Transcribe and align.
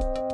thank 0.00 0.18
you 0.18 0.27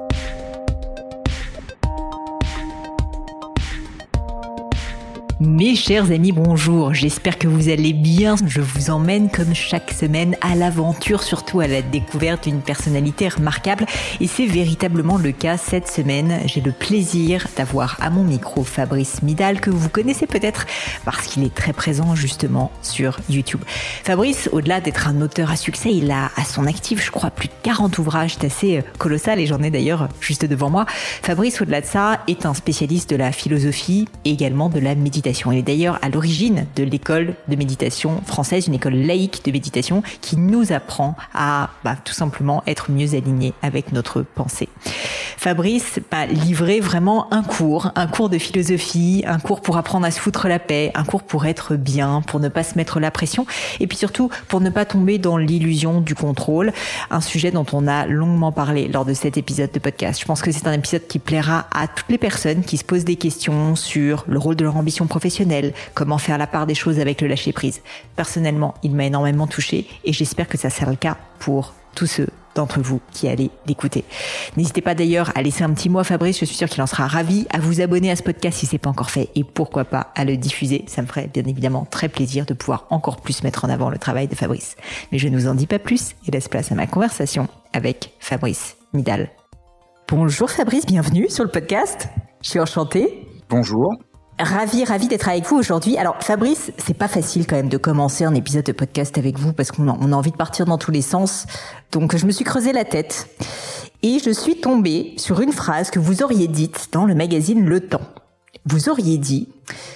Mes 5.57 5.77
chers 5.77 6.11
amis, 6.11 6.33
bonjour. 6.33 6.95
J'espère 6.95 7.39
que 7.39 7.47
vous 7.47 7.69
allez 7.69 7.93
bien. 7.93 8.35
Je 8.45 8.61
vous 8.61 8.91
emmène 8.91 9.31
comme 9.31 9.55
chaque 9.55 9.93
semaine 9.93 10.37
à 10.41 10.57
l'aventure, 10.57 11.23
surtout 11.23 11.61
à 11.61 11.69
la 11.69 11.81
découverte 11.81 12.49
d'une 12.49 12.61
personnalité 12.61 13.29
remarquable. 13.29 13.87
Et 14.21 14.27
c'est 14.27 14.47
véritablement 14.47 15.17
le 15.17 15.31
cas 15.31 15.57
cette 15.57 15.87
semaine. 15.87 16.41
J'ai 16.47 16.61
le 16.61 16.73
plaisir 16.73 17.47
d'avoir 17.57 17.97
à 18.01 18.11
mon 18.11 18.25
micro 18.25 18.65
Fabrice 18.65 19.23
Midal, 19.23 19.61
que 19.61 19.71
vous 19.71 19.89
connaissez 19.89 20.27
peut-être 20.27 20.67
parce 21.05 21.29
qu'il 21.29 21.45
est 21.45 21.55
très 21.55 21.73
présent 21.73 22.17
justement 22.17 22.73
sur 22.83 23.21
YouTube. 23.31 23.63
Fabrice, 24.03 24.49
au-delà 24.51 24.81
d'être 24.81 25.07
un 25.07 25.21
auteur 25.21 25.53
à 25.53 25.57
succès, 25.57 25.93
il 25.93 26.11
a 26.11 26.33
à 26.35 26.45
son 26.45 26.67
actif, 26.67 27.01
je 27.01 27.13
crois, 27.13 27.31
plus 27.31 27.47
de 27.47 27.55
40 27.63 27.97
ouvrages. 27.99 28.35
C'est 28.41 28.47
assez 28.47 28.79
euh, 28.79 28.83
colossal 28.99 29.39
et 29.39 29.47
j'en 29.47 29.63
ai 29.63 29.71
d'ailleurs 29.71 30.09
juste 30.19 30.47
devant 30.47 30.71
moi. 30.71 30.85
Fabrice, 30.89 31.63
au-delà 31.63 31.81
de 31.81 31.87
ça, 31.87 32.23
est 32.27 32.45
un 32.45 32.55
spécialiste 32.55 33.11
de 33.11 33.17
la 33.17 33.31
philosophie 33.31 34.09
et 34.25 34.33
également 34.33 34.69
de 34.69 34.81
la 34.81 34.97
méditation 34.97 35.44
il 35.53 35.59
est 35.59 35.63
d'ailleurs 35.63 35.99
à 36.03 36.09
l'origine 36.09 36.67
de 36.77 36.85
l'école 36.85 37.35
de 37.49 37.57
méditation 37.57 38.21
française, 38.27 38.67
une 38.67 38.75
école 38.75 38.95
laïque 38.95 39.45
de 39.45 39.53
méditation 39.53 40.03
qui 40.21 40.37
nous 40.37 40.73
apprend 40.73 41.17
à 41.35 41.71
bah, 41.85 41.97
tout 42.05 42.15
simplement 42.15 42.63
être 42.67 42.91
mieux 42.91 43.15
alignés 43.15 43.53
avec 43.63 43.93
notre 43.93 44.23
pensée. 44.23 44.69
Fabrice 45.37 46.01
bah, 46.11 46.27
livrait 46.27 46.81
vraiment 46.81 47.33
un 47.33 47.43
cours, 47.43 47.91
un 47.97 48.07
cours 48.07 48.31
de 48.31 48.39
philosophie, 48.39 49.25
un 49.27 49.39
cours 49.39 49.61
pour 49.61 49.77
apprendre 49.77 50.07
à 50.07 50.11
se 50.11 50.19
foutre 50.19 50.49
la 50.49 50.59
paix, 50.59 50.91
un 50.95 51.05
cours 51.05 51.23
pour 51.23 51.45
être 51.47 51.77
bien, 51.77 52.23
pour 52.27 52.41
ne 52.41 52.49
pas 52.49 52.63
se 52.63 52.77
mettre 52.77 53.01
la 53.01 53.11
pression, 53.11 53.47
et 53.81 53.87
puis 53.87 53.99
surtout 53.99 54.31
pour 54.49 54.61
ne 54.61 54.71
pas 54.71 54.85
tomber 54.85 55.19
dans 55.19 55.37
l'illusion 55.37 56.01
du 56.01 56.15
contrôle, 56.15 56.73
un 57.11 57.21
sujet 57.21 57.51
dont 57.51 57.67
on 57.73 57.87
a 57.87 58.07
longuement 58.07 58.53
parlé 58.53 58.89
lors 58.89 59.05
de 59.05 59.13
cet 59.13 59.37
épisode 59.37 59.71
de 59.73 59.79
podcast. 59.79 60.21
Je 60.21 60.25
pense 60.25 60.41
que 60.41 60.51
c'est 60.51 60.67
un 60.67 60.73
épisode 60.73 61.07
qui 61.07 61.19
plaira 61.19 61.67
à 61.73 61.89
toutes 61.89 62.09
les 62.09 62.19
personnes 62.19 62.63
qui 62.63 62.79
se 62.79 62.85
posent 62.85 63.05
des 63.05 63.17
questions 63.17 63.77
sur 63.77 64.25
le 64.27 64.39
rôle 64.39 64.57
de 64.57 64.65
leur 64.65 64.77
ambition 64.77 65.07
professionnelle, 65.07 65.34
comment 65.95 66.19
faire 66.19 66.39
la 66.39 66.47
part 66.47 66.67
des 66.67 66.75
choses 66.75 67.01
avec 67.01 67.21
le 67.21 67.29
lâcher 67.29 67.53
prise. 67.53 67.83
Personnellement, 68.17 68.75
il 68.83 68.95
m'a 68.95 69.05
énormément 69.05 69.47
touché 69.47 69.87
et 70.05 70.13
j'espère 70.13 70.49
que 70.49 70.59
ça 70.59 70.71
sera 70.71 70.91
le 70.91 70.97
cas 70.97 71.17
pour 71.39 71.75
tous 71.95 72.07
ceux 72.07 72.29
d'entre 72.55 72.81
vous 72.81 73.01
qui 73.13 73.29
allez 73.29 73.51
l'écouter. 73.67 74.05
N'hésitez 74.57 74.81
pas 74.81 74.95
d'ailleurs 74.95 75.33
à 75.35 75.43
laisser 75.43 75.65
un 75.65 75.73
petit 75.73 75.89
mot 75.89 75.99
à 75.99 76.05
Fabrice, 76.05 76.39
je 76.39 76.45
suis 76.45 76.57
sûr 76.57 76.69
qu'il 76.69 76.83
en 76.83 76.87
sera 76.87 77.07
ravi, 77.07 77.47
à 77.51 77.59
vous 77.59 77.81
abonner 77.81 78.11
à 78.11 78.17
ce 78.17 78.23
podcast 78.23 78.59
si 78.59 78.67
c'est 78.67 78.79
pas 78.79 78.91
encore 78.91 79.11
fait 79.11 79.29
et 79.35 79.45
pourquoi 79.45 79.85
pas 79.85 80.13
à 80.15 80.25
le 80.25 80.37
diffuser. 80.37 80.85
Ça 80.87 81.03
me 81.03 81.07
ferait 81.07 81.29
bien 81.33 81.45
évidemment 81.45 81.87
très 81.91 82.09
plaisir 82.09 82.47
de 82.47 82.55
pouvoir 82.55 82.87
encore 82.91 83.21
plus 83.21 83.43
mettre 83.43 83.65
en 83.65 83.69
avant 83.69 83.91
le 83.91 83.99
travail 83.99 84.29
de 84.29 84.35
Fabrice. 84.35 84.77
Mais 85.11 85.19
je 85.19 85.29
ne 85.29 85.37
vous 85.37 85.49
en 85.49 85.55
dis 85.55 85.67
pas 85.67 85.79
plus 85.79 86.15
et 86.27 86.31
laisse 86.31 86.49
place 86.49 86.71
à 86.71 86.75
ma 86.75 86.87
conversation 86.87 87.49
avec 87.73 88.13
Fabrice 88.21 88.77
Midal. 88.93 89.31
Bonjour 90.09 90.51
Fabrice, 90.51 90.87
bienvenue 90.87 91.29
sur 91.29 91.45
le 91.45 91.51
podcast. 91.51 92.09
Je 92.43 92.51
suis 92.51 92.61
enchantée. 92.61 93.27
Bonjour. 93.49 93.95
Ravi, 94.39 94.85
ravi 94.85 95.07
d'être 95.07 95.29
avec 95.29 95.47
vous 95.47 95.57
aujourd'hui. 95.57 95.97
Alors 95.97 96.17
Fabrice, 96.21 96.73
c'est 96.79 96.97
pas 96.97 97.07
facile 97.07 97.47
quand 97.47 97.55
même 97.55 97.69
de 97.69 97.77
commencer 97.77 98.25
un 98.25 98.35
épisode 98.35 98.65
de 98.65 98.73
podcast 98.73 99.17
avec 99.17 99.39
vous 99.39 99.53
parce 99.53 99.71
qu'on 99.71 99.89
a, 99.89 100.17
envie 100.17 100.33
de 100.33 100.37
partir 100.37 100.67
dans 100.67 100.77
tous 100.77 100.91
les 100.91 101.03
sens. 101.03 101.47
Donc 101.93 102.17
je 102.17 102.27
me 102.27 102.33
suis 102.33 102.45
creusé 102.45 102.73
la 102.73 102.85
tête 102.85 103.29
et 104.03 104.19
je 104.19 104.31
suis 104.31 104.61
tombée 104.61 105.15
sur 105.19 105.41
une 105.41 105.53
phrase 105.53 105.91
que 105.91 106.01
vous 106.01 106.23
auriez 106.23 106.49
dite 106.49 106.89
dans 106.91 107.07
le 107.07 107.15
magazine 107.15 107.65
Le 107.65 107.81
Temps. 107.81 108.01
Vous 108.67 108.89
auriez 108.89 109.19
dit 109.19 109.49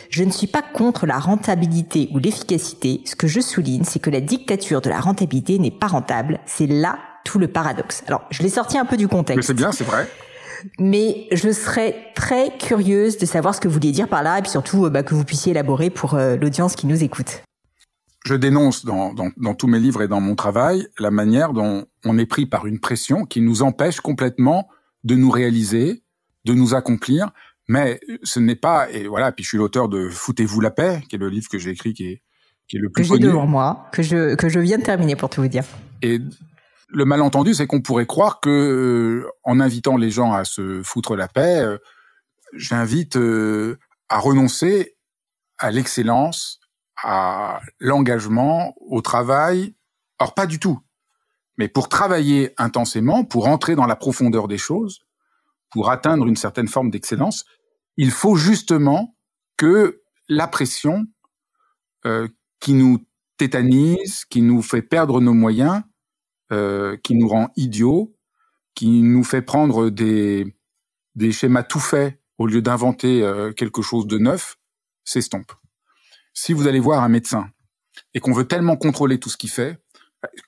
Je 0.09 0.23
ne 0.23 0.31
suis 0.31 0.47
pas 0.47 0.63
contre 0.63 1.07
la 1.07 1.19
rentabilité 1.19 2.09
ou 2.15 2.19
l'efficacité. 2.19 3.01
Ce 3.07 3.17
que 3.17 3.27
je 3.27 3.41
souligne, 3.41 3.83
c'est 3.85 3.99
que 3.99 4.11
la 4.11 4.21
dictature 4.21 4.81
de 4.81 4.89
la 4.89 5.01
rentabilité 5.01 5.59
n'est 5.59 5.73
pas 5.73 5.89
rentable. 5.89 6.39
C'est 6.47 6.67
là 6.69 6.99
tout 7.25 7.41
le 7.41 7.49
paradoxe. 7.49 8.05
Alors, 8.07 8.23
je 8.31 8.43
l'ai 8.43 8.49
sorti 8.49 8.79
un 8.79 8.85
peu 8.85 8.97
du 8.97 9.09
contexte. 9.09 9.37
Mais 9.37 9.43
c'est 9.43 9.55
bien, 9.55 9.73
c'est 9.73 9.85
vrai 9.85 10.09
mais 10.79 11.27
je 11.33 11.51
serais 11.51 12.13
très 12.15 12.57
curieuse 12.59 13.19
de 13.19 13.27
savoir 13.27 13.55
ce 13.55 13.61
que 13.61 13.69
vous 13.69 13.75
vouliez 13.75 13.93
dire 13.93 14.09
par 14.09 14.23
là, 14.23 14.39
et 14.39 14.43
puis 14.43 14.51
surtout 14.51 14.87
euh, 14.87 14.91
bah, 14.91 15.03
que 15.03 15.15
vous 15.15 15.25
puissiez 15.25 15.53
élaborer 15.53 15.91
pour 15.91 16.15
euh, 16.15 16.37
l'audience 16.37 16.77
qui 16.77 16.87
nous 16.87 17.03
écoute. 17.03 17.43
Je 18.25 18.35
dénonce 18.35 18.85
dans, 18.85 19.15
dans, 19.15 19.31
dans, 19.37 19.55
tous 19.55 19.69
mes 19.69 19.79
livres 19.79 20.03
et 20.03 20.09
dans 20.09 20.21
mon 20.21 20.35
travail 20.35 20.87
la 20.99 21.11
manière 21.11 21.53
dont 21.53 21.87
on 22.05 22.19
est 22.19 22.27
pris 22.27 22.47
par 22.47 22.67
une 22.67 22.81
pression 22.81 23.25
qui 23.25 23.41
nous 23.41 23.63
empêche 23.63 24.01
complètement 24.01 24.69
de 25.05 25.15
nous 25.15 25.31
réaliser, 25.31 26.03
de 26.45 26.53
nous 26.53 26.75
accomplir. 26.75 27.31
Mais 27.69 28.01
ce 28.23 28.41
n'est 28.41 28.57
pas 28.57 28.91
et 28.91 29.07
voilà. 29.07 29.31
Puis 29.31 29.45
je 29.45 29.51
suis 29.51 29.59
l'auteur 29.59 29.89
de 29.89 30.09
Foutez-vous 30.09 30.61
la 30.61 30.71
paix, 30.71 31.03
qui 31.09 31.17
est 31.17 31.19
le 31.19 31.29
livre 31.29 31.49
que 31.49 31.59
j'ai 31.59 31.71
écrit, 31.71 31.95
qui 31.95 32.07
est 32.07 32.23
qui 32.67 32.77
est 32.77 32.81
le 32.81 32.91
plus 32.91 33.09
que 33.09 33.15
j'ai 33.15 33.21
devant 33.21 33.47
moi, 33.47 33.89
que 33.93 34.03
je 34.03 34.35
que 34.35 34.49
je 34.49 34.59
viens 34.59 34.79
de 34.79 34.83
terminer 34.83 35.17
pour 35.17 35.31
tout 35.31 35.41
vous 35.41 35.49
dire. 35.49 35.65
Et 36.03 36.21
le 36.89 37.05
malentendu, 37.05 37.55
c'est 37.55 37.67
qu'on 37.67 37.83
pourrait 37.83 38.07
croire 38.07 38.41
que, 38.41 38.49
euh, 38.49 39.31
en 39.45 39.61
invitant 39.61 39.97
les 39.97 40.11
gens 40.11 40.33
à 40.33 40.45
se 40.45 40.83
foutre 40.83 41.17
la 41.17 41.29
paix, 41.29 41.61
euh, 41.61 41.79
j'invite 42.55 43.17
euh, 43.17 43.79
à 44.09 44.19
renoncer 44.19 44.97
à 45.59 45.71
l'excellence, 45.71 46.61
à 47.03 47.61
l'engagement, 47.79 48.75
au 48.81 49.03
travail. 49.03 49.75
Or, 50.19 50.35
pas 50.35 50.47
du 50.47 50.59
tout. 50.59 50.81
Mais 51.59 51.69
pour 51.69 51.89
travailler 51.89 52.55
intensément, 52.57 53.25
pour 53.25 53.49
entrer 53.49 53.75
dans 53.75 53.87
la 53.87 53.97
profondeur 53.97 54.49
des 54.49 54.59
choses, 54.59 55.01
pour 55.71 55.91
atteindre 55.91 56.27
une 56.27 56.37
certaine 56.37 56.69
forme 56.69 56.91
d'excellence, 56.91 57.45
il 57.97 58.11
faut 58.11 58.37
justement 58.37 59.17
que 59.57 60.03
la 60.29 60.47
pression 60.47 61.05
qui 62.61 62.73
nous 62.75 63.05
tétanise, 63.37 64.25
qui 64.25 64.41
nous 64.41 64.63
fait 64.63 64.83
perdre 64.83 65.21
nos 65.21 65.35
moyens, 65.35 65.83
euh, 66.53 66.97
qui 66.97 67.15
nous 67.15 67.29
rend 67.29 67.51
idiots, 67.57 68.15
qui 68.75 69.03
nous 69.03 69.25
fait 69.25 69.43
prendre 69.43 69.91
des, 69.91 70.57
des 71.15 71.33
schémas 71.33 71.63
tout 71.63 71.81
faits 71.81 72.21
au 72.39 72.47
lieu 72.47 72.63
d'inventer 72.63 73.23
euh, 73.23 73.53
quelque 73.53 73.83
chose 73.83 74.07
de 74.07 74.19
neuf, 74.19 74.57
s'estompe. 75.05 75.53
Si 76.33 76.53
vous 76.53 76.69
allez 76.69 76.81
voir 76.81 77.03
un 77.03 77.09
médecin 77.09 77.51
et 78.15 78.21
qu'on 78.21 78.33
veut 78.33 78.47
tellement 78.47 78.77
contrôler 78.77 79.19
tout 79.19 79.29
ce 79.29 79.37
qu'il 79.37 79.51
fait, 79.51 79.83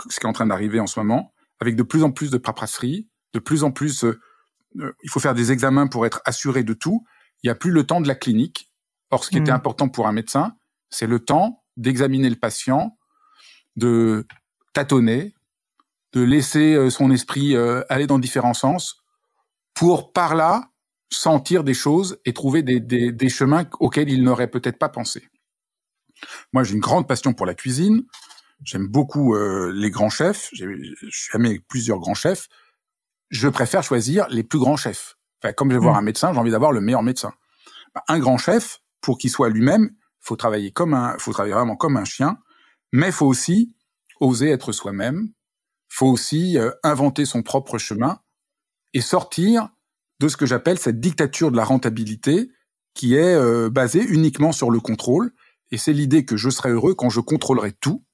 ce 0.09 0.21
qui 0.21 0.27
est 0.27 0.29
en 0.29 0.33
train 0.33 0.47
d'arriver 0.47 0.81
en 0.81 0.87
ce 0.87 1.01
moment, 1.01 1.33
avec 1.61 1.77
de 1.77 1.83
plus 1.83 2.05
en 2.05 2.13
plus 2.13 2.31
de 2.31 2.39
paperasserie, 2.39 3.09
de 3.33 3.39
plus 3.39 3.65
en 3.65 3.73
plus, 3.73 4.05
euh, 4.05 4.19
il 5.03 5.11
faut 5.11 5.21
faire 5.21 5.35
des 5.35 5.53
examens 5.53 5.87
pour 5.87 6.07
être 6.07 6.23
assuré 6.25 6.63
de 6.63 6.75
tout. 6.75 7.05
Il 7.43 7.47
n'y 7.47 7.51
a 7.51 7.55
plus 7.55 7.71
le 7.71 7.85
temps 7.85 8.01
de 8.01 8.09
la 8.09 8.15
clinique. 8.15 8.73
Or, 9.11 9.25
ce 9.25 9.31
qui 9.31 9.39
était 9.39 9.51
mmh. 9.51 9.57
important 9.57 9.89
pour 9.89 10.07
un 10.07 10.13
médecin, 10.13 10.57
c'est 10.89 11.07
le 11.07 11.19
temps 11.19 11.65
d'examiner 11.77 12.31
le 12.31 12.37
patient, 12.37 12.97
de 13.77 14.27
tâtonner, 14.73 15.35
de 16.13 16.23
laisser 16.23 16.75
euh, 16.75 16.91
son 16.91 17.11
esprit 17.11 17.55
euh, 17.55 17.83
aller 17.89 18.07
dans 18.07 18.19
différents 18.19 18.55
sens 18.55 19.03
pour 19.75 20.13
par 20.13 20.35
là 20.35 20.71
sentir 21.13 21.65
des 21.65 21.75
choses 21.75 22.19
et 22.25 22.33
trouver 22.33 22.63
des, 22.63 22.81
des, 22.81 23.13
des 23.13 23.29
chemins 23.29 23.65
auxquels 23.81 24.11
il 24.11 24.23
n'aurait 24.23 24.51
peut-être 24.51 24.79
pas 24.79 24.89
pensé. 24.89 25.29
Moi, 26.53 26.65
j'ai 26.65 26.75
une 26.75 26.81
grande 26.81 27.09
passion 27.09 27.33
pour 27.33 27.47
la 27.47 27.55
cuisine. 27.55 28.05
J'aime 28.63 28.87
beaucoup 28.87 29.35
euh, 29.35 29.73
les 29.75 29.91
grands 29.91 30.11
chefs. 30.11 30.51
Ami 31.33 31.49
avec 31.49 31.67
plusieurs 31.67 31.99
grands 31.99 32.15
chefs. 32.15 32.49
Je 33.31 33.49
préfère 33.49 33.83
choisir 33.83 34.29
les 34.29 34.43
plus 34.43 34.59
grands 34.59 34.77
chefs. 34.77 35.17
Enfin, 35.43 35.53
comme 35.53 35.71
je 35.71 35.77
vais 35.77 35.83
voir 35.83 35.95
mmh. 35.95 35.99
un 35.99 36.03
médecin, 36.03 36.33
j'ai 36.33 36.39
envie 36.39 36.51
d'avoir 36.51 36.73
le 36.73 36.81
meilleur 36.81 37.03
médecin. 37.03 37.33
Bah, 37.95 38.03
un 38.09 38.19
grand 38.19 38.37
chef, 38.37 38.81
pour 39.01 39.19
qu'il 39.19 39.31
soit 39.31 39.49
lui-même, 39.49 39.91
faut 40.21 40.37
travailler 40.37 40.71
comme 40.71 40.95
un, 40.95 41.17
faut 41.19 41.33
travailler 41.33 41.55
vraiment 41.55 41.77
comme 41.77 41.97
un 41.97 42.05
chien, 42.05 42.39
mais 42.93 43.11
faut 43.11 43.27
aussi 43.27 43.75
oser 44.21 44.51
être 44.51 44.73
soi-même, 44.73 45.31
faut 45.91 46.07
aussi 46.07 46.57
euh, 46.57 46.71
inventer 46.83 47.27
son 47.27 47.43
propre 47.43 47.77
chemin 47.77 48.21
et 48.95 49.03
sortir 49.03 49.69
de 50.21 50.29
ce 50.29 50.37
que 50.37 50.47
j'appelle 50.47 50.79
cette 50.79 51.01
dictature 51.01 51.51
de 51.51 51.57
la 51.57 51.65
rentabilité 51.65 52.51
qui 52.95 53.15
est 53.15 53.35
euh, 53.35 53.69
basée 53.69 54.03
uniquement 54.03 54.53
sur 54.53 54.71
le 54.71 54.81
contrôle. 54.81 55.33
Et 55.71 55.79
c'est 55.79 55.93
l'idée 55.93 56.25
que 56.25 56.37
je 56.37 56.49
serai 56.49 56.71
heureux 56.71 56.95
quand 56.95 57.11
je 57.11 57.21
contrôlerai 57.21 57.73
tout. 57.73 58.05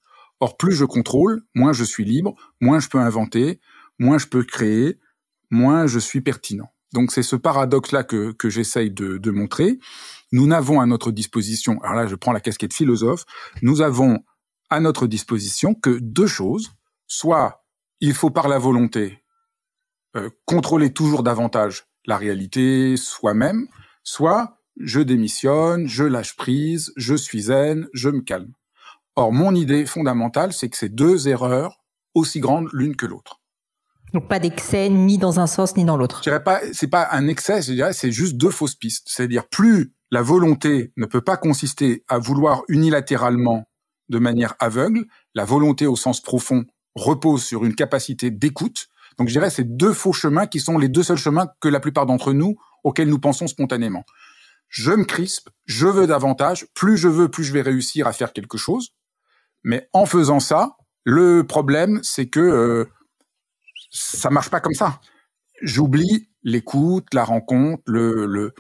Or, 0.41 0.57
plus 0.57 0.73
je 0.73 0.85
contrôle, 0.85 1.43
moins 1.55 1.73
je 1.73 1.85
suis 1.85 2.05
libre, 2.05 2.35
moins 2.61 2.81
je 2.81 2.89
peux 2.89 2.99
inventer, 2.99 3.61
moins 3.99 4.19
je 4.19 4.27
peux 4.27 4.43
créer, 4.43 4.99
moins 5.51 5.87
je 5.87 5.99
suis 5.99 6.21
pertinent. 6.21 6.71
Donc 6.93 7.11
c'est 7.13 7.23
ce 7.23 7.37
paradoxe-là 7.37 8.05
que, 8.05 8.33
que 8.33 8.51
j'essaye 8.51 8.91
de, 8.91 9.19
de 9.19 9.31
montrer. 9.31 9.79
Nous 10.33 10.47
n'avons 10.47 10.81
à 10.81 10.87
notre 10.87 11.11
disposition, 11.11 11.81
alors 11.83 11.97
là 11.97 12.07
je 12.07 12.15
prends 12.15 12.33
la 12.33 12.41
casquette 12.41 12.75
philosophe, 12.75 13.25
nous 13.63 13.81
avons 13.81 14.25
à 14.71 14.81
notre 14.81 15.07
disposition 15.07 15.75
que 15.75 15.99
deux 16.01 16.27
choses, 16.27 16.73
soit 17.07 17.66
il 18.01 18.15
faut 18.15 18.31
par 18.31 18.49
la 18.49 18.59
volonté 18.59 19.23
euh, 20.17 20.31
contrôler 20.45 20.93
toujours 20.93 21.23
davantage 21.23 21.85
la 22.07 22.17
réalité 22.17 22.97
soi-même, 22.97 23.67
soit 24.03 24.59
je 24.79 25.01
démissionne, 25.01 25.87
je 25.87 26.05
lâche 26.05 26.37
prise, 26.37 26.93
je 26.97 27.15
suis 27.15 27.43
zen, 27.43 27.89
je 27.93 28.09
me 28.09 28.21
calme. 28.21 28.53
Or, 29.17 29.33
mon 29.33 29.55
idée 29.55 29.87
fondamentale, 29.87 30.53
c'est 30.53 30.69
que 30.69 30.77
c'est 30.77 30.95
deux 30.95 31.29
erreurs 31.29 31.81
aussi 32.15 32.41
grandes 32.41 32.69
l'une 32.73 32.97
que 32.97 33.07
l'autre. 33.07 33.41
Donc 34.13 34.29
pas 34.29 34.39
d'excès 34.39 34.89
ni 34.89 35.19
dans 35.19 35.41
un 35.41 35.47
sens 35.47 35.77
ni 35.77 35.85
dans 35.85 35.97
l'autre. 35.97 36.19
Je 36.19 36.31
dirais 36.31 36.43
pas, 36.43 36.61
c'est 36.73 36.89
pas 36.89 37.09
un 37.13 37.27
excès, 37.27 37.63
je 37.63 37.73
dirais, 37.73 37.93
c'est 37.93 38.13
juste 38.13 38.37
deux 38.37 38.51
fausses 38.51 38.75
pistes. 38.75 39.09
C'est-à-dire 39.09 39.49
plus 39.49 39.95
la 40.11 40.23
volonté 40.23 40.93
ne 40.97 41.07
peut 41.07 41.21
pas 41.21 41.37
consister 41.37 42.05
à 42.09 42.19
vouloir 42.19 42.63
unilatéralement 42.69 43.69
de 44.09 44.19
manière 44.19 44.55
aveugle, 44.61 45.07
la 45.35 45.45
volonté 45.45 45.87
au 45.87 45.97
sens 45.97 46.21
profond 46.21 46.65
repose 46.97 47.45
sur 47.45 47.65
une 47.65 47.75
capacité 47.75 48.31
d'écoute, 48.31 48.89
Donc 49.19 49.29
je 49.29 49.33
dirais 49.33 49.51
ces 49.51 49.65
deux 49.65 49.93
faux 49.93 50.13
chemins 50.13 50.47
qui 50.47 50.61
sont 50.61 50.79
les 50.79 50.89
deux 50.89 51.03
seuls 51.03 51.19
chemins 51.19 51.49
que 51.61 51.69
la 51.69 51.81
plupart 51.81 52.07
d'entre 52.07 52.33
nous 52.33 52.57
auxquels 52.85 53.09
nous 53.09 53.19
pensons 53.19 53.47
spontanément. 53.47 54.05
Je 54.69 54.93
me 54.93 55.05
crispe, 55.05 55.49
je 55.65 55.87
veux 55.87 56.07
davantage, 56.07 56.67
plus 56.75 56.97
je 56.97 57.09
veux, 57.09 57.29
plus 57.29 57.45
je 57.45 57.53
vais 57.53 57.63
réussir 57.63 58.07
à 58.07 58.13
faire 58.13 58.33
quelque 58.33 58.59
chose. 58.59 58.91
Mais 59.63 59.89
en 59.93 60.07
faisant 60.07 60.41
ça, 60.41 60.77
le 61.05 61.45
problème, 61.47 62.01
c'est 62.03 62.27
que 62.27 62.41
euh, 62.41 62.85
ça 63.91 64.31
marche 64.31 64.51
pas 64.51 64.61
comme 64.61 64.75
ça. 64.75 65.01
J'oublie 65.63 66.29
l'écoute, 66.43 67.07
la 67.15 67.25
rencontre, 67.25 67.83
le, 67.87 68.55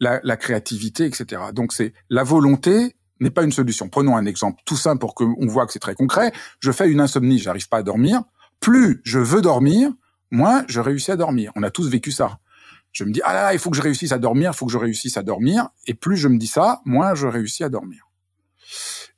la, 0.00 0.36
créativité, 0.36 1.04
etc. 1.04 1.42
Donc 1.52 1.72
c'est 1.72 1.92
la 2.08 2.22
volonté 2.22 2.96
n'est 3.20 3.30
pas 3.30 3.44
une 3.44 3.52
solution. 3.52 3.88
Prenons 3.88 4.16
un 4.16 4.26
exemple 4.26 4.62
tout 4.64 4.76
simple 4.76 4.98
pour 4.98 5.14
qu'on 5.14 5.46
voit 5.46 5.66
que 5.66 5.72
c'est 5.72 5.78
très 5.78 5.94
concret. 5.94 6.32
Je 6.58 6.72
fais 6.72 6.88
une 6.90 7.00
insomnie, 7.00 7.38
j'arrive 7.38 7.68
pas 7.68 7.78
à 7.78 7.82
dormir. 7.82 8.22
Plus 8.60 9.00
je 9.04 9.18
veux 9.18 9.42
dormir, 9.42 9.90
moins 10.30 10.64
je 10.68 10.80
réussis 10.80 11.10
à 11.10 11.16
dormir. 11.16 11.52
On 11.56 11.62
a 11.62 11.70
tous 11.70 11.88
vécu 11.88 12.12
ça. 12.12 12.38
Je 12.92 13.04
me 13.04 13.12
dis 13.12 13.20
ah 13.24 13.34
là, 13.34 13.52
il 13.52 13.58
faut 13.58 13.70
que 13.70 13.76
je 13.76 13.82
réussisse 13.82 14.12
à 14.12 14.18
dormir, 14.18 14.50
il 14.52 14.56
faut 14.56 14.66
que 14.66 14.72
je 14.72 14.78
réussisse 14.78 15.16
à 15.16 15.22
dormir. 15.22 15.68
Et 15.86 15.94
plus 15.94 16.16
je 16.16 16.28
me 16.28 16.38
dis 16.38 16.46
ça, 16.46 16.80
moins 16.84 17.14
je 17.14 17.26
réussis 17.26 17.62
à 17.62 17.68
dormir. 17.68 18.10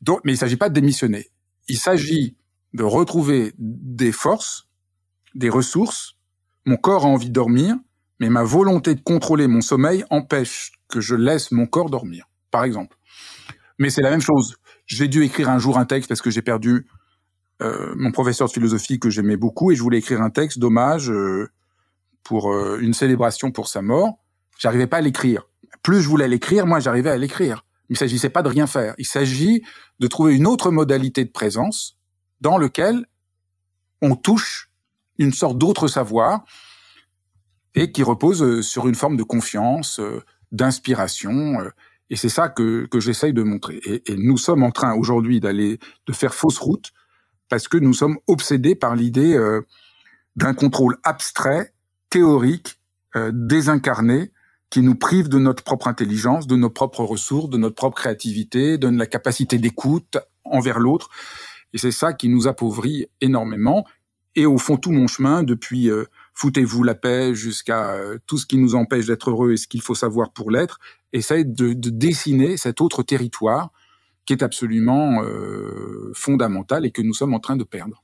Donc, 0.01 0.21
mais 0.25 0.33
il 0.33 0.37
s'agit 0.37 0.57
pas 0.57 0.69
de 0.69 0.75
démissionner. 0.75 1.31
Il 1.69 1.79
s'agit 1.79 2.37
de 2.75 2.83
retrouver 2.83 3.55
des 3.59 4.13
forces, 4.13 4.69
des 5.35 5.49
ressources. 5.49 6.17
Mon 6.65 6.77
corps 6.77 7.05
a 7.05 7.09
envie 7.09 7.29
de 7.29 7.33
dormir, 7.33 7.77
mais 8.21 8.29
ma 8.29 8.43
volonté 8.43 8.95
de 8.95 9.01
contrôler 9.01 9.47
mon 9.47 9.61
sommeil 9.61 10.05
empêche 10.11 10.73
que 10.89 11.01
je 11.01 11.15
laisse 11.15 11.51
mon 11.51 11.67
corps 11.67 11.91
dormir, 11.91 12.29
par 12.51 12.65
exemple. 12.65 12.97
Mais 13.83 13.91
c'est 13.91 14.01
la 14.01 14.11
même 14.11 14.21
chose. 14.21 14.59
J'ai 14.87 15.09
dû 15.09 15.25
écrire 15.25 15.51
un 15.51 15.59
jour 15.59 15.77
un 15.77 15.85
texte 15.85 16.09
parce 16.09 16.23
que 16.23 16.31
j'ai 16.31 16.41
perdu 16.41 16.87
euh, 17.61 17.93
mon 17.97 18.13
professeur 18.13 18.47
de 18.47 18.53
philosophie 18.53 19.01
que 19.01 19.11
j'aimais 19.11 19.37
beaucoup 19.37 19.73
et 19.73 19.75
je 19.75 19.83
voulais 19.83 19.99
écrire 19.99 20.23
un 20.23 20.31
texte 20.31 20.61
d'hommage 20.61 21.11
euh, 21.11 21.51
pour 22.23 22.53
euh, 22.53 22.79
une 22.81 22.95
célébration 22.95 23.51
pour 23.51 23.67
sa 23.67 23.83
mort. 23.83 24.21
J'arrivais 24.57 24.87
pas 24.87 24.99
à 24.99 25.01
l'écrire. 25.01 25.49
Plus 25.83 26.01
je 26.01 26.09
voulais 26.09 26.29
l'écrire, 26.29 26.65
moins 26.65 26.79
j'arrivais 26.79 27.11
à 27.11 27.17
l'écrire. 27.17 27.65
Il 27.89 27.99
s'agissait 27.99 28.31
pas 28.31 28.43
de 28.43 28.49
rien 28.49 28.69
faire. 28.69 28.95
Il 28.99 29.05
s'agit 29.05 29.65
de 29.99 30.07
trouver 30.07 30.37
une 30.37 30.47
autre 30.47 30.71
modalité 30.71 31.25
de 31.25 31.33
présence 31.33 31.99
dans 32.41 32.59
lequel 32.59 33.05
on 34.01 34.15
touche 34.15 34.71
une 35.19 35.33
sorte 35.33 35.59
d'autre 35.59 35.89
savoir 35.89 36.45
et 37.75 37.91
qui 37.91 38.05
repose 38.05 38.61
sur 38.61 38.87
une 38.87 38.95
forme 38.95 39.17
de 39.17 39.25
confiance, 39.25 40.01
d'inspiration. 40.53 41.59
Euh, 42.11 42.15
et 42.15 42.17
c'est 42.17 42.29
ça 42.29 42.49
que, 42.49 42.87
que 42.87 43.01
j'essaye 43.01 43.33
de 43.33 43.43
montrer. 43.43 43.81
Et, 43.85 44.17
nous 44.17 44.37
sommes 44.37 44.63
en 44.63 44.71
train 44.71 44.95
aujourd'hui 44.95 45.41
d'aller 45.41 45.79
de 46.07 46.13
faire 46.13 46.35
fausse 46.35 46.59
route 46.59 46.93
parce 47.49 47.69
que 47.69 47.77
nous 47.77 47.95
sommes 47.95 48.19
obsédés 48.27 48.75
par 48.75 48.97
l'idée 48.97 49.39
d'un 50.37 50.55
contrôle 50.55 50.97
abstrait, 51.05 51.75
théorique, 52.09 52.81
désincarné, 53.15 54.33
qui 54.71 54.81
nous 54.81 54.95
prive 54.95 55.29
de 55.29 55.39
notre 55.39 55.63
propre 55.63 55.87
intelligence, 55.87 56.47
de 56.47 56.57
nos 56.57 56.71
propres 56.71 57.05
ressources, 57.05 57.51
de 57.51 57.59
notre 57.59 57.75
propre 57.75 57.99
créativité, 57.99 58.79
de 58.79 58.89
la 58.89 59.05
capacité 59.05 59.59
d'écoute 59.59 60.17
envers 60.45 60.79
l'autre. 60.79 61.11
Et 61.75 61.79
c'est 61.79 61.93
ça 61.93 62.15
qui 62.15 62.31
nous 62.31 62.49
appauvrit 62.49 63.07
énormément. 63.21 63.87
Et 64.35 64.47
au 64.47 64.57
fond, 64.57 64.79
tout 64.79 64.93
mon 64.93 65.07
chemin, 65.09 65.43
depuis 65.43 65.91
euh, 65.91 66.07
foutez-vous 66.35 66.83
la 66.83 66.95
paix 66.95 67.35
jusqu'à 67.35 67.93
euh, 67.93 68.19
tout 68.27 68.39
ce 68.39 68.47
qui 68.47 68.57
nous 68.59 68.75
empêche 68.75 69.07
d'être 69.07 69.31
heureux 69.31 69.53
et 69.53 69.57
ce 69.57 69.67
qu'il 69.67 69.83
faut 69.83 69.95
savoir 69.95 70.33
pour 70.33 70.51
l'être, 70.51 70.79
essaie 71.13 71.45
de, 71.45 71.73
de, 71.73 71.91
dessiner 71.91 72.57
cet 72.57 72.81
autre 72.81 73.03
territoire 73.03 73.71
qui 74.25 74.33
est 74.33 74.43
absolument 74.43 75.23
euh, 75.23 76.13
fondamental 76.15 76.87
et 76.87 76.91
que 76.91 77.03
nous 77.03 77.15
sommes 77.15 77.35
en 77.35 77.41
train 77.41 77.57
de 77.57 77.65
perdre. 77.65 78.02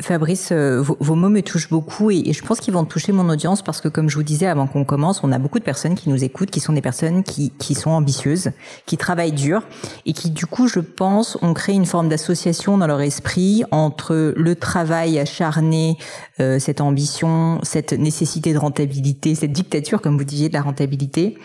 Fabrice, 0.00 0.52
euh, 0.52 0.80
vos, 0.80 1.14
mots 1.14 1.28
me 1.28 1.42
touchent 1.42 1.68
beaucoup 1.68 2.10
et, 2.10 2.32
je 2.32 2.42
pense 2.42 2.60
qu'ils 2.60 2.72
vont 2.72 2.86
toucher 2.86 3.12
mon 3.12 3.28
audience 3.28 3.60
parce 3.60 3.82
que 3.82 3.88
comme 3.88 4.08
je 4.08 4.16
vous 4.16 4.22
disais 4.22 4.46
avant 4.46 4.66
qu'on 4.66 4.86
commence, 4.86 5.22
on 5.22 5.30
a 5.32 5.38
beaucoup 5.38 5.58
de 5.58 5.64
personnes 5.64 5.94
qui 5.94 6.08
nous 6.08 6.24
écoutent, 6.24 6.50
qui 6.50 6.60
sont 6.60 6.72
des 6.72 6.80
personnes 6.80 7.22
qui, 7.22 7.50
qui 7.58 7.74
sont 7.74 7.90
ambitieuses, 7.90 8.52
qui 8.86 8.96
travaillent 8.96 9.32
dur 9.32 9.62
et 10.06 10.14
qui 10.14 10.30
du 10.30 10.46
coup, 10.46 10.66
je 10.66 10.80
pense, 10.80 11.36
ont 11.42 11.52
créé 11.52 11.74
une 11.74 11.84
forme 11.84 12.08
d'association 12.08 12.78
dans 12.78 12.86
leur 12.86 13.02
esprit 13.02 13.64
entre 13.70 14.32
le 14.34 14.54
travail 14.54 15.18
acharné, 15.18 15.98
euh, 16.40 16.58
cette 16.58 16.80
ambition, 16.80 17.60
cette 17.62 17.92
nécessité 17.92 18.54
de 18.54 18.58
rentabilité, 18.58 19.34
cette 19.34 19.52
dictature, 19.52 20.00
comme 20.00 20.16
vous 20.16 20.24
disiez, 20.24 20.48
de 20.48 20.54
la 20.54 20.62
rentabilité 20.62 21.36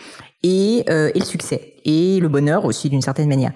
et, 0.42 0.84
euh, 0.88 1.10
et 1.14 1.18
le 1.18 1.24
succès 1.26 1.74
et 1.84 2.18
le 2.18 2.28
bonheur 2.28 2.64
aussi 2.64 2.88
d'une 2.88 3.02
certaine 3.02 3.28
manière. 3.28 3.52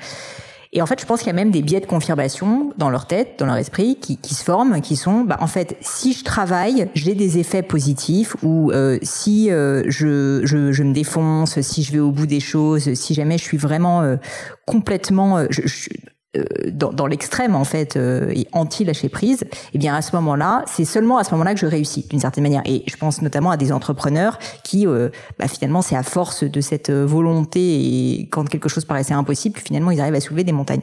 Et 0.73 0.83
en 0.83 0.87
fait, 0.87 1.01
je 1.01 1.07
pense 1.07 1.21
qu'il 1.21 1.29
y 1.29 1.31
a 1.31 1.35
même 1.35 1.51
des 1.51 1.63
biais 1.63 1.81
de 1.81 1.87
confirmation 1.87 2.73
dans 2.77 2.91
leur 2.91 3.07
tête, 3.07 3.37
dans 3.39 3.47
leur 3.47 3.57
esprit, 3.57 3.97
qui, 3.97 4.17
qui 4.17 4.35
se 4.35 4.45
forment, 4.45 4.81
qui 4.81 4.97
sont, 4.97 5.23
bah, 5.23 5.39
en 5.41 5.47
fait, 5.47 5.77
si 5.81 6.13
je 6.13 6.25
travaille, 6.25 6.89
j'ai 6.95 7.15
des 7.15 7.39
effets 7.39 7.63
positifs, 7.63 8.37
ou 8.43 8.71
euh, 8.73 8.99
si 9.03 9.51
euh, 9.51 9.83
je, 9.87 10.41
je, 10.45 10.73
je, 10.73 10.83
me 10.83 10.93
défonce, 10.93 11.61
si 11.61 11.83
je 11.83 11.93
vais 11.93 11.99
au 11.99 12.11
bout 12.11 12.27
des 12.27 12.41
choses, 12.41 12.95
si 12.95 13.15
jamais 13.15 13.39
je 13.39 13.45
suis 13.45 13.59
vraiment 13.59 14.03
euh, 14.03 14.17
complètement, 14.67 15.45
je, 15.51 15.63
je, 15.65 15.91
euh, 15.91 16.11
dans, 16.73 16.93
dans 16.93 17.07
l'extrême 17.07 17.55
en 17.55 17.65
fait 17.65 17.97
euh, 17.97 18.31
et 18.35 18.47
anti 18.53 18.85
lâcher 18.85 19.09
prise, 19.09 19.45
eh 19.73 19.79
bien 19.79 19.95
à 19.95 20.03
ce 20.03 20.15
moment-là, 20.17 20.65
c'est 20.67 20.85
seulement 20.85 21.19
à 21.19 21.25
ce 21.25 21.33
moment-là 21.33 21.55
que 21.55 21.61
je 21.61 21.67
réussis 21.67 22.07
d'une 22.09 22.21
certaine 22.21 22.43
manière. 22.43 22.63
Et 22.65 22.85
je 22.87 22.97
pense 22.97 23.23
notamment 23.23 23.51
à 23.51 23.57
des 23.57 23.73
entrepreneurs 23.73 24.39
qui, 24.63 24.87
euh, 24.87 25.09
bah, 25.39 25.49
finalement, 25.49 25.83
c'est 25.83 25.97
à 25.97 26.03
force 26.03 26.45
de 26.45 26.61
cette 26.61 26.91
volonté 26.91 27.61
et 27.61 28.29
quand 28.29 28.49
quelque 28.49 28.69
chose 28.69 28.85
paraissait 28.85 29.15
impossible, 29.15 29.59
finalement 29.59 29.91
ils 29.91 30.01
arrivent 30.01 30.15
à 30.15 30.21
soulever 30.21 30.45
des 30.45 30.53
montagnes. 30.53 30.83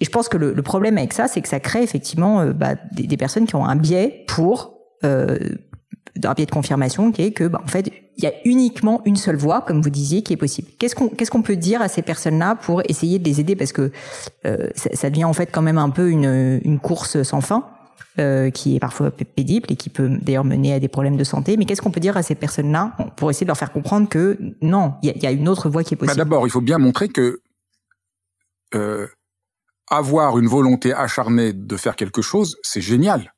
Et 0.00 0.04
je 0.04 0.10
pense 0.10 0.28
que 0.28 0.36
le, 0.36 0.52
le 0.52 0.62
problème 0.62 0.96
avec 0.96 1.12
ça, 1.12 1.26
c'est 1.26 1.40
que 1.40 1.48
ça 1.48 1.60
crée 1.60 1.82
effectivement 1.82 2.44
bah, 2.46 2.76
des, 2.92 3.06
des, 3.08 3.16
personnes 3.16 3.46
qui 3.46 3.56
ont 3.56 3.64
un 3.64 3.74
biais 3.74 4.24
pour 4.28 4.74
d'un 5.02 6.34
biais 6.34 6.46
de 6.46 6.50
confirmation 6.50 7.12
qui 7.12 7.22
est 7.22 7.32
que, 7.32 7.44
bah, 7.44 7.60
en 7.64 7.68
fait, 7.68 7.90
il 8.18 8.24
y 8.24 8.26
a 8.26 8.32
uniquement 8.44 9.00
une 9.04 9.16
seule 9.16 9.36
voie, 9.36 9.62
comme 9.62 9.80
vous 9.80 9.90
disiez, 9.90 10.22
qui 10.22 10.32
est 10.32 10.36
possible. 10.36 10.68
Qu'est-ce 10.78 10.94
qu'on 10.94 11.08
qu'est-ce 11.08 11.30
qu'on 11.30 11.42
peut 11.42 11.56
dire 11.56 11.80
à 11.80 11.88
ces 11.88 12.02
personnes-là 12.02 12.56
pour 12.56 12.82
essayer 12.88 13.18
de 13.18 13.24
les 13.24 13.40
aider? 13.40 13.56
Parce 13.56 13.72
que 13.72 13.92
euh, 14.44 14.68
ça, 14.74 14.90
ça, 14.92 15.08
devient 15.08 15.24
en 15.24 15.32
fait 15.32 15.46
quand 15.46 15.62
même 15.62 15.78
un 15.78 15.90
peu 15.90 16.10
une, 16.10 16.60
une 16.64 16.80
course 16.80 17.22
sans 17.22 17.40
fin. 17.40 17.64
Euh, 18.18 18.50
qui 18.50 18.74
est 18.74 18.80
parfois 18.80 19.12
pédible 19.12 19.70
et 19.70 19.76
qui 19.76 19.90
peut 19.90 20.08
d'ailleurs 20.20 20.44
mener 20.44 20.72
à 20.72 20.80
des 20.80 20.88
problèmes 20.88 21.16
de 21.16 21.22
santé. 21.22 21.56
Mais 21.56 21.66
qu'est-ce 21.66 21.80
qu'on 21.80 21.92
peut 21.92 22.00
dire 22.00 22.16
à 22.16 22.24
ces 22.24 22.34
personnes-là 22.34 22.96
pour 23.16 23.30
essayer 23.30 23.44
de 23.44 23.48
leur 23.48 23.56
faire 23.56 23.70
comprendre 23.70 24.08
que 24.08 24.36
non, 24.60 24.94
il 25.04 25.16
y, 25.16 25.20
y 25.20 25.26
a, 25.26 25.30
une 25.30 25.48
autre 25.48 25.68
voie 25.68 25.84
qui 25.84 25.94
est 25.94 25.96
bah, 25.96 26.06
possible? 26.06 26.18
D'abord, 26.18 26.44
il 26.44 26.50
faut 26.50 26.60
bien 26.60 26.78
montrer 26.78 27.08
que 27.08 27.38
euh, 28.74 29.06
avoir 29.88 30.36
une 30.36 30.48
volonté 30.48 30.92
acharnée 30.92 31.52
de 31.52 31.76
faire 31.76 31.94
quelque 31.94 32.20
chose, 32.20 32.56
c'est 32.62 32.80
génial 32.80 33.32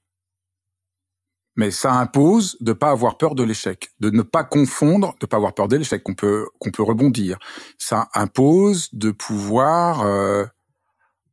mais 1.57 1.71
ça 1.71 1.95
impose 1.95 2.57
de 2.61 2.73
pas 2.73 2.91
avoir 2.91 3.17
peur 3.17 3.35
de 3.35 3.43
l'échec, 3.43 3.91
de 4.01 4.11
ne 4.11 4.23
pas 4.23 4.45
confondre, 4.45 5.15
de 5.21 5.27
pas 5.27 5.37
avoir 5.37 5.55
peur 5.55 5.69
de 5.69 5.77
l'échec 5.77 6.03
qu'on 6.03 6.15
peut 6.15 6.47
qu'on 6.59 6.71
peut 6.71 6.83
rebondir. 6.83 7.39
Ça 7.79 8.09
impose 8.15 8.89
de 8.93 9.11
pouvoir 9.11 10.03
euh, 10.03 10.45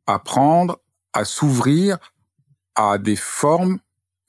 apprendre 0.06 0.80
à 1.14 1.26
s'ouvrir 1.26 1.98
à 2.76 2.98
des 2.98 3.16
formes 3.16 3.80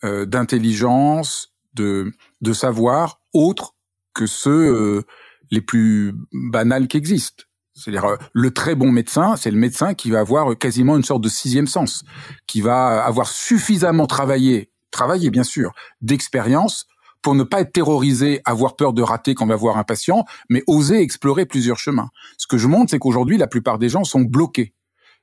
euh, 0.05 0.27
d'intelligence, 0.27 1.55
de 1.75 2.13
de 2.41 2.53
savoir 2.53 3.21
autres 3.33 3.75
que 4.15 4.27
ceux 4.27 4.51
euh, 4.51 5.03
les 5.51 5.61
plus 5.61 6.15
banals 6.33 6.89
qui 6.89 6.97
existent. 6.97 7.45
C'est-à-dire 7.79 8.05
euh, 8.05 8.17
le 8.33 8.51
très 8.53 8.75
bon 8.75 8.91
médecin, 8.91 9.37
c'est 9.37 9.51
le 9.51 9.57
médecin 9.57 9.95
qui 9.95 10.11
va 10.11 10.21
avoir 10.21 10.57
quasiment 10.59 10.97
une 10.97 11.05
sorte 11.05 11.23
de 11.23 11.29
sixième 11.29 11.67
sens, 11.67 12.05
qui 12.47 12.61
va 12.61 13.05
avoir 13.05 13.29
suffisamment 13.29 14.07
travaillé 14.07 14.71
travailler 14.99 15.31
bien 15.31 15.45
sûr, 15.45 15.75
d'expérience 16.01 16.89
pour 17.23 17.37
ne 17.37 17.45
pas 17.45 17.61
être 17.61 17.73
terrorisé, 17.73 18.41
avoir 18.45 18.75
peur 18.75 18.93
de 18.93 19.01
rater 19.01 19.37
quand 19.37 19.45
on 19.45 19.49
va 19.49 19.55
voir 19.55 19.79
un 19.79 19.85
patient, 19.85 20.25
mais 20.49 20.65
oser 20.67 21.01
explorer 21.01 21.47
plusieurs 21.47 21.79
chemins. 21.79 22.11
Ce 22.37 22.49
que 22.49 22.59
je 22.59 22.67
montre, 22.67 22.91
c'est 22.91 22.99
qu'aujourd'hui, 22.99 23.39
la 23.39 23.47
plupart 23.47 23.79
des 23.79 23.89
gens 23.89 24.03
sont 24.03 24.23
bloqués. 24.23 24.75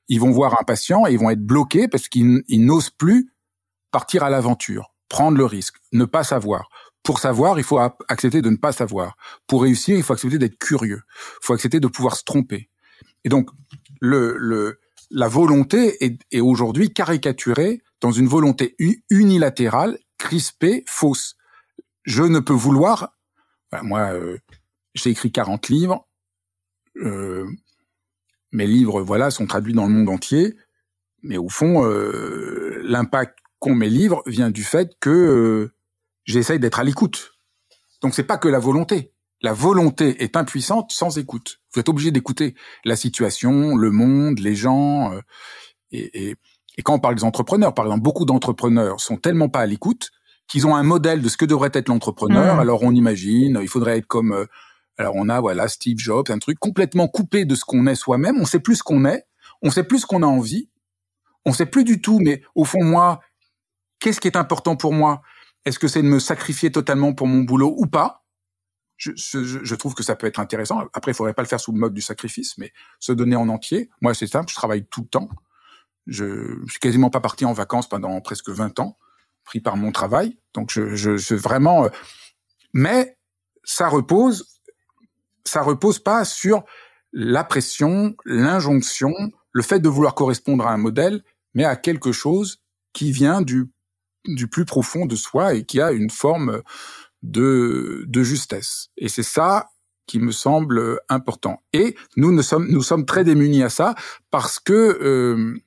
Ils 0.08 0.18
vont 0.18 0.30
voir 0.30 0.58
un 0.58 0.64
patient 0.64 1.06
et 1.06 1.12
ils 1.12 1.18
vont 1.18 1.28
être 1.28 1.44
bloqués 1.44 1.88
parce 1.88 2.08
qu'ils 2.08 2.42
n'osent 2.64 2.88
plus 2.88 3.34
partir 3.90 4.22
à 4.22 4.30
l'aventure, 4.30 4.94
prendre 5.10 5.36
le 5.36 5.44
risque, 5.44 5.76
ne 5.92 6.06
pas 6.06 6.24
savoir. 6.24 6.70
Pour 7.02 7.18
savoir, 7.18 7.58
il 7.58 7.64
faut 7.64 7.78
accepter 8.08 8.40
de 8.40 8.48
ne 8.48 8.56
pas 8.56 8.72
savoir. 8.72 9.16
Pour 9.46 9.62
réussir, 9.62 9.94
il 9.96 10.02
faut 10.02 10.14
accepter 10.14 10.38
d'être 10.38 10.58
curieux. 10.58 11.02
Il 11.42 11.46
faut 11.46 11.52
accepter 11.52 11.80
de 11.80 11.88
pouvoir 11.88 12.16
se 12.16 12.24
tromper. 12.24 12.70
Et 13.24 13.28
donc, 13.28 13.50
la 14.00 15.28
volonté 15.28 15.98
est 16.30 16.40
aujourd'hui 16.40 16.92
caricaturée 16.94 17.82
dans 18.00 18.12
une 18.12 18.26
volonté 18.26 18.76
unilatérale, 19.10 19.98
crispée, 20.18 20.84
fausse. 20.86 21.36
Je 22.04 22.22
ne 22.22 22.40
peux 22.40 22.54
vouloir. 22.54 23.16
moi, 23.82 24.12
euh, 24.12 24.38
j'ai 24.94 25.10
écrit 25.10 25.32
40 25.32 25.68
livres. 25.68 26.06
Euh, 26.96 27.46
mes 28.52 28.66
livres, 28.66 29.02
voilà, 29.02 29.30
sont 29.30 29.46
traduits 29.46 29.74
dans 29.74 29.86
le 29.86 29.92
monde 29.92 30.08
entier. 30.08 30.54
Mais 31.22 31.36
au 31.36 31.48
fond, 31.48 31.84
euh, 31.84 32.80
l'impact 32.84 33.38
qu'ont 33.58 33.74
mes 33.74 33.90
livres 33.90 34.22
vient 34.26 34.50
du 34.50 34.62
fait 34.62 34.92
que 35.00 35.70
j'essaye 36.24 36.58
d'être 36.58 36.80
à 36.80 36.84
l'écoute. 36.84 37.32
Donc 38.02 38.14
c'est 38.14 38.24
pas 38.24 38.38
que 38.38 38.48
la 38.48 38.58
volonté. 38.58 39.12
La 39.42 39.52
volonté 39.52 40.22
est 40.22 40.36
impuissante 40.36 40.92
sans 40.92 41.18
écoute. 41.18 41.60
Vous 41.72 41.80
êtes 41.80 41.88
obligé 41.88 42.10
d'écouter 42.10 42.54
la 42.84 42.96
situation, 42.96 43.76
le 43.76 43.90
monde, 43.90 44.38
les 44.38 44.54
gens. 44.54 45.12
Et, 45.92 46.36
Et 46.76 46.82
quand 46.82 46.94
on 46.94 46.98
parle 46.98 47.14
des 47.14 47.24
entrepreneurs, 47.24 47.74
par 47.74 47.86
exemple, 47.86 48.02
beaucoup 48.02 48.24
d'entrepreneurs 48.24 49.00
sont 49.00 49.16
tellement 49.16 49.48
pas 49.48 49.60
à 49.60 49.66
l'écoute 49.66 50.10
qu'ils 50.48 50.66
ont 50.66 50.76
un 50.76 50.82
modèle 50.82 51.22
de 51.22 51.28
ce 51.28 51.36
que 51.36 51.44
devrait 51.44 51.70
être 51.72 51.88
l'entrepreneur. 51.88 52.56
Mmh. 52.56 52.60
Alors 52.60 52.82
on 52.82 52.92
imagine, 52.92 53.58
il 53.60 53.68
faudrait 53.68 53.98
être 53.98 54.06
comme, 54.06 54.32
euh, 54.32 54.46
alors 54.98 55.14
on 55.16 55.28
a 55.28 55.40
voilà 55.40 55.68
Steve 55.68 55.98
Jobs, 55.98 56.30
un 56.30 56.38
truc 56.38 56.58
complètement 56.58 57.08
coupé 57.08 57.44
de 57.44 57.54
ce 57.54 57.64
qu'on 57.64 57.86
est 57.86 57.94
soi-même. 57.94 58.36
On 58.40 58.46
sait 58.46 58.60
plus 58.60 58.76
ce 58.76 58.82
qu'on 58.82 59.04
est, 59.04 59.26
on 59.62 59.70
sait 59.70 59.84
plus 59.84 60.00
ce 60.00 60.06
qu'on 60.06 60.22
a 60.22 60.26
envie, 60.26 60.70
on 61.44 61.52
sait 61.52 61.66
plus 61.66 61.84
du 61.84 62.00
tout. 62.00 62.20
Mais 62.20 62.42
au 62.54 62.64
fond, 62.64 62.84
moi, 62.84 63.20
qu'est-ce 63.98 64.20
qui 64.20 64.28
est 64.28 64.36
important 64.36 64.76
pour 64.76 64.92
moi? 64.92 65.22
Est-ce 65.64 65.78
que 65.78 65.88
c'est 65.88 66.02
de 66.02 66.08
me 66.08 66.20
sacrifier 66.20 66.70
totalement 66.70 67.12
pour 67.12 67.26
mon 67.26 67.42
boulot 67.42 67.74
ou 67.76 67.86
pas? 67.86 68.24
Je, 68.96 69.10
je, 69.14 69.42
je, 69.62 69.74
trouve 69.74 69.94
que 69.94 70.02
ça 70.02 70.16
peut 70.16 70.26
être 70.26 70.40
intéressant. 70.40 70.80
Après, 70.94 71.10
il 71.10 71.14
faudrait 71.14 71.34
pas 71.34 71.42
le 71.42 71.48
faire 71.48 71.60
sous 71.60 71.72
le 71.72 71.78
mode 71.78 71.92
du 71.92 72.00
sacrifice, 72.00 72.56
mais 72.56 72.72
se 72.98 73.12
donner 73.12 73.36
en 73.36 73.50
entier. 73.50 73.90
Moi, 74.00 74.14
c'est 74.14 74.26
simple, 74.26 74.48
je 74.48 74.54
travaille 74.54 74.86
tout 74.86 75.02
le 75.02 75.08
temps. 75.08 75.28
Je, 76.06 76.58
je 76.66 76.70
suis 76.70 76.80
quasiment 76.80 77.10
pas 77.10 77.20
parti 77.20 77.44
en 77.44 77.52
vacances 77.52 77.88
pendant 77.88 78.20
presque 78.20 78.48
20 78.48 78.80
ans, 78.80 78.96
pris 79.44 79.60
par 79.60 79.76
mon 79.76 79.92
travail. 79.92 80.38
Donc, 80.54 80.70
je, 80.70 80.94
je, 80.94 81.16
je 81.16 81.34
vraiment. 81.34 81.84
Euh, 81.84 81.88
mais 82.72 83.16
ça 83.64 83.88
repose, 83.88 84.60
ça 85.44 85.62
repose 85.62 85.98
pas 85.98 86.24
sur 86.24 86.64
la 87.12 87.44
pression, 87.44 88.14
l'injonction, 88.24 89.12
le 89.52 89.62
fait 89.62 89.80
de 89.80 89.88
vouloir 89.88 90.14
correspondre 90.14 90.66
à 90.66 90.72
un 90.72 90.76
modèle, 90.76 91.22
mais 91.54 91.64
à 91.64 91.76
quelque 91.76 92.12
chose 92.12 92.58
qui 92.92 93.12
vient 93.12 93.42
du 93.42 93.70
du 94.26 94.48
plus 94.48 94.64
profond 94.64 95.06
de 95.06 95.16
soi 95.16 95.54
et 95.54 95.64
qui 95.64 95.80
a 95.80 95.92
une 95.92 96.10
forme 96.10 96.62
de, 97.22 98.04
de 98.06 98.22
justesse. 98.22 98.88
Et 98.96 99.08
c'est 99.08 99.22
ça 99.22 99.70
qui 100.06 100.18
me 100.20 100.30
semble 100.30 101.00
important. 101.08 101.62
Et 101.72 101.96
nous, 102.16 102.32
nous 102.32 102.42
sommes, 102.42 102.68
nous 102.70 102.82
sommes 102.82 103.06
très 103.06 103.24
démunis 103.24 103.64
à 103.64 103.70
ça 103.70 103.94
parce 104.30 104.60
que 104.60 104.72
euh, 104.72 105.58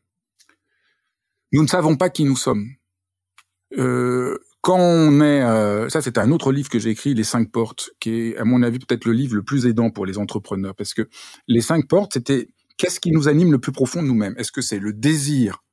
nous 1.52 1.64
ne 1.64 1.68
savons 1.68 1.96
pas 1.96 2.10
qui 2.10 2.24
nous 2.24 2.36
sommes. 2.36 2.70
Euh, 3.78 4.38
quand 4.62 4.78
on 4.80 5.22
est, 5.22 5.42
euh, 5.42 5.90
ça 5.90 6.02
c'est 6.02 6.18
un 6.18 6.32
autre 6.32 6.52
livre 6.52 6.70
que 6.70 6.80
j'ai 6.80 6.90
écrit, 6.90 7.14
Les 7.14 7.24
cinq 7.24 7.52
portes, 7.52 7.92
qui 8.00 8.12
est 8.12 8.38
à 8.38 8.46
mon 8.46 8.62
avis 8.64 8.80
peut-être 8.80 9.06
le 9.06 9.14
livre 9.14 9.36
le 9.36 9.44
plus 9.44 9.66
aidant 9.66 9.90
pour 9.90 10.06
les 10.06 10.18
entrepreneurs, 10.18 10.76
parce 10.76 10.94
que 10.94 11.08
les 11.48 11.62
cinq 11.62 11.88
portes, 11.88 12.14
c'était 12.14 12.50
qu'est-ce 12.78 13.00
qui 13.00 13.12
nous 13.12 13.28
anime 13.28 13.52
le 13.52 13.60
plus 13.60 13.72
profond 13.72 14.02
de 14.02 14.08
nous-mêmes? 14.08 14.36
Est-ce 14.38 14.52
que 14.52 14.62
c'est 14.62 14.80
le 14.80 14.94
désir 14.94 15.64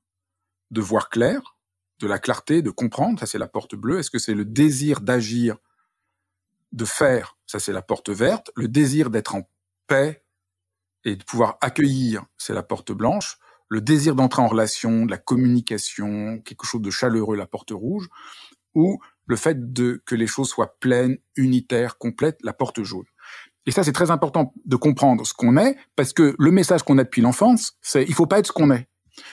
de 0.70 0.80
voir 0.80 1.08
clair, 1.08 1.56
de 2.00 2.06
la 2.06 2.18
clarté, 2.18 2.62
de 2.62 2.70
comprendre, 2.70 3.18
ça 3.18 3.26
c'est 3.26 3.38
la 3.38 3.48
porte 3.48 3.74
bleue. 3.74 3.98
Est-ce 3.98 4.10
que 4.10 4.18
c'est 4.18 4.34
le 4.34 4.44
désir 4.44 5.00
d'agir 5.00 5.56
de 6.72 6.84
faire, 6.84 7.38
ça 7.46 7.58
c'est 7.58 7.72
la 7.72 7.82
porte 7.82 8.10
verte, 8.10 8.50
le 8.56 8.68
désir 8.68 9.10
d'être 9.10 9.34
en 9.34 9.48
paix 9.86 10.24
et 11.04 11.16
de 11.16 11.24
pouvoir 11.24 11.56
accueillir, 11.60 12.24
c'est 12.36 12.52
la 12.52 12.62
porte 12.62 12.92
blanche, 12.92 13.38
le 13.68 13.80
désir 13.80 14.14
d'entrer 14.14 14.42
en 14.42 14.48
relation, 14.48 15.06
de 15.06 15.10
la 15.10 15.18
communication, 15.18 16.40
quelque 16.44 16.66
chose 16.66 16.82
de 16.82 16.90
chaleureux, 16.90 17.36
la 17.36 17.46
porte 17.46 17.72
rouge, 17.72 18.08
ou 18.74 19.00
le 19.26 19.36
fait 19.36 19.72
de 19.72 20.02
que 20.06 20.14
les 20.14 20.26
choses 20.26 20.48
soient 20.48 20.78
pleines, 20.78 21.18
unitaires, 21.36 21.98
complètes, 21.98 22.38
la 22.42 22.52
porte 22.52 22.82
jaune. 22.82 23.06
Et 23.66 23.72
ça, 23.72 23.82
c'est 23.82 23.92
très 23.92 24.12
important 24.12 24.54
de 24.64 24.76
comprendre 24.76 25.26
ce 25.26 25.34
qu'on 25.34 25.56
est, 25.56 25.76
parce 25.96 26.12
que 26.12 26.36
le 26.38 26.50
message 26.52 26.82
qu'on 26.84 26.98
a 26.98 27.04
depuis 27.04 27.22
l'enfance, 27.22 27.76
c'est 27.82 28.04
il 28.04 28.14
faut 28.14 28.26
pas 28.26 28.38
être 28.38 28.46
ce 28.46 28.52
qu'on 28.52 28.70
est. 28.70 28.88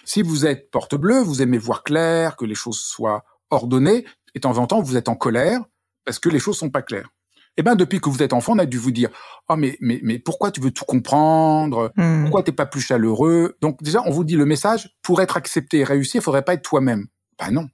Si 0.05 0.21
vous 0.21 0.45
êtes 0.45 0.71
porte 0.71 0.95
bleue, 0.95 1.21
vous 1.21 1.41
aimez 1.41 1.57
voir 1.57 1.83
clair, 1.83 2.35
que 2.35 2.45
les 2.45 2.55
choses 2.55 2.79
soient 2.79 3.23
ordonnées, 3.51 4.05
et 4.33 4.39
de 4.39 4.41
temps 4.41 4.57
en 4.57 4.65
temps, 4.65 4.81
vous 4.81 4.97
êtes 4.97 5.09
en 5.09 5.15
colère 5.15 5.61
parce 6.05 6.19
que 6.19 6.29
les 6.29 6.39
choses 6.39 6.57
sont 6.57 6.69
pas 6.69 6.81
claires. 6.81 7.12
Eh 7.57 7.63
ben, 7.63 7.75
depuis 7.75 7.99
que 7.99 8.09
vous 8.09 8.23
êtes 8.23 8.33
enfant, 8.33 8.53
on 8.53 8.59
a 8.59 8.65
dû 8.65 8.77
vous 8.77 8.91
dire, 8.91 9.09
oh, 9.47 9.55
mais, 9.55 9.77
mais, 9.79 9.99
mais 10.03 10.17
pourquoi 10.17 10.51
tu 10.51 10.59
veux 10.59 10.71
tout 10.71 10.85
comprendre? 10.85 11.91
Hmm. 11.95 12.23
Pourquoi 12.23 12.43
t'es 12.43 12.51
pas 12.51 12.65
plus 12.65 12.81
chaleureux? 12.81 13.55
Donc, 13.61 13.81
déjà, 13.83 14.01
on 14.05 14.11
vous 14.11 14.23
dit 14.23 14.35
le 14.35 14.45
message, 14.45 14.95
pour 15.03 15.21
être 15.21 15.37
accepté 15.37 15.79
et 15.79 15.83
réussir, 15.83 16.21
il 16.21 16.23
faudrait 16.23 16.41
pas 16.41 16.53
être 16.53 16.63
toi-même. 16.63 17.07
Ben 17.37 17.51
non. 17.51 17.67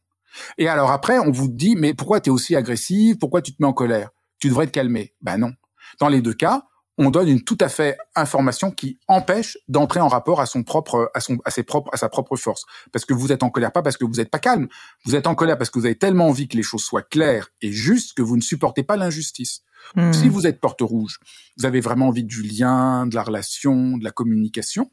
Et 0.58 0.68
alors 0.68 0.92
après, 0.92 1.20
on 1.20 1.32
vous 1.32 1.48
dit, 1.48 1.76
mais 1.76 1.94
pourquoi 1.94 2.20
tu 2.20 2.30
es 2.30 2.34
aussi 2.34 2.56
agressif? 2.56 3.18
Pourquoi 3.20 3.42
tu 3.42 3.54
te 3.54 3.62
mets 3.62 3.68
en 3.68 3.74
colère? 3.74 4.10
Tu 4.40 4.50
devrais 4.50 4.68
te 4.68 4.72
calmer. 4.72 5.14
Ben 5.22 5.38
non. 5.38 5.54
Dans 6.00 6.08
les 6.08 6.22
deux 6.22 6.34
cas, 6.34 6.64
on 6.98 7.12
donne 7.12 7.30
une 7.30 7.44
tout 7.44 7.58
à 7.62 7.70
fait 7.70 7.98
information 8.16 8.72
qui 8.72 9.00
empêche 9.08 9.58
d'entrer 9.70 10.02
en 10.02 10.10
rapport 10.10 10.42
à 10.42 10.46
son 10.46 10.64
propre, 10.64 11.10
à 11.14 11.22
son, 11.22 11.38
à 11.46 11.52
ses 11.52 11.64
propres, 11.64 11.90
à 11.94 11.98
sa 11.98 12.10
propre 12.10 12.36
force. 12.36 12.66
Parce 12.92 13.06
que 13.06 13.14
vous 13.14 13.32
êtes 13.32 13.42
en 13.42 13.50
colère 13.50 13.72
pas 13.72 13.82
parce 13.82 13.96
que 13.96 14.04
vous 14.04 14.16
n'êtes 14.16 14.30
pas 14.30 14.40
calme. 14.40 14.68
Vous 15.06 15.16
êtes 15.16 15.26
en 15.26 15.34
colère 15.34 15.58
parce 15.58 15.70
que 15.70 15.80
vous 15.80 15.86
avez 15.86 15.98
tellement 15.98 16.28
envie 16.28 16.50
que 16.50 16.58
les 16.58 16.64
choses 16.64 16.84
soient 16.84 17.02
claires 17.02 17.50
et 17.62 17.72
justes 17.72 18.16
que 18.18 18.22
vous 18.22 18.36
ne 18.36 18.42
supportez 18.42 18.84
pas 18.84 18.98
l'injustice. 18.98 19.62
Hmm. 19.96 20.14
Si 20.14 20.30
vous 20.30 20.48
êtes 20.48 20.60
porte 20.60 20.82
rouge, 20.82 21.18
vous 21.58 21.66
avez 21.66 21.82
vraiment 21.82 22.08
envie 22.08 22.24
du 22.24 22.44
lien, 22.44 23.08
de 23.08 23.16
la 23.16 23.24
relation, 23.24 23.98
de 23.98 24.04
la 24.04 24.12
communication. 24.12 24.92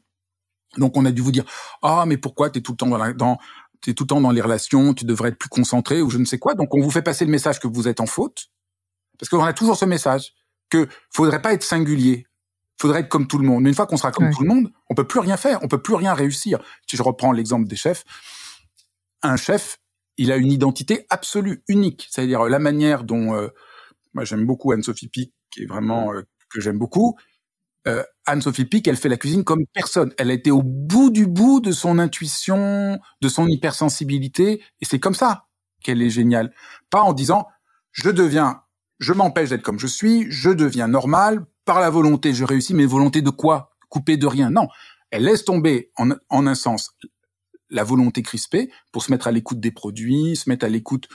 Donc 0.77 0.97
on 0.97 1.05
a 1.05 1.11
dû 1.11 1.21
vous 1.21 1.31
dire 1.31 1.45
ah 1.81 2.05
mais 2.07 2.17
pourquoi 2.17 2.49
tu 2.49 2.59
es 2.59 2.61
tout 2.61 2.73
le 2.73 2.77
temps 2.77 2.87
dans, 2.87 2.97
la, 2.97 3.13
dans 3.13 3.37
tout 3.81 4.03
le 4.03 4.07
temps 4.07 4.21
dans 4.21 4.31
les 4.31 4.41
relations, 4.41 4.93
tu 4.93 5.05
devrais 5.05 5.29
être 5.29 5.37
plus 5.37 5.49
concentré 5.49 6.01
ou 6.01 6.09
je 6.09 6.17
ne 6.17 6.25
sais 6.25 6.39
quoi. 6.39 6.55
Donc 6.55 6.73
on 6.73 6.81
vous 6.81 6.91
fait 6.91 7.01
passer 7.01 7.25
le 7.25 7.31
message 7.31 7.59
que 7.59 7.67
vous 7.67 7.87
êtes 7.87 7.99
en 7.99 8.05
faute 8.05 8.47
parce 9.19 9.29
qu'on 9.29 9.43
a 9.43 9.53
toujours 9.53 9.77
ce 9.77 9.85
message 9.85 10.33
que 10.69 10.87
faudrait 11.11 11.41
pas 11.41 11.53
être 11.53 11.63
singulier, 11.63 12.25
faudrait 12.79 13.01
être 13.01 13.09
comme 13.09 13.27
tout 13.27 13.37
le 13.37 13.47
monde. 13.47 13.63
Mais 13.63 13.69
une 13.69 13.75
fois 13.75 13.87
qu'on 13.87 13.97
sera 13.97 14.11
comme 14.11 14.31
tout 14.31 14.43
le 14.43 14.49
monde, 14.49 14.71
on 14.89 14.95
peut 14.95 15.07
plus 15.07 15.19
rien 15.19 15.37
faire, 15.37 15.59
on 15.63 15.67
peut 15.67 15.81
plus 15.81 15.95
rien 15.95 16.13
réussir. 16.13 16.59
Si 16.87 16.97
je 16.97 17.03
reprends 17.03 17.31
l'exemple 17.31 17.67
des 17.67 17.75
chefs, 17.75 18.03
un 19.23 19.37
chef, 19.37 19.77
il 20.17 20.31
a 20.31 20.37
une 20.37 20.51
identité 20.51 21.05
absolue, 21.09 21.63
unique, 21.67 22.07
c'est-à-dire 22.09 22.43
la 22.43 22.59
manière 22.59 23.03
dont 23.03 23.35
euh, 23.35 23.47
moi, 24.17 24.23
j'aime 24.23 24.47
beaucoup 24.47 24.71
Anne-Sophie 24.71 25.09
Pic, 25.09 25.31
qui 25.51 25.61
est 25.61 25.65
vraiment 25.67 26.11
euh, 26.11 26.23
que 26.49 26.59
j'aime 26.59 26.79
beaucoup. 26.79 27.15
Euh, 27.87 28.01
Anne-Sophie 28.25 28.65
Pic, 28.65 28.87
elle 28.87 28.95
fait 28.95 29.09
la 29.09 29.17
cuisine 29.17 29.43
comme 29.43 29.63
personne. 29.73 30.11
Elle 30.17 30.31
a 30.31 30.33
été 30.33 30.49
au 30.49 30.63
bout 30.63 31.11
du 31.11 31.27
bout 31.27 31.59
de 31.59 31.71
son 31.71 31.99
intuition, 31.99 32.99
de 33.21 33.29
son 33.29 33.47
hypersensibilité, 33.47 34.63
et 34.81 34.85
c'est 34.85 34.97
comme 34.97 35.13
ça 35.13 35.45
qu'elle 35.83 36.01
est 36.01 36.09
géniale. 36.09 36.51
Pas 36.89 37.01
en 37.01 37.13
disant 37.13 37.45
je 37.91 38.09
deviens, 38.09 38.63
je 38.97 39.13
m'empêche 39.13 39.49
d'être 39.49 39.61
comme 39.61 39.77
je 39.77 39.85
suis, 39.85 40.25
je 40.31 40.49
deviens 40.49 40.87
normal 40.87 41.45
par 41.63 41.79
la 41.79 41.91
volonté, 41.91 42.33
je 42.33 42.43
réussis, 42.43 42.73
mais 42.73 42.87
volonté 42.87 43.21
de 43.21 43.29
quoi? 43.29 43.69
Couper 43.89 44.17
de 44.17 44.25
rien 44.25 44.49
Non, 44.49 44.67
elle 45.11 45.25
laisse 45.25 45.45
tomber 45.45 45.91
en, 45.95 46.09
en 46.29 46.47
un 46.47 46.55
sens 46.55 46.95
la 47.69 47.83
volonté 47.83 48.23
crispée 48.23 48.71
pour 48.91 49.03
se 49.03 49.11
mettre 49.11 49.27
à 49.27 49.31
l'écoute 49.31 49.59
des 49.59 49.71
produits, 49.71 50.35
se 50.35 50.49
mettre 50.49 50.65
à 50.65 50.69
l'écoute 50.69 51.07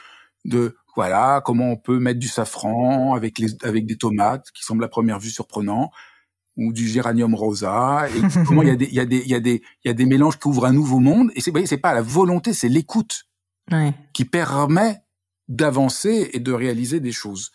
de 0.45 0.77
voilà 0.97 1.43
comment 1.45 1.71
on 1.71 1.77
peut 1.77 1.99
mettre 1.99 2.19
du 2.19 2.29
safran 2.29 3.15
avec 3.15 3.39
les 3.39 3.49
avec 3.63 3.87
des 3.87 3.97
tomates 3.97 4.51
qui 4.53 4.63
semblent 4.63 4.85
à 4.85 4.89
première 4.89 5.19
vue 5.19 5.31
surprenant 5.31 5.91
ou 6.57 6.73
du 6.73 6.87
géranium 6.87 7.35
rosa 7.35 8.07
et 8.09 8.21
comment 8.47 8.63
il 8.63 8.69
y 8.69 8.73
a 8.73 8.77
des 8.77 8.87
il 8.87 8.95
y 8.95 9.01
a 9.01 9.05
des 9.07 9.19
il 9.19 9.31
y 9.31 9.35
a 9.35 9.41
des 9.41 9.63
il 9.85 9.89
y 9.89 9.91
a 9.91 9.95
des 9.95 10.07
mélanges 10.07 10.39
qui 10.39 10.49
ouvrent 10.49 10.67
un 10.67 10.73
nouveau 10.73 10.99
monde 10.99 11.31
et 11.35 11.41
c'est 11.41 11.67
c'est 11.67 11.79
pas 11.79 11.95
la 11.95 12.03
volonté 12.03 12.53
c'est 12.53 12.69
l'écoute 12.69 13.25
ouais. 13.71 13.95
qui 14.13 14.25
permet 14.25 15.03
d'avancer 15.49 16.31
et 16.33 16.41
de 16.41 16.53
réaliser 16.53 17.01
des 17.01 17.13
choses 17.13 17.53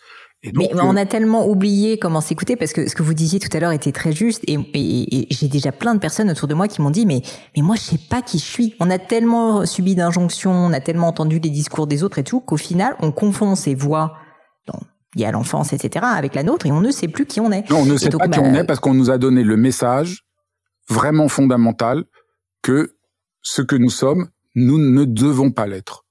mais 0.55 0.69
on 0.81 0.95
a 0.95 1.05
tellement 1.05 1.47
oublié 1.47 1.97
comment 1.97 2.21
s'écouter 2.21 2.55
parce 2.55 2.73
que 2.73 2.89
ce 2.89 2.95
que 2.95 3.03
vous 3.03 3.13
disiez 3.13 3.39
tout 3.39 3.55
à 3.55 3.59
l'heure 3.59 3.71
était 3.71 3.91
très 3.91 4.11
juste 4.11 4.43
et, 4.47 4.57
et, 4.73 5.27
j'ai 5.29 5.47
déjà 5.47 5.71
plein 5.71 5.95
de 5.95 5.99
personnes 5.99 6.29
autour 6.29 6.47
de 6.47 6.53
moi 6.53 6.67
qui 6.67 6.81
m'ont 6.81 6.89
dit 6.89 7.05
mais 7.05 7.21
mais 7.55 7.61
moi 7.61 7.75
je 7.75 7.81
sais 7.81 7.99
pas 8.09 8.21
qui 8.21 8.39
je 8.39 8.45
suis. 8.45 8.75
On 8.79 8.89
a 8.89 8.99
tellement 8.99 9.65
subi 9.65 9.95
d'injonctions, 9.95 10.51
on 10.51 10.73
a 10.73 10.79
tellement 10.79 11.07
entendu 11.07 11.39
les 11.39 11.49
discours 11.49 11.87
des 11.87 12.03
autres 12.03 12.19
et 12.19 12.23
tout 12.23 12.39
qu'au 12.39 12.57
final 12.57 12.95
on 12.99 13.11
confond 13.11 13.55
ces 13.55 13.75
voix 13.75 14.13
il 15.15 15.21
y 15.21 15.25
a 15.25 15.31
l'enfance 15.31 15.73
etc 15.73 16.05
avec 16.07 16.35
la 16.35 16.43
nôtre 16.43 16.65
et 16.65 16.71
on 16.71 16.81
ne 16.81 16.91
sait 16.91 17.07
plus 17.07 17.25
qui 17.25 17.39
on 17.39 17.51
est. 17.51 17.69
Non, 17.69 17.79
on 17.79 17.85
ne 17.85 17.97
sait 17.97 18.09
pas 18.09 18.27
qui 18.27 18.39
on 18.39 18.51
bah, 18.51 18.59
est 18.59 18.63
parce 18.63 18.79
qu'on 18.79 18.93
nous 18.93 19.09
a 19.09 19.17
donné 19.17 19.43
le 19.43 19.57
message 19.57 20.23
vraiment 20.89 21.27
fondamental 21.27 22.05
que 22.61 22.95
ce 23.41 23.61
que 23.61 23.75
nous 23.75 23.89
sommes, 23.89 24.27
nous 24.55 24.77
ne 24.77 25.05
devons 25.05 25.51
pas 25.51 25.67
l'être. 25.67 26.05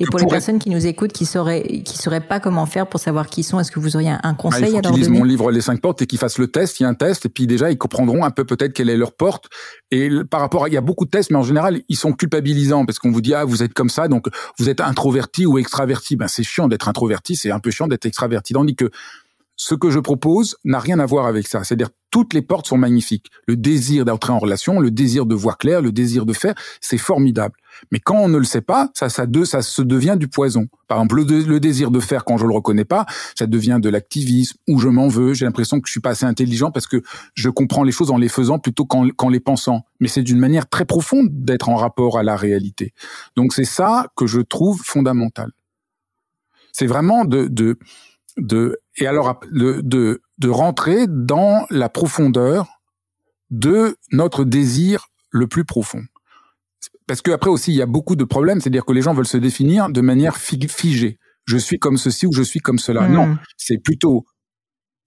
Et 0.00 0.06
pour 0.06 0.18
les 0.18 0.26
personnes 0.26 0.58
qui 0.58 0.70
nous 0.70 0.86
écoutent, 0.86 1.12
qui 1.12 1.26
sauraient, 1.26 1.82
qui 1.84 1.98
sauraient 1.98 2.20
pas 2.20 2.40
comment 2.40 2.66
faire 2.66 2.86
pour 2.86 3.00
savoir 3.00 3.26
qui 3.26 3.42
sont, 3.42 3.58
est-ce 3.58 3.72
que 3.72 3.80
vous 3.80 3.96
auriez 3.96 4.14
un 4.22 4.34
conseil 4.34 4.64
ah, 4.64 4.66
il 4.66 4.70
faut 4.72 4.78
à 4.78 4.82
leur 4.82 4.92
lisent 4.92 5.08
mon 5.08 5.24
livre 5.24 5.50
Les 5.50 5.60
cinq 5.60 5.80
portes 5.80 6.02
et 6.02 6.06
qu'ils 6.06 6.18
fassent 6.18 6.38
le 6.38 6.46
test. 6.48 6.78
Il 6.78 6.84
y 6.84 6.86
a 6.86 6.88
un 6.88 6.94
test 6.94 7.26
et 7.26 7.28
puis 7.28 7.46
déjà 7.46 7.70
ils 7.70 7.78
comprendront 7.78 8.24
un 8.24 8.30
peu 8.30 8.44
peut-être 8.44 8.72
quelle 8.72 8.90
est 8.90 8.96
leur 8.96 9.12
porte. 9.12 9.46
Et 9.90 10.10
par 10.30 10.40
rapport, 10.40 10.64
à, 10.64 10.68
il 10.68 10.74
y 10.74 10.76
a 10.76 10.80
beaucoup 10.80 11.04
de 11.04 11.10
tests, 11.10 11.30
mais 11.30 11.38
en 11.38 11.42
général 11.42 11.82
ils 11.88 11.96
sont 11.96 12.12
culpabilisants 12.12 12.86
parce 12.86 12.98
qu'on 12.98 13.10
vous 13.10 13.20
dit 13.20 13.34
ah 13.34 13.44
vous 13.44 13.62
êtes 13.62 13.74
comme 13.74 13.90
ça, 13.90 14.08
donc 14.08 14.28
vous 14.58 14.68
êtes 14.68 14.80
introverti 14.80 15.46
ou 15.46 15.58
extraverti. 15.58 16.16
Ben 16.16 16.28
c'est 16.28 16.44
chiant 16.44 16.68
d'être 16.68 16.88
introverti, 16.88 17.34
c'est 17.34 17.50
un 17.50 17.60
peu 17.60 17.70
chiant 17.70 17.88
d'être 17.88 18.06
extraverti. 18.06 18.52
Tandis 18.52 18.76
que 18.76 18.90
ce 19.58 19.74
que 19.74 19.90
je 19.90 19.98
propose 19.98 20.56
n'a 20.64 20.78
rien 20.78 21.00
à 21.00 21.04
voir 21.04 21.26
avec 21.26 21.48
ça. 21.48 21.64
C'est-à-dire 21.64 21.90
toutes 22.10 22.32
les 22.32 22.42
portes 22.42 22.68
sont 22.68 22.78
magnifiques. 22.78 23.26
Le 23.48 23.56
désir 23.56 24.04
d'entrer 24.04 24.32
en 24.32 24.38
relation, 24.38 24.78
le 24.78 24.92
désir 24.92 25.26
de 25.26 25.34
voir 25.34 25.58
clair, 25.58 25.82
le 25.82 25.90
désir 25.90 26.24
de 26.24 26.32
faire, 26.32 26.54
c'est 26.80 26.96
formidable. 26.96 27.54
Mais 27.90 27.98
quand 27.98 28.16
on 28.16 28.28
ne 28.28 28.38
le 28.38 28.44
sait 28.44 28.60
pas, 28.60 28.88
ça, 28.94 29.08
ça, 29.08 29.26
de, 29.26 29.44
ça 29.44 29.60
se 29.60 29.82
devient 29.82 30.14
du 30.16 30.28
poison. 30.28 30.68
Par 30.86 30.98
exemple, 30.98 31.16
le, 31.16 31.58
désir 31.58 31.90
de 31.90 31.98
faire 31.98 32.24
quand 32.24 32.38
je 32.38 32.46
le 32.46 32.54
reconnais 32.54 32.84
pas, 32.84 33.04
ça 33.36 33.46
devient 33.46 33.78
de 33.82 33.88
l'activisme 33.88 34.56
ou 34.68 34.78
je 34.78 34.88
m'en 34.88 35.08
veux. 35.08 35.34
J'ai 35.34 35.44
l'impression 35.44 35.80
que 35.80 35.88
je 35.88 35.92
suis 35.92 36.00
pas 36.00 36.10
assez 36.10 36.24
intelligent 36.24 36.70
parce 36.70 36.86
que 36.86 37.02
je 37.34 37.50
comprends 37.50 37.82
les 37.82 37.92
choses 37.92 38.12
en 38.12 38.16
les 38.16 38.28
faisant 38.28 38.60
plutôt 38.60 38.86
qu'en 38.86 39.28
les 39.28 39.40
pensant. 39.40 39.82
Mais 39.98 40.08
c'est 40.08 40.22
d'une 40.22 40.38
manière 40.38 40.68
très 40.68 40.84
profonde 40.84 41.28
d'être 41.30 41.68
en 41.68 41.74
rapport 41.74 42.16
à 42.16 42.22
la 42.22 42.36
réalité. 42.36 42.94
Donc 43.36 43.52
c'est 43.52 43.64
ça 43.64 44.06
que 44.16 44.28
je 44.28 44.40
trouve 44.40 44.80
fondamental. 44.84 45.50
C'est 46.72 46.86
vraiment 46.86 47.24
de, 47.24 47.48
de, 47.48 47.76
de, 48.38 48.78
et 48.96 49.06
alors 49.06 49.40
de, 49.52 49.80
de, 49.82 50.22
de 50.38 50.48
rentrer 50.48 51.06
dans 51.08 51.66
la 51.70 51.88
profondeur 51.88 52.66
de 53.50 53.96
notre 54.12 54.44
désir 54.44 55.08
le 55.30 55.46
plus 55.46 55.64
profond 55.64 56.02
parce 57.08 57.22
que 57.22 57.30
après 57.30 57.50
aussi, 57.50 57.72
il 57.72 57.76
y 57.76 57.82
a 57.82 57.86
beaucoup 57.86 58.14
de 58.14 58.24
problèmes, 58.24 58.60
c'est-à-dire 58.60 58.84
que 58.84 58.92
les 58.92 59.02
gens 59.02 59.14
veulent 59.14 59.26
se 59.26 59.38
définir 59.38 59.88
de 59.88 60.00
manière 60.02 60.36
figée. 60.36 61.18
Je 61.46 61.56
suis 61.56 61.78
comme 61.78 61.96
ceci 61.96 62.26
ou 62.26 62.32
je 62.32 62.42
suis 62.42 62.60
comme 62.60 62.78
cela. 62.78 63.08
Non, 63.08 63.26
hmm. 63.26 63.38
c'est 63.56 63.78
plutôt 63.78 64.26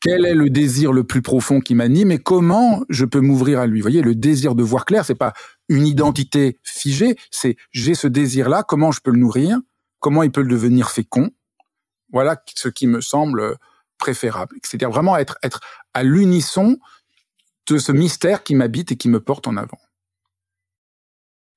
quel 0.02 0.26
est 0.26 0.34
le 0.34 0.50
désir 0.50 0.92
le 0.92 1.04
plus 1.04 1.22
profond 1.22 1.60
qui 1.60 1.76
m'anime 1.76 2.12
et 2.12 2.18
comment 2.18 2.84
je 2.90 3.06
peux 3.06 3.22
m'ouvrir 3.22 3.60
à 3.60 3.68
lui. 3.68 3.80
Vous 3.80 3.84
voyez, 3.84 4.02
le 4.02 4.16
désir 4.16 4.56
de 4.56 4.64
voir 4.64 4.86
clair, 4.86 5.06
c'est 5.06 5.14
pas 5.14 5.34
une 5.70 5.86
identité 5.86 6.58
figée, 6.64 7.16
c'est 7.30 7.56
j'ai 7.70 7.94
ce 7.94 8.08
désir-là, 8.08 8.64
comment 8.68 8.92
je 8.92 9.00
peux 9.02 9.12
le 9.12 9.20
nourrir, 9.20 9.60
comment 10.00 10.24
il 10.24 10.32
peut 10.32 10.42
le 10.42 10.50
devenir 10.50 10.90
fécond. 10.90 11.30
Voilà 12.12 12.42
ce 12.56 12.68
qui 12.70 12.88
me 12.88 13.02
semble 13.02 13.58
préférable. 13.98 14.58
C'est-à-dire 14.64 14.90
vraiment 14.90 15.18
être, 15.18 15.38
être 15.44 15.62
à 15.94 16.04
l'unisson 16.04 16.78
de 17.68 17.78
ce 17.78 17.92
mystère 17.92 18.44
qui 18.44 18.56
m'habite 18.56 18.92
et 18.92 18.98
qui 18.98 19.10
me 19.10 19.20
porte 19.20 19.48
en 19.48 19.58
avant. 19.58 19.78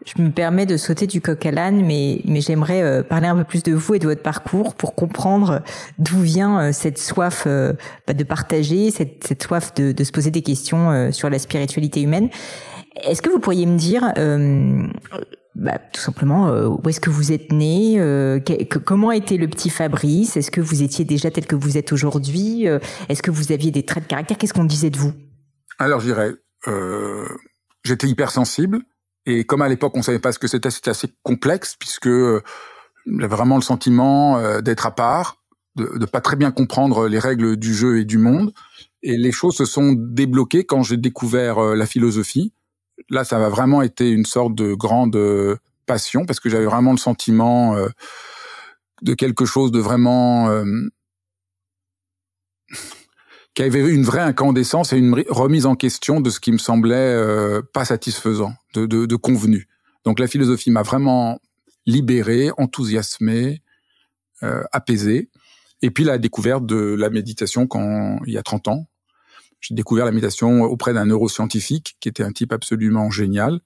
Je 0.05 0.21
me 0.21 0.31
permets 0.31 0.67
de 0.67 0.77
sauter 0.77 1.07
du 1.07 1.23
coq 1.23 1.47
à 1.47 1.51
l'âne, 1.51 1.85
mais, 1.85 2.21
mais 2.27 2.43
j'aimerais 2.43 2.83
euh, 2.83 3.03
parler 3.03 3.27
un 3.27 3.37
peu 3.37 3.45
plus 3.45 3.63
de 3.63 3.73
vous 3.73 3.95
et 3.95 3.99
de 3.99 4.07
votre 4.07 4.23
parcours 4.23 4.75
pour 4.75 4.95
comprendre 4.95 5.63
d'où 5.99 6.21
vient 6.21 6.61
euh, 6.61 6.73
cette 6.73 6.99
soif 6.99 7.45
euh, 7.47 7.73
bah, 8.07 8.13
de 8.13 8.25
partager, 8.25 8.91
cette, 8.91 9.25
cette 9.27 9.43
soif 9.43 9.73
de, 9.75 9.93
de, 9.93 10.05
se 10.05 10.13
poser 10.13 10.31
des 10.31 10.43
questions 10.43 11.11
sur 11.11 11.31
la 11.31 11.39
spiritualité 11.39 12.03
humaine. 12.03 12.29
Est-ce 13.03 13.23
que 13.23 13.31
vous 13.31 13.39
pourriez 13.39 13.67
me 13.67 13.79
dire, 13.79 14.13
bah, 15.55 15.79
tout 15.93 16.01
simplement, 16.01 16.51
où 16.67 16.89
est-ce 16.89 17.01
que 17.01 17.11
vous 17.11 17.33
êtes 17.33 17.53
né 17.53 17.99
Comment 18.85 19.13
était 19.13 19.37
le 19.37 19.49
petit 19.49 19.71
Fabrice? 19.71 20.37
Est-ce 20.37 20.51
que 20.51 20.61
vous 20.61 20.83
étiez 20.83 21.05
déjà 21.05 21.31
tel 21.31 21.47
que 21.47 21.55
vous 21.55 21.79
êtes 21.79 21.93
aujourd'hui? 21.93 22.67
Est-ce 23.09 23.23
que 23.23 23.31
vous 23.31 23.53
aviez 23.53 23.71
des 23.71 23.85
traits 23.85 24.05
de 24.05 24.09
caractère? 24.09 24.37
Qu'est-ce 24.37 24.55
qu'on 24.55 24.65
disait 24.65 24.91
de 24.91 24.99
vous? 24.99 25.13
Alors, 25.79 26.01
je 26.01 26.07
dirais, 26.07 26.33
j'étais 27.85 28.09
hypersensible 28.09 28.81
et 29.27 29.45
comme 29.45 29.63
à 29.63 29.69
l'époque 29.69 29.97
on 29.97 30.03
savait 30.03 30.19
pas 30.19 30.33
ce 30.33 30.39
que 30.39 30.49
c'était, 30.49 30.71
c'était 30.71 30.91
assez 30.91 31.09
complexe 31.23 31.77
puisque 31.79 32.09
euh, 32.09 32.43
j'avais 33.07 33.35
vraiment 33.35 33.57
le 33.57 33.63
sentiment 33.63 34.39
euh, 34.39 34.61
d'être 34.61 34.87
à 34.87 34.95
part, 34.95 35.43
de, 35.77 35.99
de 35.99 36.07
pas 36.07 36.21
très 36.21 36.37
bien 36.37 36.51
comprendre 36.51 37.09
les 37.09 37.19
règles 37.19 37.57
du 37.57 37.75
jeu 37.75 37.99
et 37.99 38.05
du 38.05 38.19
monde. 38.19 38.53
Et 39.03 39.17
les 39.17 39.33
choses 39.33 39.57
se 39.57 39.65
sont 39.65 39.93
débloquées 39.93 40.65
quand 40.65 40.83
j'ai 40.83 40.97
découvert 40.97 41.59
euh, 41.59 41.75
la 41.75 41.87
philosophie. 41.87 42.53
Là, 43.11 43.25
ça 43.25 43.45
a 43.45 43.49
vraiment 43.49 43.83
été 43.83 44.11
une 44.11 44.25
sorte 44.25 44.55
de 44.55 44.75
grande 44.75 45.19
passion 45.87 46.27
parce 46.27 46.41
que 46.41 46.49
j'avais 46.49 46.65
vraiment 46.65 46.93
le 46.93 46.99
sentiment 46.99 47.77
de 49.03 49.15
quelque 49.15 49.45
chose 49.45 49.73
de 49.73 49.81
vraiment 49.81 50.49
qui 53.55 53.63
avait 53.63 53.89
une 53.89 54.03
vraie 54.03 54.21
incandescence 54.21 54.93
et 54.93 54.99
une 54.99 55.25
remise 55.29 55.67
en 55.67 55.77
question 55.77 56.21
de 56.21 56.29
ce 56.29 56.41
qui 56.41 56.53
me 56.53 56.59
semblait 56.59 56.95
euh, 56.97 57.63
pas 57.73 57.85
satisfaisant, 57.85 58.53
de, 58.75 58.87
de, 58.87 59.17
convenu. 59.17 59.69
Donc 60.05 60.19
la 60.19 60.27
philosophie 60.27 60.71
m'a 60.71 60.83
vraiment 60.83 61.41
libéré, 61.87 62.51
enthousiasmé, 62.59 63.63
euh, 64.43 64.65
apaisé. 64.73 65.31
Et 65.83 65.91
puis 65.91 66.03
la 66.03 66.19
découverte 66.19 66.67
de 66.67 66.77
la 66.77 67.11
méditation 67.11 67.67
quand 67.67 68.19
il 68.27 68.33
y 68.33 68.39
a 68.39 68.43
30 68.43 68.69
ans. 68.69 68.87
J'ai 69.65 69.75
découvert 69.75 70.05
la 70.05 70.13
méditation 70.13 70.63
auprès 70.63 70.93
d'un 70.93 71.07
neuroscientifique 71.07 71.97
qui 72.01 72.09
était 72.09 72.23
un 72.23 72.33
type 72.33 72.53
absolument 72.53 73.11
génial. 73.11 73.61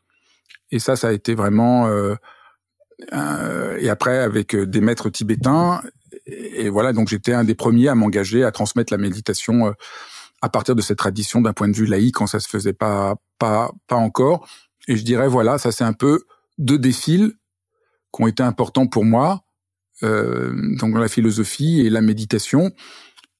Et 0.70 0.78
ça, 0.78 0.96
ça 0.96 1.08
a 1.08 1.12
été 1.12 1.34
vraiment... 1.34 1.88
Euh, 1.88 2.14
et 3.78 3.88
après, 3.88 4.18
avec 4.18 4.56
des 4.56 4.80
maîtres 4.80 5.08
tibétains, 5.08 5.80
et 6.26 6.68
voilà, 6.68 6.92
donc 6.92 7.08
j'étais 7.08 7.32
un 7.32 7.44
des 7.44 7.54
premiers 7.54 7.88
à 7.88 7.94
m'engager 7.94 8.44
à 8.44 8.52
transmettre 8.52 8.92
la 8.92 8.98
méditation 8.98 9.68
euh, 9.68 9.72
à 10.42 10.48
partir 10.48 10.74
de 10.74 10.82
cette 10.82 10.98
tradition 10.98 11.40
d'un 11.40 11.52
point 11.52 11.68
de 11.68 11.76
vue 11.76 11.86
laïque 11.86 12.16
quand 12.16 12.26
ça 12.26 12.40
se 12.40 12.48
faisait 12.48 12.72
pas 12.72 13.16
pas 13.38 13.70
pas 13.86 13.96
encore. 13.96 14.46
Et 14.86 14.96
je 14.96 15.04
dirais 15.04 15.28
voilà, 15.28 15.58
ça 15.58 15.72
c'est 15.72 15.84
un 15.84 15.92
peu 15.92 16.24
deux 16.58 16.78
défis 16.78 17.32
qui 18.14 18.22
ont 18.22 18.26
été 18.26 18.42
importants 18.42 18.86
pour 18.86 19.04
moi, 19.04 19.42
euh, 20.02 20.52
donc 20.78 20.96
la 20.96 21.08
philosophie 21.08 21.80
et 21.80 21.90
la 21.90 22.00
méditation. 22.00 22.72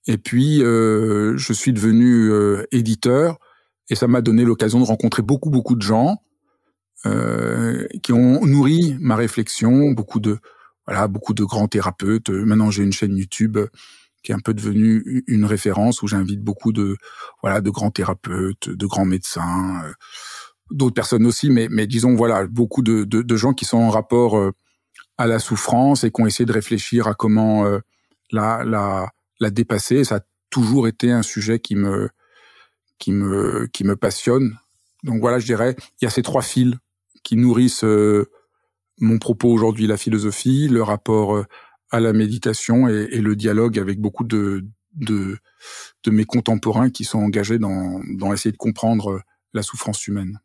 Et 0.09 0.19
puis 0.19 0.63
euh, 0.63 1.37
je 1.37 1.53
suis 1.53 1.73
devenu 1.73 2.33
euh, 2.33 2.65
éditeur 2.73 3.39
et 3.89 3.95
ça 3.95 4.09
m'a 4.09 4.21
donné 4.21 4.45
l'occasion 4.45 4.81
de 4.81 4.85
rencontrer 4.85 5.23
beaucoup 5.23 5.51
beaucoup 5.51 5.77
de 5.77 5.83
gens 5.83 6.17
euh, 7.07 7.87
qui 8.03 8.13
ont 8.13 8.45
nourri 8.45 8.97
ma 8.99 9.15
réflexion, 9.15 9.93
beaucoup 9.93 10.19
de 10.19 10.39
voilà, 10.87 11.07
beaucoup 11.07 11.35
de 11.35 11.45
grands 11.45 11.69
thérapeutes. 11.69 12.31
Maintenant, 12.31 12.71
j'ai 12.71 12.83
une 12.83 12.93
chaîne 12.93 13.17
YouTube 13.17 13.59
qui 14.23 14.33
est 14.33 14.35
un 14.35 14.41
peu 14.41 14.55
devenue 14.55 15.23
une 15.27 15.45
référence 15.45 16.03
où 16.03 16.09
j'invite 16.09 16.43
beaucoup 16.43 16.73
de 16.73 16.97
voilà 17.43 17.61
de 17.61 17.71
grands 17.71 17.91
thérapeutes, 17.91 18.69
de 18.69 18.87
grands 18.87 19.05
médecins, 19.05 19.83
euh, 19.85 19.93
d'autres 20.71 20.95
personnes 20.95 21.27
aussi, 21.27 21.51
mais 21.51 21.69
mais 21.71 21.87
disons 21.87 22.15
voilà 22.17 22.47
beaucoup 22.47 22.83
de, 22.83 23.05
de, 23.05 23.23
de 23.23 23.37
gens 23.37 23.53
qui 23.53 23.65
sont 23.65 23.79
en 23.79 23.91
rapport 23.91 24.37
euh, 24.37 24.53
à 25.19 25.27
la 25.27 25.39
souffrance 25.39 26.05
et 26.05 26.11
qui 26.11 26.21
ont 26.23 26.27
essayé 26.27 26.47
de 26.47 26.53
réfléchir 26.53 27.07
à 27.07 27.15
comment 27.15 27.67
euh, 27.67 27.79
la 28.33 28.65
la 28.65 29.11
la 29.41 29.51
dépasser. 29.51 30.05
Ça 30.05 30.17
a 30.17 30.21
toujours 30.51 30.89
été 30.89 31.11
un 31.11 31.23
sujet 31.23 31.59
qui 31.59 31.75
me 31.75 32.09
qui 32.99 33.13
me 33.13 33.67
qui 33.73 33.85
me 33.85 33.97
passionne. 33.97 34.59
Donc 35.05 35.21
voilà, 35.21 35.39
je 35.39 35.47
dirais, 35.47 35.77
il 36.01 36.05
y 36.05 36.09
a 36.09 36.11
ces 36.11 36.23
trois 36.23 36.43
fils 36.43 36.75
qui 37.23 37.37
nourrissent 37.37 37.85
mon 39.01 39.19
propos 39.19 39.51
aujourd'hui, 39.51 39.87
la 39.87 39.97
philosophie, 39.97 40.69
le 40.69 40.83
rapport 40.83 41.37
euh, 41.37 41.45
à 41.91 42.01
la 42.01 42.13
méditation 42.13 42.89
et, 42.89 43.09
et 43.13 43.21
le 43.21 43.37
dialogue 43.37 43.79
avec 43.79 44.01
beaucoup 44.01 44.25
de, 44.25 44.65
de, 44.95 45.39
de, 46.05 46.11
mes 46.11 46.25
contemporains 46.25 46.91
qui 46.91 47.05
sont 47.05 47.19
engagés 47.19 47.59
dans, 47.59 48.01
dans 48.17 48.33
essayer 48.33 48.53
de 48.53 48.57
comprendre 48.57 49.13
euh, 49.13 49.21
la 49.55 49.63
souffrance 49.63 50.07
humaine. 50.07 50.41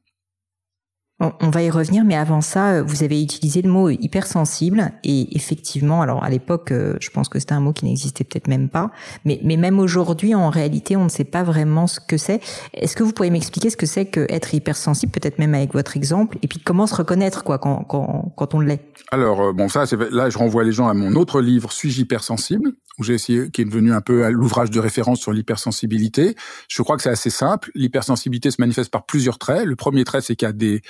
On 1.42 1.50
va 1.50 1.64
y 1.64 1.70
revenir, 1.70 2.04
mais 2.04 2.16
avant 2.16 2.42
ça, 2.42 2.74
euh, 2.74 2.84
vous 2.84 3.04
avez 3.04 3.22
utilisé 3.22 3.62
le 3.62 3.70
mot 3.70 3.90
hypersensible 3.90 4.92
et 5.04 5.36
effectivement, 5.36 6.02
alors 6.02 6.24
à 6.24 6.30
l'époque, 6.30 6.72
euh, 6.72 6.96
je 7.00 7.10
pense 7.12 7.30
que 7.30 7.40
c'était 7.40 7.54
un 7.54 7.62
mot 7.62 7.72
qui 7.72 7.86
n'existait 7.86 8.26
peut-être 8.26 8.48
même 8.48 8.68
pas, 8.68 8.92
mais, 9.24 9.40
même 9.44 9.80
aujourd'hui, 9.80 10.36
en 10.36 10.50
réalité, 10.50 10.98
on 10.98 11.06
ne 11.06 11.10
sait 11.10 11.24
pas 11.24 11.44
vraiment 11.44 11.88
ce 11.88 12.00
que 12.02 12.18
c'est. 12.18 12.42
Est-ce 12.74 12.96
que 12.96 13.04
vous 13.04 13.14
pourriez 13.14 13.32
m'expliquer 13.32 13.70
ce 13.70 13.78
que 13.78 13.86
c'est 13.86 14.06
qu'être 14.06 14.54
hypersensible, 14.54 15.12
peut-être 15.14 15.40
même 15.40 15.54
avec 15.54 15.74
votre 15.74 15.96
exemple, 15.96 16.38
et 16.42 16.48
puis 16.48 16.60
comment 16.60 16.88
se 16.88 16.96
reconnaître 16.96 17.44
quand 17.44 18.54
on 18.54 18.60
l'est? 18.60 18.84
Alors 19.12 19.42
euh, 19.42 19.54
bon, 19.54 19.70
ça, 19.70 19.86
là, 20.12 20.30
je 20.30 20.38
renvoie 20.38 20.64
les 20.64 20.74
gens 20.74 20.90
à 20.90 20.94
mon 20.94 21.14
autre 21.14 21.40
livre, 21.40 21.72
Suis-je 21.72 22.02
hypersensible? 22.02 22.74
où 23.00 23.04
j'ai 23.04 23.14
essayé, 23.16 23.50
qui 23.50 23.62
est 23.62 23.66
devenu 23.66 23.92
un 23.92 24.02
peu 24.02 24.30
l'ouvrage 24.30 24.70
de 24.70 24.80
référence 24.80 25.20
sur 25.20 25.34
l'hypersensibilité. 25.34 26.36
Je 26.68 26.82
crois 26.84 26.96
que 26.96 27.04
c'est 27.04 27.10
assez 27.10 27.30
simple. 27.30 27.72
L'hypersensibilité 27.74 28.52
se 28.52 28.58
manifeste 28.60 28.92
par 28.92 29.06
plusieurs 29.06 29.40
traits. 29.40 29.66
Le 29.66 29.76
premier 29.76 30.04
trait, 30.04 30.22
c'est 30.22 30.36
qu'il 30.36 30.48
y 30.48 30.50
a 30.50 30.54
des 30.54 30.82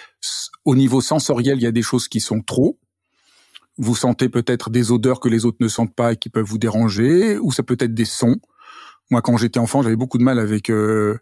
au 0.66 0.76
niveau 0.76 1.02
sensoriel, 1.02 1.58
il 1.58 1.64
y 1.64 1.68
a 1.68 1.72
des 1.72 1.82
choses 1.82 2.08
qui 2.08 2.20
sont 2.20 2.42
trop. 2.42 2.80
Vous 3.78 3.96
sentez 3.96 4.30
peut-être 4.30 4.70
des 4.70 4.92
odeurs 4.92 5.20
que 5.20 5.30
les 5.30 5.46
autres 5.46 5.58
ne 5.60 5.68
sentent 5.68 5.96
pas 5.96 6.14
et 6.14 6.18
qui 6.18 6.30
peuvent 6.30 6.46
vous 6.46 6.60
déranger, 6.60 7.38
ou 7.40 7.52
ça 7.52 7.64
peut 7.64 7.78
être 7.80 7.94
des 7.94 8.06
sons. 8.06 8.38
Moi, 9.10 9.22
quand 9.22 9.38
j'étais 9.38 9.60
enfant, 9.60 9.82
j'avais 9.82 9.96
beaucoup 9.96 10.18
de 10.18 10.24
mal 10.24 10.40
avec 10.40 10.70
euh, 10.70 11.18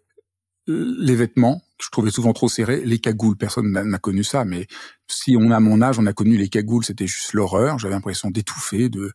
les 0.68 1.16
vêtements, 1.16 1.62
que 1.78 1.86
je 1.86 1.90
trouvais 1.90 2.12
souvent 2.12 2.34
trop 2.34 2.50
serrés. 2.50 2.82
Les 2.86 3.00
cagoules, 3.00 3.38
personne 3.38 3.72
n'a 3.72 3.98
connu 3.98 4.24
ça, 4.24 4.46
mais 4.46 4.68
si 5.08 5.36
on 5.38 5.52
a 5.52 5.60
mon 5.60 5.82
âge, 5.82 5.98
on 5.98 6.06
a 6.06 6.14
connu 6.14 6.38
les 6.38 6.50
cagoules, 6.50 6.86
c'était 6.86 7.08
juste 7.08 7.34
l'horreur. 7.34 7.80
J'avais 7.80 7.94
l'impression 7.94 8.30
d'étouffer. 8.30 8.90
De... 8.90 9.12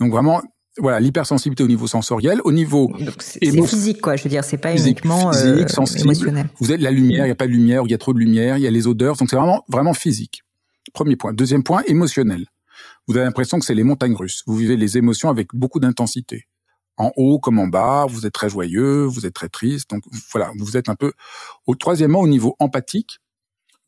Donc 0.00 0.12
vraiment, 0.12 0.42
voilà, 0.78 1.00
l'hypersensibilité 1.00 1.62
au 1.62 1.68
niveau 1.68 1.86
sensoriel, 1.86 2.40
au 2.44 2.52
niveau 2.52 2.92
c'est 3.18 3.40
physique 3.66 4.00
quoi. 4.00 4.16
Je 4.16 4.24
veux 4.24 4.30
dire, 4.30 4.44
c'est 4.44 4.58
pas 4.58 4.76
uniquement 4.76 5.32
euh, 5.34 5.64
émotionnel. 5.96 6.48
Vous 6.60 6.72
êtes 6.72 6.80
la 6.80 6.90
lumière, 6.90 7.26
il 7.26 7.28
y 7.28 7.32
a 7.32 7.36
pas 7.36 7.46
de 7.46 7.52
lumière, 7.52 7.82
il 7.84 7.90
y 7.90 7.94
a 7.94 7.98
trop 7.98 8.12
de 8.12 8.18
lumière, 8.18 8.56
il 8.56 8.62
y 8.62 8.66
a 8.66 8.70
les 8.70 8.86
odeurs, 8.86 9.16
donc 9.16 9.28
c'est 9.30 9.36
vraiment 9.36 9.64
vraiment 9.68 9.94
physique. 9.94 10.42
Premier 10.92 11.16
point. 11.16 11.32
Deuxième 11.32 11.62
point, 11.62 11.82
émotionnel. 11.86 12.46
Vous 13.06 13.16
avez 13.16 13.24
l'impression 13.24 13.58
que 13.58 13.64
c'est 13.64 13.74
les 13.74 13.84
montagnes 13.84 14.14
russes. 14.14 14.42
Vous 14.46 14.56
vivez 14.56 14.76
les 14.76 14.98
émotions 14.98 15.28
avec 15.28 15.48
beaucoup 15.54 15.80
d'intensité. 15.80 16.46
En 16.96 17.12
haut 17.16 17.38
comme 17.38 17.58
en 17.58 17.66
bas, 17.66 18.06
vous 18.08 18.26
êtes 18.26 18.32
très 18.32 18.50
joyeux, 18.50 19.04
vous 19.04 19.24
êtes 19.24 19.34
très 19.34 19.48
triste. 19.48 19.90
Donc 19.90 20.02
voilà, 20.32 20.50
vous 20.58 20.76
êtes 20.76 20.88
un 20.88 20.94
peu. 20.94 21.12
Au 21.66 21.74
troisièmement, 21.74 22.20
au 22.20 22.28
niveau 22.28 22.56
empathique, 22.58 23.20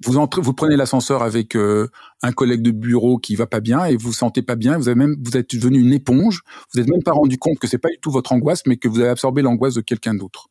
vous 0.05 0.17
entrez, 0.17 0.41
vous 0.41 0.55
prenez 0.55 0.77
l'ascenseur 0.77 1.23
avec 1.23 1.55
euh, 1.55 1.89
un 2.23 2.33
collègue 2.33 2.63
de 2.63 2.71
bureau 2.71 3.19
qui 3.19 3.37
va 3.37 3.47
pas 3.47 3.61
bien 3.61 3.85
et 3.85 3.97
vous 3.97 4.09
vous 4.09 4.13
sentez 4.15 4.43
pas 4.43 4.57
bien. 4.57 4.79
Vous 4.79 4.89
avez 4.89 4.95
même, 4.95 5.17
vous 5.23 5.37
êtes 5.37 5.55
devenu 5.55 5.79
une 5.79 5.93
éponge. 5.93 6.41
Vous 6.73 6.81
n'êtes 6.81 6.89
même 6.89 7.03
pas 7.03 7.13
rendu 7.13 7.39
compte 7.39 7.59
que 7.59 7.67
c'est 7.67 7.79
pas 7.79 7.91
du 7.91 7.99
tout 8.01 8.11
votre 8.11 8.33
angoisse, 8.33 8.63
mais 8.67 8.77
que 8.77 8.89
vous 8.89 9.01
avez 9.01 9.11
absorbé 9.11 9.43
l'angoisse 9.43 9.75
de 9.75 9.83
quelqu'un 9.83 10.15
d'autre. 10.15 10.49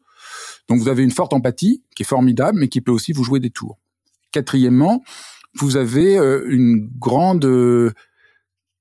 Donc 0.67 0.79
vous 0.79 0.87
avez 0.87 1.03
une 1.03 1.11
forte 1.11 1.33
empathie 1.33 1.83
qui 1.95 2.03
est 2.03 2.05
formidable, 2.05 2.59
mais 2.59 2.67
qui 2.67 2.81
peut 2.81 2.91
aussi 2.91 3.11
vous 3.11 3.23
jouer 3.23 3.39
des 3.39 3.49
tours. 3.49 3.79
Quatrièmement, 4.31 5.03
vous 5.55 5.77
avez 5.77 6.19
euh, 6.19 6.45
une 6.47 6.87
grande 6.99 7.45
euh, 7.45 7.91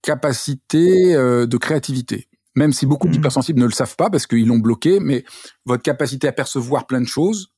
capacité 0.03 1.15
de 1.15 1.57
créativité. 1.57 2.29
Même 2.55 2.73
si 2.73 2.87
beaucoup 2.87 3.09
mmh. 3.09 3.13
d'hypersensibles 3.13 3.61
ne 3.61 3.67
le 3.67 3.73
savent 3.73 3.97
pas 3.97 4.11
parce 4.11 4.27
qu'ils 4.27 4.47
l'ont 4.47 4.59
bloqué, 4.59 5.01
mais 5.01 5.25
votre 5.65 5.83
capacité 5.83 6.29
à 6.29 6.33
percevoir 6.33 6.87
plein 6.87 7.01
de 7.01 7.07
choses 7.07 7.51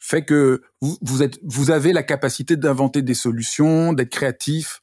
fait 0.00 0.24
que 0.24 0.62
vous, 0.80 0.96
vous, 1.02 1.22
êtes, 1.22 1.38
vous 1.44 1.70
avez 1.70 1.92
la 1.92 2.02
capacité 2.02 2.56
d'inventer 2.56 3.02
des 3.02 3.14
solutions, 3.14 3.92
d'être 3.92 4.10
créatif. 4.10 4.80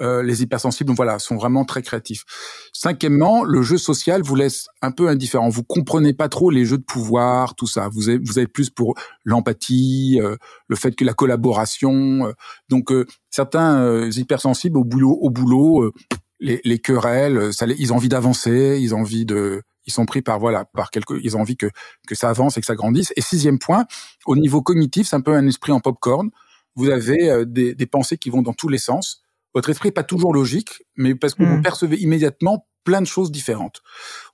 Euh, 0.00 0.24
les 0.24 0.42
hypersensibles, 0.42 0.92
voilà, 0.92 1.20
sont 1.20 1.36
vraiment 1.36 1.64
très 1.64 1.82
créatifs. 1.82 2.24
Cinquièmement, 2.72 3.44
le 3.44 3.62
jeu 3.62 3.78
social 3.78 4.22
vous 4.22 4.34
laisse 4.34 4.66
un 4.82 4.90
peu 4.90 5.08
indifférent. 5.08 5.48
Vous 5.48 5.62
comprenez 5.62 6.14
pas 6.14 6.28
trop 6.28 6.50
les 6.50 6.64
jeux 6.64 6.78
de 6.78 6.84
pouvoir, 6.84 7.54
tout 7.54 7.68
ça. 7.68 7.88
Vous 7.92 8.08
avez, 8.08 8.18
vous 8.18 8.38
avez 8.38 8.48
plus 8.48 8.70
pour 8.70 8.94
l'empathie, 9.24 10.18
euh, 10.20 10.36
le 10.66 10.76
fait 10.76 10.96
que 10.96 11.04
la 11.04 11.14
collaboration. 11.14 12.26
Euh, 12.26 12.32
donc 12.68 12.92
certains 13.30 14.08
hypersensibles 14.10 14.78
au 14.78 14.84
boulot, 14.84 15.16
au 15.20 15.30
boulot, 15.30 15.92
les, 16.40 16.60
les, 16.64 16.78
querelles, 16.78 17.52
ça, 17.52 17.66
ils 17.66 17.92
ont 17.92 17.96
envie 17.96 18.08
d'avancer, 18.08 18.78
ils 18.80 18.94
ont 18.94 19.00
envie 19.00 19.24
de, 19.24 19.62
ils 19.86 19.92
sont 19.92 20.06
pris 20.06 20.22
par 20.22 20.38
voilà, 20.38 20.64
par 20.64 20.90
quelque, 20.90 21.14
ils 21.22 21.36
ont 21.36 21.40
envie 21.40 21.56
que 21.56 21.70
que 22.06 22.14
ça 22.14 22.30
avance 22.30 22.56
et 22.56 22.60
que 22.60 22.66
ça 22.66 22.74
grandisse. 22.74 23.12
Et 23.16 23.20
sixième 23.20 23.58
point, 23.58 23.86
au 24.26 24.36
niveau 24.36 24.62
cognitif, 24.62 25.08
c'est 25.08 25.16
un 25.16 25.20
peu 25.20 25.34
un 25.34 25.46
esprit 25.46 25.72
en 25.72 25.80
popcorn. 25.80 26.30
Vous 26.76 26.88
avez 26.88 27.44
des, 27.46 27.74
des 27.74 27.86
pensées 27.86 28.18
qui 28.18 28.30
vont 28.30 28.42
dans 28.42 28.52
tous 28.52 28.68
les 28.68 28.78
sens 28.78 29.24
votre 29.54 29.70
esprit 29.70 29.88
n'est 29.88 29.92
pas 29.92 30.02
toujours 30.02 30.34
logique, 30.34 30.82
mais 30.96 31.14
parce 31.14 31.34
que 31.34 31.44
vous 31.44 31.58
hmm. 31.58 31.62
percevez 31.62 31.96
immédiatement 31.96 32.66
plein 32.82 33.00
de 33.00 33.06
choses 33.06 33.30
différentes. 33.30 33.82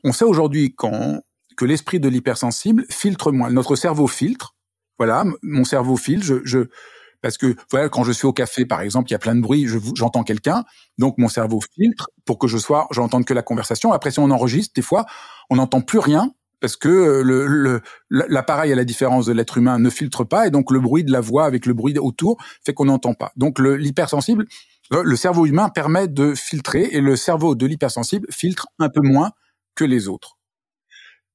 On 0.02 0.12
sait 0.12 0.24
aujourd'hui 0.24 0.74
que 1.56 1.64
l'esprit 1.64 2.00
de 2.00 2.08
l'hypersensible 2.08 2.86
filtre 2.90 3.30
moins. 3.30 3.50
Notre 3.50 3.76
cerveau 3.76 4.06
filtre. 4.06 4.56
Voilà, 4.98 5.24
mon 5.42 5.64
cerveau 5.64 5.96
filtre. 5.96 6.24
Je, 6.24 6.34
je, 6.44 6.58
parce 7.22 7.36
que 7.36 7.54
voilà, 7.70 7.88
quand 7.88 8.04
je 8.04 8.12
suis 8.12 8.26
au 8.26 8.32
café, 8.32 8.64
par 8.64 8.80
exemple, 8.80 9.10
il 9.10 9.12
y 9.12 9.16
a 9.16 9.18
plein 9.18 9.34
de 9.34 9.40
bruit, 9.40 9.66
j'entends 9.94 10.22
quelqu'un, 10.22 10.64
donc 10.98 11.18
mon 11.18 11.28
cerveau 11.28 11.60
filtre 11.60 12.10
pour 12.24 12.38
que 12.38 12.48
je 12.48 12.58
sois, 12.58 12.86
j'entende 12.90 13.24
que 13.24 13.34
la 13.34 13.42
conversation. 13.42 13.92
Après, 13.92 14.10
si 14.10 14.18
on 14.18 14.30
enregistre, 14.30 14.72
des 14.74 14.82
fois, 14.82 15.06
on 15.50 15.56
n'entend 15.56 15.80
plus 15.80 15.98
rien 15.98 16.32
parce 16.60 16.76
que 16.76 17.22
le 17.22 17.80
l'appareil, 18.10 18.72
à 18.72 18.76
la 18.76 18.84
différence 18.84 19.26
de 19.26 19.32
l'être 19.32 19.56
humain, 19.56 19.78
ne 19.78 19.90
filtre 19.90 20.24
pas, 20.24 20.46
et 20.46 20.50
donc 20.50 20.70
le 20.70 20.78
bruit 20.78 21.04
de 21.04 21.12
la 21.12 21.20
voix 21.20 21.46
avec 21.46 21.66
le 21.66 21.72
bruit 21.74 21.98
autour 21.98 22.36
fait 22.64 22.74
qu'on 22.74 22.84
n'entend 22.84 23.14
pas. 23.14 23.32
Donc 23.36 23.58
l'hypersensible, 23.58 24.46
le 24.90 25.16
cerveau 25.16 25.46
humain 25.46 25.68
permet 25.70 26.08
de 26.08 26.34
filtrer 26.34 26.88
et 26.92 27.00
le 27.00 27.16
cerveau 27.16 27.54
de 27.54 27.66
l'hypersensible 27.66 28.26
filtre 28.30 28.68
un 28.78 28.88
peu 28.88 29.00
moins 29.02 29.30
que 29.74 29.84
les 29.84 30.08
autres. 30.08 30.36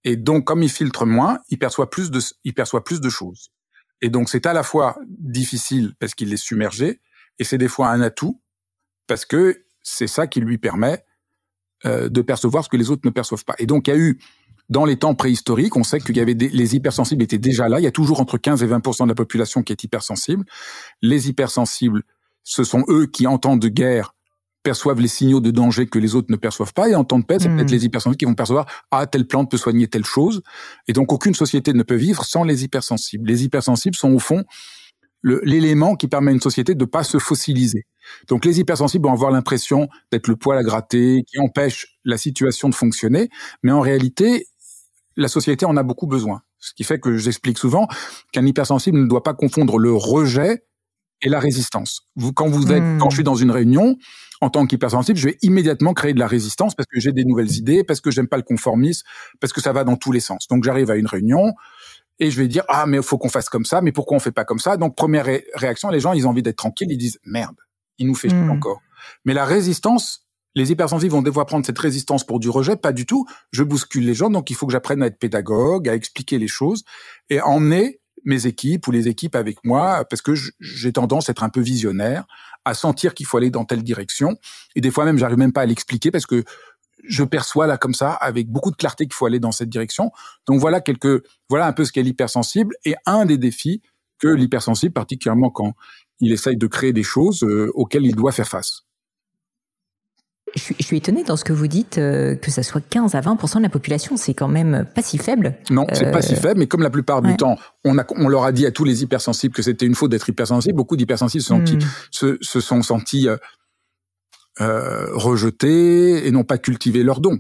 Et 0.04 0.18
donc, 0.18 0.46
comme 0.46 0.62
il 0.62 0.70
filtre 0.70 1.06
moins, 1.06 1.40
il 1.50 1.58
perçoit 1.58 1.90
plus 1.90 2.12
de, 2.12 2.20
il 2.44 2.54
perçoit 2.54 2.84
plus 2.84 3.02
de 3.02 3.10
choses. 3.10 3.50
Et 4.02 4.10
donc, 4.10 4.30
c'est 4.30 4.46
à 4.46 4.54
la 4.54 4.64
fois 4.64 4.98
difficile 5.08 5.94
parce 6.00 6.14
qu'il 6.14 6.32
est 6.34 6.38
submergé, 6.38 7.02
et 7.40 7.44
c'est 7.44 7.58
des 7.58 7.68
fois 7.68 7.90
un 7.90 8.02
atout 8.02 8.42
parce 9.08 9.26
que 9.26 9.66
c'est 9.82 10.08
ça 10.08 10.28
qui 10.28 10.40
lui 10.40 10.58
permet 10.58 11.04
euh, 11.86 12.10
de 12.10 12.22
percevoir 12.22 12.64
ce 12.64 12.70
que 12.70 12.78
les 12.78 12.90
autres 12.90 13.04
ne 13.06 13.12
perçoivent 13.12 13.46
pas. 13.46 13.56
Et 13.60 13.66
donc, 13.66 13.88
il 13.88 13.92
y 13.92 13.94
a 13.94 14.00
eu 14.00 14.20
dans 14.70 14.86
les 14.86 14.98
temps 14.98 15.14
préhistoriques, 15.14 15.76
on 15.76 15.84
sait 15.84 16.00
qu'il 16.00 16.18
y 16.18 16.20
avait 16.20 16.34
les 16.34 16.76
hypersensibles 16.76 17.22
étaient 17.22 17.38
déjà 17.38 17.70
là. 17.70 17.80
Il 17.80 17.84
y 17.84 17.88
a 17.88 17.92
toujours 17.92 18.20
entre 18.20 18.40
15 18.40 18.64
et 18.64 18.68
20% 18.68 19.04
de 19.04 19.10
la 19.10 19.16
population 19.16 19.62
qui 19.62 19.72
est 19.72 19.84
hypersensible. 19.84 20.44
Les 21.04 21.30
hypersensibles 21.30 22.04
ce 22.46 22.64
sont 22.64 22.86
eux 22.88 23.08
qui, 23.08 23.28
en 23.28 23.38
temps 23.38 23.58
de 23.58 23.68
guerre, 23.68 24.15
perçoivent 24.66 25.00
les 25.00 25.08
signaux 25.08 25.42
de 25.42 25.52
danger 25.52 25.86
que 25.86 26.00
les 26.00 26.16
autres 26.16 26.32
ne 26.32 26.38
perçoivent 26.38 26.74
pas, 26.74 26.90
et 26.90 26.96
en 26.96 27.04
temps 27.04 27.20
de 27.20 27.24
paix, 27.24 27.38
c'est 27.40 27.50
peut-être 27.50 27.70
hmm. 27.70 27.76
les 27.76 27.86
hypersensibles 27.86 28.18
qui 28.18 28.26
vont 28.26 28.34
percevoir 28.34 28.66
ah 28.90 29.06
telle 29.06 29.28
plante 29.28 29.52
peut 29.52 29.58
soigner 29.58 29.88
telle 29.88 30.04
chose, 30.04 30.42
et 30.88 30.94
donc 30.94 31.14
aucune 31.14 31.36
société 31.36 31.72
ne 31.72 31.84
peut 31.84 31.96
vivre 31.96 32.26
sans 32.26 32.44
les 32.44 32.64
hypersensibles. 32.64 33.30
Les 33.30 33.46
hypersensibles 33.46 33.96
sont 33.96 34.12
au 34.12 34.20
fond 34.20 34.44
l'élément 35.24 35.96
qui 35.96 36.08
permet 36.08 36.32
à 36.32 36.34
une 36.34 36.42
société 36.42 36.76
de 36.76 36.86
pas 36.86 37.04
se 37.04 37.18
fossiliser. 37.18 37.88
Donc 38.28 38.46
les 38.46 38.60
hypersensibles 38.60 39.08
vont 39.08 39.14
avoir 39.14 39.32
l'impression 39.32 39.88
d'être 40.12 40.28
le 40.28 40.36
poil 40.36 40.58
à 40.58 40.64
gratter, 40.64 41.24
qui 41.28 41.40
empêche 41.40 41.98
la 42.04 42.18
situation 42.18 42.70
de 42.70 42.76
fonctionner, 42.76 43.30
mais 43.64 43.72
en 43.72 43.82
réalité, 43.82 44.48
la 45.16 45.28
société 45.28 45.66
en 45.66 45.78
a 45.78 45.84
beaucoup 45.84 46.08
besoin. 46.08 46.42
Ce 46.60 46.74
qui 46.74 46.84
fait 46.84 47.00
que 47.00 47.18
j'explique 47.18 47.58
souvent 47.58 47.88
qu'un 48.32 48.46
hypersensible 48.46 48.98
ne 49.00 49.08
doit 49.08 49.24
pas 49.24 49.34
confondre 49.34 49.78
le 49.78 49.94
rejet 49.94 50.64
et 51.22 51.30
la 51.30 51.40
résistance. 51.40 52.02
Vous, 52.16 52.34
quand 52.34 52.48
vous 52.48 52.72
êtes, 52.72 52.84
quand 53.00 53.10
je 53.10 53.16
suis 53.16 53.24
hmm. 53.24 53.26
dans 53.26 53.36
une 53.36 53.52
réunion, 53.52 53.98
en 54.42 54.50
tant 54.50 54.66
qu'hypersensible, 54.66 55.18
je 55.18 55.30
vais 55.30 55.38
immédiatement 55.42 55.94
créer 55.94 56.14
de 56.14 56.20
la 56.20 56.28
résistance 56.28 56.76
parce 56.76 56.88
que 56.88 57.00
j'ai 57.00 57.14
des 57.14 57.26
nouvelles 57.26 57.54
idées, 57.54 57.84
parce 57.84 58.02
que 58.02 58.12
j'aime 58.12 58.28
pas 58.28 58.38
le 58.38 58.44
conformisme, 58.44 59.06
parce 59.40 59.54
que 59.54 59.62
ça 59.62 59.72
va 59.74 59.84
dans 59.84 59.96
tous 59.96 60.12
les 60.12 60.20
sens. 60.20 60.48
Donc 60.50 60.64
j'arrive 60.64 60.92
à 60.92 60.96
une 60.96 61.08
réunion 61.08 61.54
et 62.20 62.32
je 62.32 62.42
vais 62.42 62.48
dire 62.48 62.64
ah 62.68 62.86
mais 62.86 62.98
il 62.98 63.04
faut 63.04 63.18
qu'on 63.18 63.30
fasse 63.30 63.50
comme 63.50 63.66
ça, 63.66 63.82
mais 63.82 63.92
pourquoi 63.92 64.18
on 64.18 64.20
fait 64.20 64.32
pas 64.32 64.46
comme 64.46 64.60
ça? 64.60 64.78
Donc 64.78 64.96
première 64.96 65.26
réaction, 65.56 65.90
les 65.90 66.00
gens 66.00 66.14
ils 66.14 66.28
ont 66.28 66.32
envie 66.32 66.44
d'être 66.44 66.58
tranquilles, 66.58 66.92
ils 66.92 66.98
disent 66.98 67.20
merde, 67.24 67.56
il 67.98 68.08
nous 68.08 68.16
fait 68.16 68.34
hmm. 68.34 68.52
encore. 68.52 68.82
Mais 69.24 69.34
la 69.34 69.46
résistance, 69.46 70.26
les 70.54 70.72
hypersensibles 70.72 71.12
vont 71.12 71.22
devoir 71.22 71.46
prendre 71.46 71.66
cette 71.66 71.80
résistance 71.80 72.26
pour 72.26 72.40
du 72.40 72.50
rejet, 72.50 72.76
pas 72.76 72.94
du 72.94 73.06
tout. 73.06 73.26
Je 73.52 73.64
bouscule 73.64 74.06
les 74.06 74.14
gens, 74.14 74.30
donc 74.30 74.50
il 74.50 74.56
faut 74.56 74.66
que 74.66 74.72
j'apprenne 74.72 75.04
à 75.04 75.08
être 75.08 75.20
pédagogue, 75.20 75.88
à 75.90 75.96
expliquer 75.96 76.40
les 76.40 76.48
choses 76.48 76.84
et 77.30 77.42
emmener 77.42 78.00
mes 78.26 78.48
équipes 78.48 78.88
ou 78.88 78.92
les 78.92 79.08
équipes 79.08 79.36
avec 79.36 79.64
moi 79.64 80.04
parce 80.10 80.22
que 80.22 80.34
j'ai 80.60 80.92
tendance 80.92 81.30
à 81.30 81.32
être 81.32 81.44
un 81.44 81.50
peu 81.50 81.62
visionnaire, 81.62 82.26
à 82.66 82.74
sentir 82.74 83.14
qu'il 83.14 83.26
faut 83.26 83.38
aller 83.38 83.52
dans 83.52 83.66
telle 83.66 83.84
direction. 83.84 84.38
Et 84.76 84.82
des 84.82 84.92
fois 84.92 85.06
même, 85.06 85.18
j'arrive 85.18 85.38
même 85.38 85.54
pas 85.54 85.62
à 85.62 85.66
l'expliquer 85.66 86.12
parce 86.12 86.26
que 86.26 86.44
je 87.08 87.24
perçois 87.24 87.68
là 87.68 87.78
comme 87.78 87.94
ça 87.94 88.12
avec 88.12 88.50
beaucoup 88.50 88.72
de 88.72 88.76
clarté 88.76 89.06
qu'il 89.06 89.14
faut 89.14 89.28
aller 89.28 89.40
dans 89.40 89.52
cette 89.52 89.70
direction. 89.70 90.12
Donc 90.48 90.60
voilà 90.60 90.82
quelques, 90.82 91.24
voilà 91.50 91.68
un 91.68 91.74
peu 91.74 91.86
ce 91.86 91.92
qu'est 91.92 92.04
l'hypersensible 92.04 92.76
et 92.84 92.96
un 93.06 93.26
des 93.26 93.38
défis 93.38 93.82
que 94.20 94.28
l'hypersensible, 94.28 94.94
particulièrement 94.94 95.50
quand 95.50 95.74
il 96.20 96.32
essaye 96.32 96.58
de 96.58 96.68
créer 96.68 96.94
des 96.94 97.04
choses 97.04 97.44
euh, 97.44 97.70
auxquelles 97.76 98.06
il 98.06 98.16
doit 98.16 98.32
faire 98.32 98.48
face 98.48 98.86
je 100.56 100.62
suis, 100.62 100.76
je 100.80 100.86
suis 100.86 100.98
étonnée 100.98 101.24
dans 101.24 101.36
ce 101.36 101.44
que 101.44 101.54
vous 101.54 101.68
dites, 101.68 101.98
euh, 101.98 102.36
que 102.36 102.50
ça 102.50 102.64
soit 102.64 102.82
15 102.82 103.16
à 103.16 103.22
20 103.22 103.58
de 103.58 103.64
la 103.64 103.70
population, 103.70 104.18
c'est 104.18 104.34
quand 104.34 104.48
même 104.48 104.86
pas 104.96 105.02
si 105.02 105.18
faible. 105.18 105.56
Non, 105.70 105.86
c'est 105.94 106.12
pas 106.12 106.22
si 106.22 106.34
euh, 106.34 106.38
faible, 106.38 106.60
mais 106.60 106.68
comme 106.68 106.82
la 106.82 106.90
plupart 106.90 107.22
du 107.22 107.36
temps, 107.36 107.58
on, 107.84 107.98
a, 107.98 108.06
on 108.16 108.30
leur 108.30 108.46
a 108.46 108.52
dit 108.52 108.66
à 108.66 108.72
tous 108.72 108.86
les 108.86 109.04
hypersensibles 109.04 109.54
que 109.54 109.62
c'était 109.62 109.86
une 109.86 109.96
faute 109.96 110.12
d'être 110.12 110.30
hypersensible, 110.30 110.76
beaucoup 110.76 110.96
d'hypersensibles 110.96 111.44
se, 111.44 111.54
hmm. 111.54 111.80
se, 112.12 112.38
se, 112.42 112.60
sont 112.60 112.82
sentis 112.82 113.28
euh, 113.28 113.38
euh, 114.62 115.08
rejetés 115.12 116.26
et 116.26 116.32
n'ont 116.32 116.46
pas 116.46 116.58
cultivé 116.58 117.04
leurs 117.04 117.20
dons. 117.20 117.40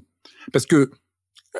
Parce 0.51 0.65
que 0.65 0.91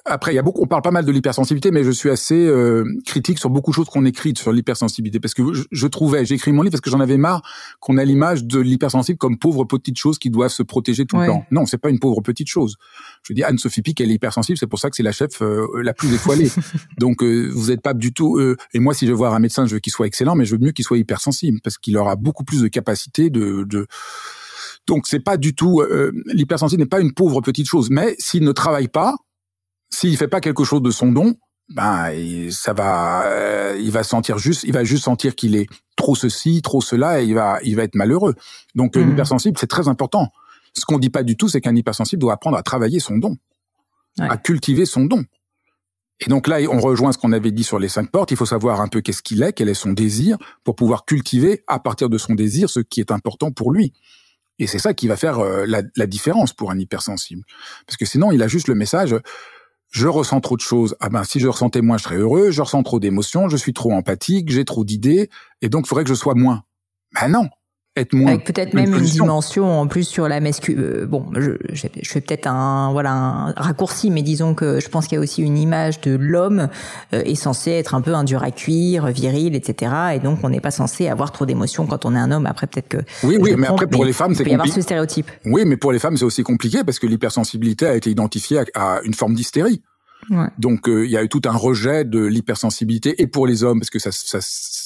après, 0.03 0.33
il 0.33 0.35
y 0.35 0.39
a 0.39 0.41
beaucoup, 0.41 0.61
on 0.61 0.67
parle 0.67 0.81
pas 0.81 0.91
mal 0.91 1.05
de 1.05 1.11
l'hypersensibilité, 1.11 1.71
mais 1.71 1.83
je 1.83 1.91
suis 1.91 2.09
assez 2.09 2.35
euh, 2.35 2.83
critique 3.05 3.39
sur 3.39 3.49
beaucoup 3.49 3.71
de 3.71 3.75
choses 3.75 3.87
qu'on 3.87 4.05
écrit 4.05 4.33
sur 4.35 4.51
l'hypersensibilité, 4.51 5.19
parce 5.19 5.33
que 5.33 5.43
je, 5.71 5.87
trouvais, 5.87 6.25
j'ai 6.25 6.35
écrit 6.35 6.51
mon 6.51 6.63
livre 6.63 6.71
parce 6.71 6.81
que 6.81 6.89
j'en 6.89 6.99
avais 6.99 7.17
marre 7.17 7.41
qu'on 7.79 7.97
a 7.97 8.03
l'image 8.03 8.43
de 8.43 8.59
l'hypersensible 8.59 9.17
comme 9.17 9.37
pauvre 9.37 9.63
petite 9.63 9.97
chose 9.97 10.19
qui 10.19 10.29
doivent 10.29 10.51
se 10.51 10.63
protéger 10.63 11.05
tout 11.05 11.17
le 11.17 11.27
temps. 11.27 11.45
Non, 11.51 11.65
c'est 11.65 11.77
pas 11.77 11.89
une 11.89 11.99
pauvre 11.99 12.21
petite 12.21 12.47
chose. 12.47 12.75
Je 13.23 13.33
dis 13.33 13.43
Anne-Sophie 13.43 13.81
Pic, 13.81 14.01
elle 14.01 14.11
est 14.11 14.15
hypersensible, 14.15 14.57
c'est 14.57 14.67
pour 14.67 14.79
ça 14.79 14.89
que 14.89 14.95
c'est 14.95 15.03
la 15.03 15.11
chef 15.11 15.41
euh, 15.41 15.67
la 15.81 15.93
plus 15.93 16.13
étoilée. 16.13 16.51
Donc 16.99 17.23
euh, 17.23 17.49
vous 17.53 17.69
n'êtes 17.69 17.81
pas 17.81 17.93
du 17.93 18.13
tout. 18.13 18.39
et 18.73 18.79
moi, 18.79 18.93
si 18.93 19.05
je 19.05 19.11
veux 19.11 19.17
voir 19.17 19.33
un 19.33 19.39
médecin, 19.39 19.65
je 19.65 19.75
veux 19.75 19.79
qu'il 19.79 19.93
soit 19.93 20.07
excellent, 20.07 20.35
mais 20.35 20.45
je 20.45 20.55
veux 20.55 20.61
mieux 20.61 20.71
qu'il 20.71 20.85
soit 20.85 20.97
hypersensible 20.97 21.59
parce 21.63 21.77
qu'il 21.77 21.97
aura 21.97 22.15
beaucoup 22.15 22.43
plus 22.43 22.61
de 22.61 22.67
capacité 22.67 23.29
de, 23.29 23.63
de 23.63 23.87
donc 24.87 25.07
c'est 25.07 25.19
pas 25.19 25.37
du 25.37 25.55
tout 25.55 25.81
l'hypersensible 26.27 26.81
n'est 26.81 26.87
pas 26.87 26.99
une 26.99 27.13
pauvre 27.13 27.41
petite 27.41 27.67
chose, 27.67 27.89
mais 27.89 28.15
s'il 28.19 28.43
ne 28.43 28.51
travaille 28.51 28.87
pas, 28.87 29.15
s'il 29.89 30.17
fait 30.17 30.27
pas 30.27 30.41
quelque 30.41 30.63
chose 30.63 30.81
de 30.81 30.91
son 30.91 31.11
don, 31.11 31.35
ben 31.69 32.11
ça 32.51 32.73
va, 32.73 33.25
euh, 33.25 33.77
il 33.79 33.91
va 33.91 34.03
sentir 34.03 34.37
juste, 34.37 34.63
il 34.63 34.73
va 34.73 34.83
juste 34.83 35.03
sentir 35.03 35.35
qu'il 35.35 35.55
est 35.55 35.67
trop 35.95 36.15
ceci, 36.15 36.61
trop 36.61 36.81
cela, 36.81 37.21
et 37.21 37.25
il 37.25 37.33
va, 37.33 37.59
il 37.63 37.75
va 37.75 37.83
être 37.83 37.95
malheureux. 37.95 38.35
Donc 38.75 38.95
mmh. 38.95 39.11
hypersensible, 39.11 39.57
c'est 39.59 39.67
très 39.67 39.87
important. 39.87 40.31
Ce 40.73 40.85
qu'on 40.85 40.99
dit 40.99 41.09
pas 41.09 41.23
du 41.23 41.37
tout, 41.37 41.47
c'est 41.47 41.61
qu'un 41.61 41.75
hypersensible 41.75 42.21
doit 42.21 42.33
apprendre 42.33 42.57
à 42.57 42.63
travailler 42.63 42.99
son 42.99 43.17
don, 43.17 43.37
à 44.19 44.37
cultiver 44.37 44.85
son 44.85 45.05
don. 45.05 45.23
Et 46.19 46.29
donc 46.29 46.47
là, 46.47 46.59
on 46.69 46.79
rejoint 46.79 47.11
ce 47.11 47.17
qu'on 47.17 47.33
avait 47.33 47.51
dit 47.51 47.63
sur 47.63 47.79
les 47.79 47.89
cinq 47.89 48.09
portes. 48.09 48.31
Il 48.31 48.37
faut 48.37 48.45
savoir 48.45 48.79
un 48.81 48.87
peu 48.87 49.01
qu'est-ce 49.01 49.21
qu'il 49.21 49.43
est, 49.43 49.53
quel 49.53 49.67
est 49.67 49.73
son 49.73 49.91
désir, 49.91 50.37
pour 50.63 50.75
pouvoir 50.75 51.05
cultiver 51.05 51.63
à 51.67 51.79
partir 51.79 52.09
de 52.09 52.17
son 52.17 52.35
désir 52.35 52.69
ce 52.69 52.79
qui 52.79 52.99
est 52.99 53.11
important 53.11 53.51
pour 53.51 53.71
lui. 53.71 53.93
Et 54.57 54.67
c'est 54.67 54.79
ça 54.79 54.93
qui 54.93 55.09
va 55.09 55.17
faire 55.17 55.39
euh, 55.39 55.65
la, 55.67 55.81
la, 55.97 56.07
différence 56.07 56.53
pour 56.53 56.71
un 56.71 56.79
hypersensible. 56.79 57.43
Parce 57.85 57.97
que 57.97 58.05
sinon, 58.05 58.31
il 58.31 58.41
a 58.41 58.47
juste 58.47 58.69
le 58.69 58.75
message, 58.75 59.13
je 59.95 60.09
ressens 60.09 60.41
trop 60.41 60.57
de 60.57 60.61
choses. 60.61 60.97
Ah 60.99 61.07
ben, 61.07 61.23
si 61.23 61.39
je 61.39 61.47
ressentais 61.47 61.81
moins, 61.81 61.97
je 61.97 62.03
serais 62.03 62.17
heureux. 62.17 62.51
Je 62.51 62.61
ressens 62.61 62.83
trop 62.83 62.99
d'émotions, 62.99 63.47
je 63.47 63.55
suis 63.55 63.71
trop 63.71 63.93
empathique, 63.93 64.49
j'ai 64.49 64.65
trop 64.65 64.83
d'idées, 64.83 65.29
et 65.61 65.69
donc 65.69 65.85
il 65.85 65.87
faudrait 65.87 66.03
que 66.03 66.09
je 66.09 66.15
sois 66.15 66.35
moins. 66.35 66.63
Ben 67.13 67.29
non 67.29 67.47
être 67.95 68.13
moins. 68.13 68.33
Avec 68.33 68.45
peut-être 68.45 68.73
même 68.73 68.93
une 68.93 69.03
dimension 69.03 69.79
en 69.79 69.87
plus 69.87 70.03
sur 70.03 70.27
la 70.27 70.39
masculine. 70.39 70.81
Euh, 70.81 71.05
bon, 71.05 71.25
je, 71.35 71.51
je, 71.71 71.87
fais 72.09 72.21
peut-être 72.21 72.47
un 72.47 72.91
voilà 72.91 73.11
un 73.11 73.51
raccourci, 73.53 74.11
mais 74.11 74.21
disons 74.21 74.53
que 74.53 74.79
je 74.79 74.89
pense 74.89 75.07
qu'il 75.07 75.15
y 75.15 75.19
a 75.19 75.21
aussi 75.21 75.41
une 75.41 75.57
image 75.57 76.01
de 76.01 76.15
l'homme 76.15 76.69
euh, 77.13 77.21
est 77.23 77.35
censé 77.35 77.71
être 77.71 77.95
un 77.95 78.01
peu 78.01 78.13
un 78.13 78.23
dur 78.23 78.43
à 78.43 78.51
cuire, 78.51 79.07
viril, 79.07 79.55
etc. 79.55 79.93
Et 80.15 80.19
donc 80.19 80.39
on 80.43 80.49
n'est 80.49 80.61
pas 80.61 80.71
censé 80.71 81.07
avoir 81.07 81.31
trop 81.31 81.45
d'émotions 81.45 81.85
quand 81.85 82.05
on 82.05 82.15
est 82.15 82.19
un 82.19 82.31
homme. 82.31 82.45
Après 82.45 82.67
peut-être 82.67 82.89
que 82.89 82.97
oui, 83.23 83.37
oui, 83.39 83.55
mais 83.57 83.67
après 83.67 83.87
pour 83.87 84.05
les 84.05 84.13
femmes 84.13 84.35
c'est 84.35 84.43
compliqué. 84.43 84.51
y 84.51 84.55
avoir 84.55 84.67
ce 84.67 84.81
stéréotype. 84.81 85.31
Oui, 85.45 85.63
mais 85.65 85.77
pour 85.77 85.91
les 85.91 85.99
femmes 85.99 86.17
c'est 86.17 86.25
aussi 86.25 86.43
compliqué 86.43 86.83
parce 86.83 86.99
que 86.99 87.07
l'hypersensibilité 87.07 87.87
a 87.87 87.95
été 87.95 88.09
identifiée 88.09 88.61
à 88.73 88.99
une 89.03 89.13
forme 89.13 89.35
d'hystérie. 89.35 89.81
Donc 90.57 90.89
euh, 90.89 91.05
il 91.05 91.11
y 91.11 91.17
a 91.17 91.23
eu 91.23 91.29
tout 91.29 91.41
un 91.45 91.55
rejet 91.55 92.03
de 92.03 92.19
l'hypersensibilité 92.19 93.21
et 93.21 93.27
pour 93.27 93.45
les 93.45 93.63
hommes 93.63 93.79
parce 93.79 93.89
que 93.89 93.99
ça, 93.99 94.11
ça 94.11 94.39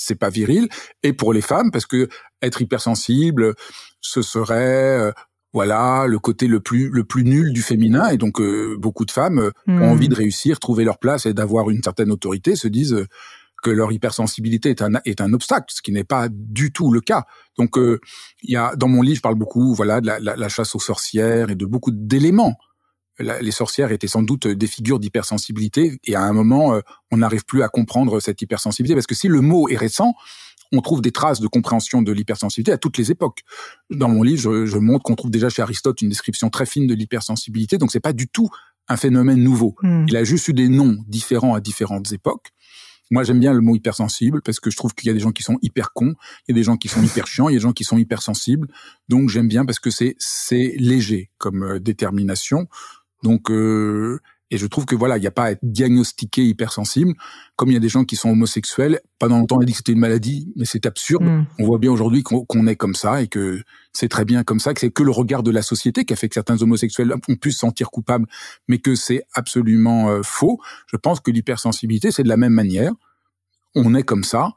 c'est 0.09 0.15
pas 0.15 0.29
viril 0.29 0.67
et 1.03 1.13
pour 1.13 1.31
les 1.33 1.41
femmes 1.41 1.71
parce 1.71 1.85
que 1.85 2.09
être 2.41 2.61
hypersensible 2.61 3.53
ce 4.01 4.21
serait 4.21 4.99
euh, 4.99 5.11
voilà 5.53 6.05
le 6.07 6.19
côté 6.19 6.47
le 6.47 6.59
plus 6.59 6.89
le 6.89 7.03
plus 7.03 7.23
nul 7.23 7.53
du 7.53 7.61
féminin 7.61 8.09
et 8.09 8.17
donc 8.17 8.41
euh, 8.41 8.75
beaucoup 8.77 9.05
de 9.05 9.11
femmes 9.11 9.51
ont 9.67 9.71
hmm. 9.71 9.83
envie 9.83 10.09
de 10.09 10.15
réussir, 10.15 10.59
trouver 10.59 10.83
leur 10.83 10.99
place 10.99 11.25
et 11.25 11.33
d'avoir 11.33 11.69
une 11.69 11.81
certaine 11.81 12.11
autorité, 12.11 12.55
se 12.55 12.67
disent 12.67 13.05
que 13.61 13.69
leur 13.69 13.91
hypersensibilité 13.91 14.69
est 14.69 14.81
un, 14.81 14.93
est 15.05 15.21
un 15.21 15.33
obstacle, 15.33 15.65
ce 15.69 15.81
qui 15.81 15.91
n'est 15.91 16.03
pas 16.03 16.27
du 16.29 16.71
tout 16.71 16.91
le 16.91 17.01
cas. 17.01 17.25
Donc, 17.57 17.77
euh, 17.77 17.99
il 18.41 18.51
y 18.51 18.55
a 18.55 18.75
dans 18.75 18.87
mon 18.87 19.01
livre, 19.01 19.17
je 19.17 19.21
parle 19.21 19.35
beaucoup, 19.35 19.73
voilà, 19.73 20.01
de 20.01 20.07
la, 20.07 20.19
la, 20.19 20.35
la 20.35 20.49
chasse 20.49 20.75
aux 20.75 20.79
sorcières 20.79 21.49
et 21.49 21.55
de 21.55 21.65
beaucoup 21.65 21.91
d'éléments. 21.91 22.55
Les 23.19 23.51
sorcières 23.51 23.91
étaient 23.91 24.07
sans 24.07 24.21
doute 24.21 24.47
des 24.47 24.67
figures 24.67 24.99
d'hypersensibilité, 24.99 25.99
et 26.05 26.15
à 26.15 26.21
un 26.21 26.33
moment, 26.33 26.73
euh, 26.73 26.81
on 27.11 27.17
n'arrive 27.17 27.45
plus 27.45 27.63
à 27.63 27.69
comprendre 27.69 28.19
cette 28.19 28.41
hypersensibilité, 28.41 28.95
parce 28.95 29.07
que 29.07 29.15
si 29.15 29.27
le 29.27 29.41
mot 29.41 29.69
est 29.69 29.77
récent, 29.77 30.13
on 30.71 30.81
trouve 30.81 31.01
des 31.01 31.11
traces 31.11 31.39
de 31.39 31.47
compréhension 31.47 32.01
de 32.01 32.11
l'hypersensibilité 32.11 32.71
à 32.71 32.77
toutes 32.77 32.97
les 32.97 33.11
époques. 33.11 33.39
Dans 33.89 34.09
mon 34.09 34.21
livre, 34.21 34.41
je, 34.41 34.65
je 34.65 34.77
montre 34.77 35.03
qu'on 35.03 35.15
trouve 35.15 35.31
déjà 35.31 35.49
chez 35.49 35.61
Aristote 35.61 36.01
une 36.01 36.09
description 36.09 36.49
très 36.49 36.65
fine 36.65 36.87
de 36.87 36.93
l'hypersensibilité, 36.93 37.77
donc 37.77 37.91
c'est 37.91 37.99
pas 37.99 38.13
du 38.13 38.27
tout 38.27 38.49
un 38.87 38.97
phénomène 38.97 39.41
nouveau. 39.41 39.75
Hmm. 39.81 40.05
Il 40.07 40.17
a 40.17 40.23
juste 40.23 40.47
eu 40.47 40.53
des 40.53 40.67
noms 40.67 40.97
différents 41.07 41.53
à 41.53 41.61
différentes 41.61 42.11
époques. 42.11 42.49
Moi, 43.11 43.23
j'aime 43.23 43.39
bien 43.39 43.53
le 43.53 43.61
mot 43.61 43.75
hypersensible 43.75 44.41
parce 44.43 44.59
que 44.59 44.69
je 44.69 44.77
trouve 44.77 44.93
qu'il 44.93 45.07
y 45.07 45.09
a 45.09 45.13
des 45.13 45.19
gens 45.19 45.31
qui 45.31 45.41
sont 45.41 45.57
hyper 45.63 45.93
cons, 45.93 46.13
il 46.47 46.51
y 46.51 46.51
a 46.51 46.55
des 46.55 46.63
gens 46.63 46.77
qui 46.77 46.87
sont 46.87 47.01
hyper 47.01 47.25
chiants, 47.25 47.49
il 47.49 47.53
y 47.53 47.55
a 47.55 47.59
des 47.59 47.63
gens 47.63 47.73
qui 47.73 47.83
sont 47.83 47.97
hypersensibles. 47.97 48.67
Donc, 49.07 49.29
j'aime 49.29 49.47
bien 49.47 49.65
parce 49.65 49.79
que 49.79 49.89
c'est 49.89 50.15
c'est 50.19 50.75
léger 50.77 51.31
comme 51.39 51.63
euh, 51.63 51.79
détermination. 51.79 52.67
Donc, 53.23 53.51
euh, 53.51 54.19
et 54.51 54.57
je 54.57 54.65
trouve 54.65 54.85
que 54.85 54.95
voilà, 54.95 55.17
il 55.17 55.21
n'y 55.21 55.27
a 55.27 55.31
pas 55.31 55.45
à 55.45 55.51
être 55.51 55.59
diagnostiqué 55.61 56.43
hypersensible. 56.43 57.13
Comme 57.55 57.69
il 57.69 57.73
y 57.73 57.77
a 57.77 57.81
des 57.81 57.89
gens 57.89 58.03
qui 58.03 58.15
sont 58.15 58.29
homosexuels, 58.29 58.99
pendant 59.19 59.37
longtemps 59.37 59.57
on 59.57 59.61
a 59.61 59.65
dit 59.65 59.73
que 59.73 59.77
c'était 59.77 59.91
une 59.91 59.99
maladie, 59.99 60.51
mais 60.55 60.65
c'est 60.65 60.85
absurde. 60.85 61.23
Mm. 61.23 61.45
On 61.59 61.65
voit 61.65 61.77
bien 61.77 61.91
aujourd'hui 61.91 62.23
qu'on 62.23 62.67
est 62.67 62.75
comme 62.75 62.95
ça 62.95 63.21
et 63.21 63.27
que 63.27 63.61
c'est 63.93 64.09
très 64.09 64.25
bien 64.25 64.43
comme 64.43 64.59
ça, 64.59 64.73
que 64.73 64.79
c'est 64.79 64.89
que 64.89 65.03
le 65.03 65.11
regard 65.11 65.43
de 65.43 65.51
la 65.51 65.61
société 65.61 66.03
qui 66.03 66.13
a 66.13 66.15
fait 66.15 66.29
que 66.29 66.33
certains 66.33 66.61
homosexuels 66.61 67.13
ont 67.13 67.35
pu 67.35 67.51
se 67.51 67.59
sentir 67.59 67.91
coupables, 67.91 68.25
mais 68.67 68.79
que 68.79 68.95
c'est 68.95 69.23
absolument 69.33 70.09
euh, 70.09 70.21
faux. 70.23 70.59
Je 70.87 70.97
pense 70.97 71.19
que 71.19 71.29
l'hypersensibilité, 71.29 72.11
c'est 72.11 72.23
de 72.23 72.29
la 72.29 72.37
même 72.37 72.53
manière. 72.53 72.93
On 73.75 73.93
est 73.93 74.03
comme 74.03 74.23
ça. 74.23 74.53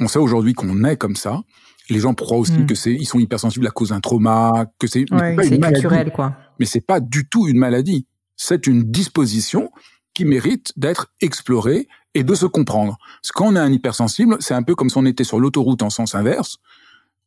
On 0.00 0.08
sait 0.08 0.18
aujourd'hui 0.18 0.54
qu'on 0.54 0.82
est 0.84 0.96
comme 0.96 1.16
ça. 1.16 1.42
Les 1.90 2.00
gens 2.00 2.14
croient 2.14 2.38
aussi 2.38 2.52
mm. 2.52 2.66
que 2.66 2.74
c'est, 2.74 2.92
ils 2.92 3.06
sont 3.06 3.18
hypersensibles 3.18 3.66
à 3.66 3.70
cause 3.70 3.90
d'un 3.90 4.00
trauma, 4.00 4.66
que 4.78 4.86
c'est, 4.86 5.10
ouais, 5.12 5.36
c'est 5.42 5.60
culturel, 5.60 6.10
quoi. 6.12 6.34
Mais 6.58 6.66
c'est 6.66 6.80
pas 6.80 7.00
du 7.00 7.28
tout 7.28 7.46
une 7.46 7.58
maladie 7.58 8.06
c'est 8.36 8.66
une 8.66 8.84
disposition 8.84 9.70
qui 10.12 10.24
mérite 10.24 10.72
d'être 10.76 11.12
explorée 11.20 11.88
et 12.14 12.22
de 12.22 12.34
se 12.34 12.46
comprendre. 12.46 12.98
Parce 13.22 13.32
qu'on 13.32 13.56
est 13.56 13.60
un 13.60 13.72
hypersensible, 13.72 14.36
c'est 14.40 14.54
un 14.54 14.62
peu 14.62 14.74
comme 14.74 14.90
si 14.90 14.98
on 14.98 15.06
était 15.06 15.24
sur 15.24 15.40
l'autoroute 15.40 15.82
en 15.82 15.90
sens 15.90 16.14
inverse. 16.14 16.58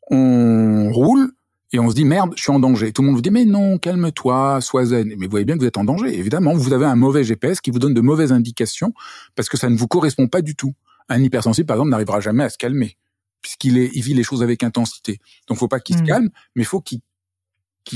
On 0.10 0.90
roule 0.92 1.32
et 1.74 1.80
on 1.80 1.90
se 1.90 1.96
dit 1.96 2.06
merde, 2.06 2.32
je 2.38 2.44
suis 2.44 2.52
en 2.52 2.60
danger. 2.60 2.94
Tout 2.94 3.02
le 3.02 3.08
monde 3.08 3.16
vous 3.16 3.22
dit 3.22 3.32
mais 3.32 3.44
non, 3.44 3.78
calme-toi, 3.78 4.62
sois 4.62 4.86
zen. 4.86 5.14
Mais 5.18 5.26
vous 5.26 5.32
voyez 5.32 5.46
bien 5.46 5.56
que 5.56 5.62
vous 5.62 5.68
êtes 5.68 5.78
en 5.78 5.84
danger. 5.84 6.18
Évidemment, 6.18 6.54
vous 6.54 6.72
avez 6.72 6.86
un 6.86 6.96
mauvais 6.96 7.26
GPS 7.26 7.60
qui 7.60 7.72
vous 7.72 7.80
donne 7.80 7.94
de 7.94 8.02
mauvaises 8.02 8.32
indications 8.32 8.94
parce 9.36 9.50
que 9.50 9.58
ça 9.58 9.70
ne 9.70 9.76
vous 9.76 9.88
correspond 9.88 10.28
pas 10.28 10.42
du 10.42 10.56
tout. 10.56 10.74
Un 11.10 11.22
hypersensible, 11.22 11.66
par 11.66 11.76
exemple, 11.76 11.92
n'arrivera 11.92 12.22
jamais 12.22 12.44
à 12.46 12.50
se 12.50 12.58
calmer 12.58 12.98
puisqu'il 13.42 13.78
est, 13.78 13.92
il 13.94 14.04
vit 14.04 14.14
les 14.14 14.24
choses 14.24 14.44
avec 14.44 14.64
intensité. 14.64 15.20
Donc, 15.48 15.58
faut 15.58 15.68
pas 15.68 15.80
qu'il 15.80 15.98
se 15.98 16.02
mmh. 16.02 16.08
calme, 16.08 16.30
mais 16.56 16.64
faut 16.64 16.82
qu'il 16.82 17.02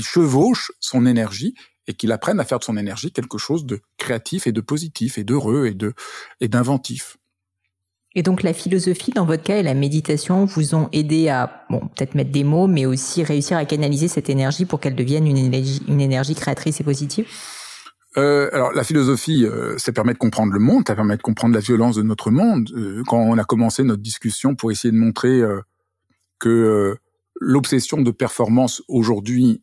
chevauche 0.02 0.72
son 0.80 1.06
énergie 1.06 1.54
et 1.86 1.94
qu'il 1.94 2.12
apprenne 2.12 2.40
à 2.40 2.44
faire 2.44 2.58
de 2.58 2.64
son 2.64 2.76
énergie 2.76 3.12
quelque 3.12 3.38
chose 3.38 3.66
de 3.66 3.80
créatif 3.96 4.46
et 4.46 4.52
de 4.52 4.60
positif 4.60 5.18
et 5.18 5.24
d'heureux 5.24 5.66
et 5.66 5.74
de 5.74 5.94
et 6.40 6.48
d'inventif. 6.48 7.16
Et 8.14 8.22
donc 8.22 8.42
la 8.42 8.52
philosophie 8.52 9.10
dans 9.10 9.24
votre 9.24 9.42
cas 9.42 9.56
et 9.56 9.62
la 9.62 9.74
méditation 9.74 10.44
vous 10.44 10.74
ont 10.74 10.88
aidé 10.92 11.28
à 11.28 11.64
bon 11.70 11.80
peut-être 11.80 12.14
mettre 12.14 12.30
des 12.30 12.44
mots 12.44 12.66
mais 12.66 12.84
aussi 12.84 13.24
réussir 13.24 13.56
à 13.56 13.64
canaliser 13.64 14.08
cette 14.08 14.28
énergie 14.28 14.66
pour 14.66 14.80
qu'elle 14.80 14.94
devienne 14.94 15.26
une 15.26 15.38
énergie, 15.38 15.82
une 15.88 16.00
énergie 16.00 16.34
créatrice 16.34 16.80
et 16.80 16.84
positive? 16.84 17.26
Euh, 18.18 18.50
alors 18.52 18.72
la 18.72 18.84
philosophie, 18.84 19.44
euh, 19.46 19.78
ça 19.78 19.92
permet 19.92 20.12
de 20.12 20.18
comprendre 20.18 20.52
le 20.52 20.58
monde, 20.58 20.84
ça 20.86 20.94
permet 20.94 21.16
de 21.16 21.22
comprendre 21.22 21.54
la 21.54 21.60
violence 21.60 21.96
de 21.96 22.02
notre 22.02 22.30
monde. 22.30 22.70
Euh, 22.76 23.02
quand 23.06 23.18
on 23.18 23.38
a 23.38 23.44
commencé 23.44 23.82
notre 23.84 24.02
discussion 24.02 24.54
pour 24.54 24.70
essayer 24.70 24.92
de 24.92 24.98
montrer 24.98 25.40
euh, 25.40 25.60
que 26.38 26.48
euh, 26.48 26.96
l'obsession 27.40 28.02
de 28.02 28.10
performance 28.10 28.82
aujourd'hui 28.88 29.62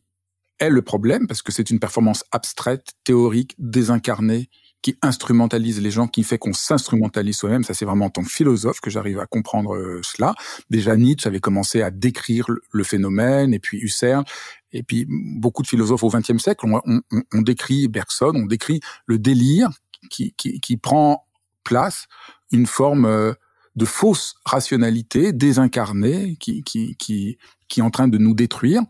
est 0.58 0.70
le 0.70 0.82
problème 0.82 1.26
parce 1.26 1.42
que 1.42 1.52
c'est 1.52 1.70
une 1.70 1.78
performance 1.78 2.24
abstraite, 2.32 2.92
théorique, 3.04 3.54
désincarnée, 3.58 4.48
qui 4.82 4.96
instrumentalise 5.02 5.80
les 5.80 5.90
gens, 5.90 6.06
qui 6.06 6.22
fait 6.22 6.38
qu'on 6.38 6.52
s'instrumentalise 6.52 7.36
soi-même. 7.36 7.64
Ça, 7.64 7.74
c'est 7.74 7.84
vraiment 7.84 8.06
en 8.06 8.10
tant 8.10 8.22
que 8.22 8.30
philosophe 8.30 8.80
que 8.80 8.90
j'arrive 8.90 9.18
à 9.18 9.26
comprendre 9.26 9.74
euh, 9.74 10.00
cela. 10.02 10.34
Déjà, 10.70 10.96
Nietzsche 10.96 11.28
avait 11.28 11.40
commencé 11.40 11.82
à 11.82 11.90
décrire 11.90 12.46
le 12.48 12.84
phénomène, 12.84 13.52
et 13.52 13.58
puis 13.58 13.78
Husserl, 13.78 14.24
et 14.72 14.82
puis 14.82 15.06
beaucoup 15.08 15.62
de 15.62 15.68
philosophes 15.68 16.02
au 16.04 16.08
XXe 16.08 16.38
siècle 16.38 16.66
ont, 16.66 17.02
on, 17.32 17.42
décrit 17.42 17.88
Bergson, 17.88 18.32
on 18.34 18.46
décrit 18.46 18.80
le 19.06 19.18
délire 19.18 19.70
qui, 20.10 20.34
qui, 20.36 20.60
qui 20.60 20.76
prend 20.76 21.26
place, 21.64 22.06
une 22.52 22.66
forme 22.66 23.04
euh, 23.04 23.32
de 23.76 23.84
fausse 23.84 24.34
rationalité 24.44 25.32
désincarnée 25.32 26.36
qui, 26.40 26.62
qui, 26.62 26.96
qui, 26.96 27.38
qui 27.68 27.80
est 27.80 27.82
en 27.82 27.90
train 27.90 28.08
de 28.08 28.18
nous 28.18 28.34
détruire. 28.34 28.82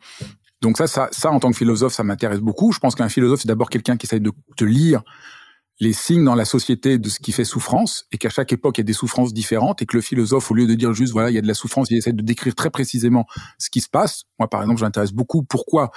Donc 0.61 0.77
ça, 0.77 0.87
ça, 0.87 1.09
ça, 1.11 1.31
en 1.31 1.41
tant 1.41 1.51
que 1.51 1.57
philosophe, 1.57 1.95
ça 1.95 2.05
m'intéresse 2.05 2.41
beaucoup. 2.41 2.73
Je 2.73 2.79
pense 2.79 2.95
qu'un 2.95 3.09
philosophe, 3.09 3.41
c'est 3.41 3.49
d'abord 3.49 3.71
quelqu'un 3.71 3.97
qui 3.97 4.07
essaie 4.07 4.21
de, 4.21 4.33
de, 4.59 4.67
lire 4.67 5.03
les 5.81 5.95
signes 5.95 6.25
dans 6.25 6.35
la 6.35 6.45
société 6.45 6.99
de 6.99 7.09
ce 7.09 7.19
qui 7.19 7.33
fait 7.33 7.45
souffrance, 7.45 8.07
et 8.13 8.19
qu'à 8.19 8.29
chaque 8.29 8.53
époque, 8.53 8.79
il 8.79 8.83
y 8.83 8.83
a 8.83 8.85
des 8.85 8.93
souffrances 8.93 9.33
différentes, 9.33 9.81
et 9.81 9.87
que 9.87 9.97
le 9.97 10.03
philosophe, 10.03 10.51
au 10.51 10.55
lieu 10.55 10.67
de 10.67 10.75
dire 10.75 10.93
juste, 10.93 11.13
voilà, 11.13 11.31
il 11.31 11.35
y 11.35 11.39
a 11.39 11.43
de 11.43 11.47
la 11.47 11.55
souffrance, 11.55 11.91
il 11.91 11.97
essaie 11.97 12.13
de 12.13 12.23
décrire 12.23 12.55
très 12.55 12.71
précisément 12.71 13.27
ce 13.59 13.71
qui 13.71 13.81
se 13.81 13.89
passe. 13.89 14.25
Moi, 14.39 14.49
par 14.49 14.61
exemple, 14.61 14.81
j'intéresse 14.81 15.13
beaucoup 15.13 15.43
pourquoi 15.43 15.91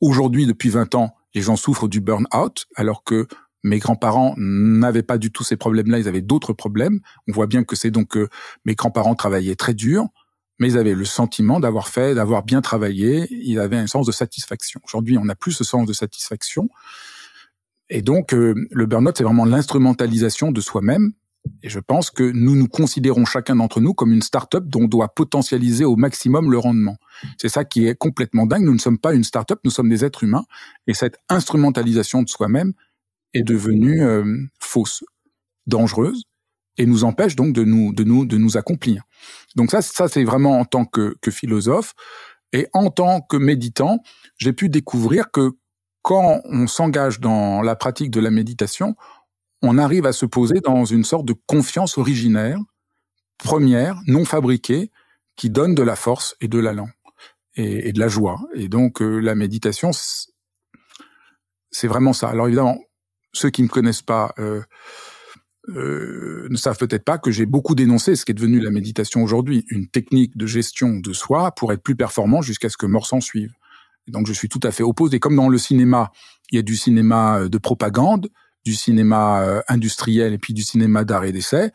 aujourd'hui, 0.00 0.46
depuis 0.46 0.70
20 0.70 0.94
ans, 0.94 1.14
les 1.34 1.42
gens 1.42 1.56
souffrent 1.56 1.86
du 1.86 2.00
burn-out, 2.00 2.66
alors 2.74 3.04
que 3.04 3.28
mes 3.62 3.78
grands-parents 3.78 4.34
n'avaient 4.38 5.02
pas 5.02 5.18
du 5.18 5.30
tout 5.30 5.44
ces 5.44 5.56
problèmes-là, 5.56 5.98
ils 5.98 6.08
avaient 6.08 6.22
d'autres 6.22 6.54
problèmes. 6.54 7.00
On 7.28 7.32
voit 7.32 7.46
bien 7.46 7.62
que 7.62 7.76
c'est 7.76 7.90
donc 7.90 8.08
que 8.08 8.28
mes 8.64 8.74
grands-parents 8.74 9.14
travaillaient 9.14 9.54
très 9.54 9.74
dur, 9.74 10.06
mais 10.58 10.68
ils 10.72 10.78
avaient 10.78 10.94
le 10.94 11.04
sentiment 11.04 11.60
d'avoir 11.60 11.88
fait, 11.88 12.14
d'avoir 12.14 12.42
bien 12.42 12.62
travaillé, 12.62 13.28
ils 13.30 13.58
avaient 13.58 13.76
un 13.76 13.86
sens 13.86 14.06
de 14.06 14.12
satisfaction. 14.12 14.80
Aujourd'hui, 14.84 15.18
on 15.18 15.26
n'a 15.26 15.34
plus 15.34 15.52
ce 15.52 15.64
sens 15.64 15.86
de 15.86 15.92
satisfaction. 15.92 16.70
Et 17.90 18.02
donc, 18.02 18.32
euh, 18.32 18.54
le 18.70 18.86
burn-out, 18.86 19.16
c'est 19.18 19.24
vraiment 19.24 19.44
l'instrumentalisation 19.44 20.52
de 20.52 20.60
soi-même. 20.60 21.12
Et 21.62 21.68
je 21.68 21.80
pense 21.80 22.10
que 22.10 22.22
nous 22.22 22.54
nous 22.54 22.68
considérons 22.68 23.24
chacun 23.24 23.56
d'entre 23.56 23.80
nous 23.80 23.94
comme 23.94 24.12
une 24.12 24.22
start-up 24.22 24.64
dont 24.66 24.82
on 24.82 24.88
doit 24.88 25.08
potentialiser 25.14 25.84
au 25.84 25.96
maximum 25.96 26.50
le 26.50 26.58
rendement. 26.58 26.96
C'est 27.38 27.48
ça 27.48 27.64
qui 27.64 27.86
est 27.86 27.94
complètement 27.94 28.46
dingue. 28.46 28.62
Nous 28.62 28.74
ne 28.74 28.78
sommes 28.78 28.98
pas 28.98 29.14
une 29.14 29.24
start-up, 29.24 29.58
nous 29.64 29.70
sommes 29.70 29.88
des 29.88 30.04
êtres 30.04 30.22
humains. 30.22 30.44
Et 30.86 30.94
cette 30.94 31.16
instrumentalisation 31.28 32.22
de 32.22 32.28
soi-même 32.28 32.74
est 33.32 33.42
devenue 33.42 34.02
euh, 34.02 34.36
fausse, 34.60 35.02
dangereuse 35.66 36.24
et 36.76 36.86
nous 36.86 37.04
empêche 37.04 37.36
donc 37.36 37.52
de 37.52 37.64
nous 37.64 37.92
de 37.92 38.04
nous 38.04 38.26
de 38.26 38.36
nous 38.36 38.56
accomplir. 38.56 39.02
Donc 39.56 39.70
ça 39.70 39.82
ça 39.82 40.08
c'est 40.08 40.24
vraiment 40.24 40.60
en 40.60 40.64
tant 40.64 40.84
que, 40.84 41.16
que 41.20 41.30
philosophe 41.30 41.94
et 42.52 42.68
en 42.72 42.90
tant 42.90 43.20
que 43.20 43.36
méditant, 43.36 44.02
j'ai 44.36 44.52
pu 44.52 44.68
découvrir 44.68 45.30
que 45.30 45.52
quand 46.02 46.40
on 46.44 46.66
s'engage 46.66 47.20
dans 47.20 47.62
la 47.62 47.76
pratique 47.76 48.10
de 48.10 48.20
la 48.20 48.30
méditation, 48.30 48.96
on 49.62 49.78
arrive 49.78 50.06
à 50.06 50.12
se 50.12 50.26
poser 50.26 50.60
dans 50.60 50.84
une 50.84 51.04
sorte 51.04 51.26
de 51.26 51.34
confiance 51.46 51.98
originaire, 51.98 52.58
première, 53.38 54.00
non 54.06 54.24
fabriquée, 54.24 54.90
qui 55.36 55.50
donne 55.50 55.74
de 55.74 55.82
la 55.82 55.96
force 55.96 56.36
et 56.40 56.48
de 56.48 56.58
l'allant 56.58 56.88
et, 57.56 57.92
de 57.92 57.98
la 57.98 58.08
joie. 58.08 58.40
Et 58.54 58.68
donc 58.68 59.02
euh, 59.02 59.18
la 59.18 59.34
méditation, 59.34 59.90
c'est 61.70 61.88
vraiment 61.88 62.12
ça. 62.12 62.28
Alors 62.28 62.46
évidemment, 62.46 62.78
ceux 63.32 63.50
qui 63.50 63.62
ne 63.62 63.68
connaissent 63.68 64.02
pas 64.02 64.32
euh, 64.38 64.62
euh, 65.68 66.48
ne 66.50 66.56
savent 66.56 66.78
peut-être 66.78 67.04
pas 67.04 67.18
que 67.18 67.30
j'ai 67.30 67.46
beaucoup 67.46 67.74
dénoncé 67.74 68.16
ce 68.16 68.24
qui 68.24 68.32
est 68.32 68.34
devenu 68.34 68.60
la 68.60 68.70
méditation 68.70 69.22
aujourd'hui, 69.22 69.64
une 69.68 69.88
technique 69.88 70.36
de 70.36 70.46
gestion 70.46 70.98
de 70.98 71.12
soi 71.12 71.52
pour 71.52 71.72
être 71.72 71.82
plus 71.82 71.96
performant 71.96 72.42
jusqu'à 72.42 72.68
ce 72.68 72.76
que 72.76 72.86
mort 72.86 73.06
s'en 73.06 73.20
suive. 73.20 73.52
Donc 74.08 74.26
je 74.26 74.32
suis 74.32 74.48
tout 74.48 74.60
à 74.62 74.70
fait 74.70 74.82
opposé. 74.82 75.18
Comme 75.18 75.36
dans 75.36 75.48
le 75.48 75.58
cinéma, 75.58 76.10
il 76.50 76.56
y 76.56 76.58
a 76.58 76.62
du 76.62 76.76
cinéma 76.76 77.40
euh, 77.40 77.48
de 77.48 77.58
propagande, 77.58 78.28
du 78.64 78.74
cinéma 78.74 79.42
euh, 79.42 79.62
industriel 79.68 80.32
et 80.32 80.38
puis 80.38 80.54
du 80.54 80.62
cinéma 80.62 81.04
d'art 81.04 81.24
et 81.24 81.32
d'essai. 81.32 81.70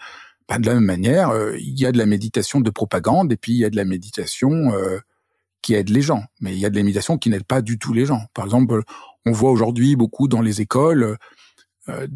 Ben, 0.48 0.60
de 0.60 0.68
la 0.68 0.76
même 0.76 0.86
manière, 0.86 1.34
il 1.58 1.80
y 1.80 1.88
a 1.88 1.92
de 1.92 1.98
la 1.98 2.06
méditation 2.06 2.60
de 2.60 2.70
propagande 2.70 3.32
et 3.32 3.38
puis 3.38 3.54
il 3.54 3.58
y 3.58 3.66
a 3.66 3.72
de 3.72 3.76
la 3.76 3.86
méditation 3.86 4.72
qui 5.64 5.74
aide 5.74 5.90
les 5.90 6.04
gens. 6.04 6.24
Mais 6.40 6.54
il 6.54 6.60
y 6.60 6.68
a 6.68 6.70
de 6.70 6.76
la 6.76 6.84
méditation 6.84 7.18
qui 7.18 7.32
n'aide 7.32 7.46
pas 7.46 7.64
du 7.64 7.80
tout 7.80 7.94
les 7.94 8.06
gens. 8.06 8.22
Par 8.36 8.46
exemple, 8.46 8.84
on 9.26 9.32
voit 9.32 9.50
aujourd'hui 9.50 9.96
beaucoup 9.96 10.28
dans 10.28 10.42
les 10.42 10.62
écoles 10.62 11.18
euh, 11.90 12.08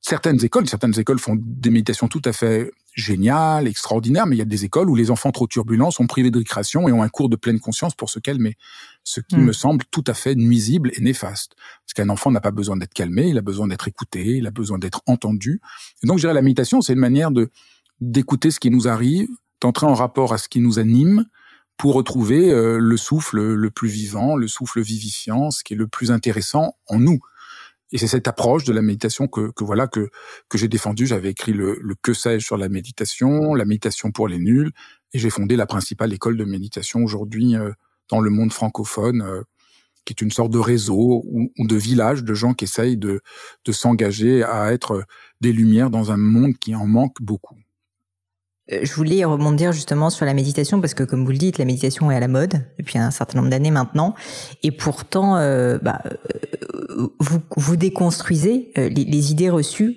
certaines 0.00 0.44
écoles, 0.44 0.68
certaines 0.68 0.98
écoles 0.98 1.18
font 1.18 1.36
des 1.38 1.70
méditations 1.70 2.08
tout 2.08 2.22
à 2.24 2.32
fait 2.32 2.70
géniales, 2.98 3.68
extraordinaires, 3.68 4.26
mais 4.26 4.36
il 4.36 4.38
y 4.40 4.42
a 4.42 4.46
des 4.46 4.64
écoles 4.64 4.90
où 4.90 4.96
les 4.96 5.10
enfants 5.10 5.30
trop 5.30 5.46
turbulents 5.46 5.90
sont 5.90 6.06
privés 6.06 6.30
de 6.30 6.38
récréation 6.38 6.88
et 6.88 6.92
ont 6.92 7.02
un 7.02 7.08
cours 7.08 7.28
de 7.28 7.36
pleine 7.36 7.60
conscience 7.60 7.94
pour 7.94 8.10
se 8.10 8.18
calmer. 8.18 8.56
Ce 9.04 9.20
qui 9.20 9.36
hmm. 9.36 9.44
me 9.44 9.52
semble 9.52 9.84
tout 9.90 10.04
à 10.06 10.14
fait 10.14 10.34
nuisible 10.34 10.90
et 10.96 11.00
néfaste. 11.00 11.54
Parce 11.84 11.94
qu'un 11.94 12.08
enfant 12.08 12.30
n'a 12.30 12.40
pas 12.40 12.50
besoin 12.50 12.76
d'être 12.76 12.92
calmé, 12.92 13.28
il 13.28 13.38
a 13.38 13.42
besoin 13.42 13.68
d'être 13.68 13.86
écouté, 13.88 14.36
il 14.36 14.46
a 14.46 14.50
besoin 14.50 14.78
d'être 14.78 15.02
entendu. 15.06 15.60
Et 16.02 16.06
donc, 16.06 16.18
je 16.18 16.22
dirais, 16.22 16.34
la 16.34 16.42
méditation, 16.42 16.80
c'est 16.80 16.94
une 16.94 16.98
manière 16.98 17.30
de 17.30 17.50
d'écouter 18.00 18.52
ce 18.52 18.60
qui 18.60 18.70
nous 18.70 18.86
arrive, 18.86 19.28
d'entrer 19.60 19.86
en 19.86 19.94
rapport 19.94 20.32
à 20.32 20.38
ce 20.38 20.48
qui 20.48 20.60
nous 20.60 20.78
anime, 20.78 21.24
pour 21.76 21.94
retrouver 21.94 22.50
euh, 22.50 22.78
le 22.78 22.96
souffle 22.96 23.40
le 23.40 23.70
plus 23.70 23.88
vivant, 23.88 24.36
le 24.36 24.48
souffle 24.48 24.80
vivifiant, 24.80 25.50
ce 25.50 25.64
qui 25.64 25.74
est 25.74 25.76
le 25.76 25.88
plus 25.88 26.10
intéressant 26.10 26.76
en 26.88 26.98
nous. 26.98 27.20
Et 27.92 27.98
c'est 27.98 28.06
cette 28.06 28.28
approche 28.28 28.64
de 28.64 28.72
la 28.72 28.82
méditation 28.82 29.28
que, 29.28 29.50
que 29.52 29.64
voilà 29.64 29.86
que 29.86 30.10
que 30.48 30.58
j'ai 30.58 30.68
défendue. 30.68 31.06
J'avais 31.06 31.30
écrit 31.30 31.52
le, 31.52 31.78
le 31.80 31.94
que 32.00 32.12
sais-je 32.12 32.44
sur 32.44 32.56
la 32.56 32.68
méditation, 32.68 33.54
la 33.54 33.64
méditation 33.64 34.10
pour 34.10 34.28
les 34.28 34.38
nuls, 34.38 34.72
et 35.12 35.18
j'ai 35.18 35.30
fondé 35.30 35.56
la 35.56 35.66
principale 35.66 36.12
école 36.12 36.36
de 36.36 36.44
méditation 36.44 37.02
aujourd'hui 37.02 37.56
euh, 37.56 37.72
dans 38.10 38.20
le 38.20 38.30
monde 38.30 38.52
francophone, 38.52 39.22
euh, 39.22 39.42
qui 40.04 40.12
est 40.12 40.22
une 40.22 40.30
sorte 40.30 40.50
de 40.50 40.58
réseau 40.58 41.24
ou, 41.26 41.50
de 41.58 41.76
village 41.76 42.24
de 42.24 42.34
gens 42.34 42.54
qui 42.54 42.64
essayent 42.64 42.96
de 42.96 43.20
de 43.64 43.72
s'engager 43.72 44.42
à 44.42 44.72
être 44.72 45.04
des 45.40 45.52
lumières 45.52 45.90
dans 45.90 46.12
un 46.12 46.16
monde 46.18 46.56
qui 46.58 46.74
en 46.74 46.86
manque 46.86 47.20
beaucoup. 47.22 47.56
Euh, 48.72 48.80
je 48.82 48.92
voulais 48.92 49.24
rebondir 49.24 49.72
justement 49.72 50.10
sur 50.10 50.26
la 50.26 50.34
méditation 50.34 50.80
parce 50.80 50.94
que, 50.94 51.02
comme 51.02 51.24
vous 51.24 51.32
le 51.32 51.38
dites, 51.38 51.58
la 51.58 51.64
méditation 51.64 52.10
est 52.10 52.16
à 52.16 52.20
la 52.20 52.28
mode 52.28 52.62
depuis 52.78 52.98
un 52.98 53.10
certain 53.10 53.38
nombre 53.38 53.50
d'années 53.50 53.70
maintenant, 53.70 54.14
et 54.62 54.70
pourtant, 54.70 55.36
euh, 55.36 55.78
bah, 55.80 56.02
euh, 56.04 57.08
vous, 57.56 57.76
déconstruisez 57.76 58.72
les, 58.76 59.30
idées 59.30 59.50
reçues 59.50 59.96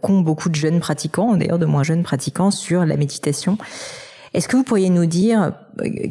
qu'ont 0.00 0.20
beaucoup 0.20 0.48
de 0.48 0.56
jeunes 0.56 0.80
pratiquants, 0.80 1.36
d'ailleurs 1.36 1.60
de 1.60 1.66
moins 1.66 1.84
jeunes 1.84 2.02
pratiquants, 2.02 2.50
sur 2.50 2.84
la 2.84 2.96
méditation. 2.96 3.58
Est-ce 4.34 4.48
que 4.48 4.56
vous 4.56 4.64
pourriez 4.64 4.90
nous 4.90 5.06
dire 5.06 5.52